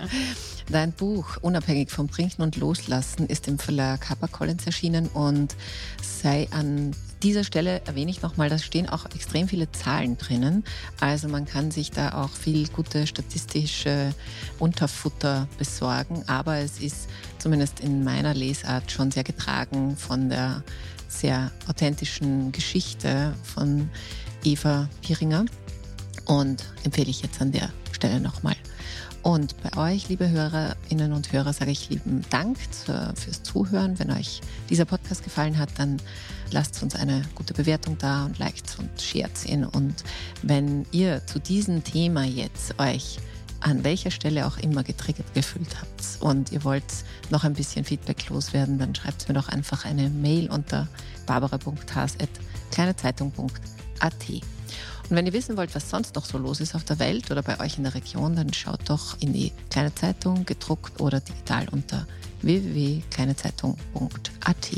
Dein 0.70 0.92
Buch 0.92 1.38
Unabhängig 1.40 1.90
vom 1.90 2.10
Trinken 2.10 2.42
und 2.42 2.56
Loslassen 2.56 3.26
ist 3.26 3.48
im 3.48 3.58
Verlag 3.58 4.10
HarperCollins 4.10 4.66
erschienen 4.66 5.08
und 5.08 5.56
sei 6.02 6.48
an 6.50 6.92
dieser 7.22 7.44
Stelle 7.44 7.82
erwähne 7.86 8.10
ich 8.10 8.22
nochmal, 8.22 8.48
da 8.48 8.58
stehen 8.58 8.88
auch 8.88 9.06
extrem 9.06 9.48
viele 9.48 9.70
Zahlen 9.72 10.18
drinnen. 10.18 10.64
Also 11.00 11.28
man 11.28 11.44
kann 11.44 11.70
sich 11.70 11.90
da 11.90 12.22
auch 12.22 12.30
viel 12.30 12.68
gute 12.68 13.06
statistische 13.06 14.12
Unterfutter 14.58 15.48
besorgen. 15.58 16.24
Aber 16.26 16.56
es 16.56 16.80
ist 16.80 17.08
zumindest 17.38 17.80
in 17.80 18.04
meiner 18.04 18.34
Lesart 18.34 18.90
schon 18.90 19.10
sehr 19.10 19.24
getragen 19.24 19.96
von 19.96 20.28
der 20.28 20.62
sehr 21.08 21.52
authentischen 21.68 22.52
Geschichte 22.52 23.34
von 23.42 23.88
Eva 24.44 24.88
Piringer 25.02 25.44
und 26.26 26.64
empfehle 26.84 27.10
ich 27.10 27.22
jetzt 27.22 27.40
an 27.40 27.52
der 27.52 27.70
Stelle 27.92 28.20
nochmal. 28.20 28.56
Und 29.22 29.54
bei 29.62 29.92
euch, 29.92 30.08
liebe 30.08 30.28
Hörerinnen 30.28 31.12
und 31.12 31.32
Hörer, 31.32 31.52
sage 31.52 31.70
ich 31.70 31.88
lieben 31.90 32.24
Dank 32.30 32.58
fürs 32.58 33.44
Zuhören. 33.44 34.00
Wenn 34.00 34.10
euch 34.10 34.40
dieser 34.68 34.84
Podcast 34.84 35.22
gefallen 35.22 35.58
hat, 35.58 35.78
dann 35.78 36.02
lasst 36.50 36.82
uns 36.82 36.96
eine 36.96 37.22
gute 37.36 37.54
Bewertung 37.54 37.96
da 37.98 38.24
und 38.24 38.40
liked 38.40 38.76
und 38.80 38.90
shared 39.00 39.46
ihn. 39.46 39.64
Und 39.64 40.02
wenn 40.42 40.86
ihr 40.90 41.24
zu 41.26 41.38
diesem 41.38 41.84
Thema 41.84 42.24
jetzt 42.24 42.80
euch 42.80 43.20
an 43.60 43.84
welcher 43.84 44.10
Stelle 44.10 44.44
auch 44.44 44.58
immer 44.58 44.82
getriggert 44.82 45.32
gefühlt 45.34 45.80
habt 45.80 46.20
und 46.20 46.50
ihr 46.50 46.64
wollt 46.64 46.82
noch 47.30 47.44
ein 47.44 47.54
bisschen 47.54 47.84
Feedback 47.84 48.28
loswerden, 48.28 48.76
dann 48.78 48.92
schreibt 48.92 49.28
mir 49.28 49.34
doch 49.34 49.48
einfach 49.48 49.84
eine 49.84 50.10
Mail 50.10 50.50
unter 50.50 50.88
barbara.has.kleinezeitung.at. 51.26 54.26
Und 55.12 55.18
wenn 55.18 55.26
ihr 55.26 55.34
wissen 55.34 55.58
wollt, 55.58 55.74
was 55.74 55.90
sonst 55.90 56.14
noch 56.14 56.24
so 56.24 56.38
los 56.38 56.60
ist 56.60 56.74
auf 56.74 56.84
der 56.84 56.98
Welt 56.98 57.30
oder 57.30 57.42
bei 57.42 57.60
euch 57.60 57.76
in 57.76 57.84
der 57.84 57.92
Region, 57.92 58.34
dann 58.34 58.50
schaut 58.54 58.88
doch 58.88 59.20
in 59.20 59.34
die 59.34 59.52
Kleine 59.68 59.94
Zeitung, 59.94 60.46
gedruckt 60.46 61.02
oder 61.02 61.20
digital 61.20 61.68
unter 61.68 62.06
www.kleinezeitung.at. 62.40 64.70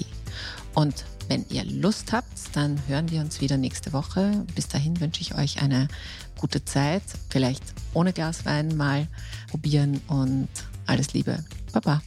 Und 0.74 1.04
wenn 1.28 1.46
ihr 1.50 1.64
Lust 1.64 2.12
habt, 2.12 2.26
dann 2.52 2.80
hören 2.88 3.12
wir 3.12 3.20
uns 3.20 3.40
wieder 3.40 3.58
nächste 3.58 3.92
Woche. 3.92 4.44
Bis 4.56 4.66
dahin 4.66 4.98
wünsche 4.98 5.20
ich 5.20 5.36
euch 5.36 5.62
eine 5.62 5.86
gute 6.36 6.64
Zeit. 6.64 7.04
Vielleicht 7.30 7.62
ohne 7.92 8.12
Glas 8.12 8.44
Wein 8.44 8.76
mal 8.76 9.06
probieren 9.52 10.00
und 10.08 10.48
alles 10.86 11.12
Liebe. 11.12 11.44
Baba. 11.72 12.02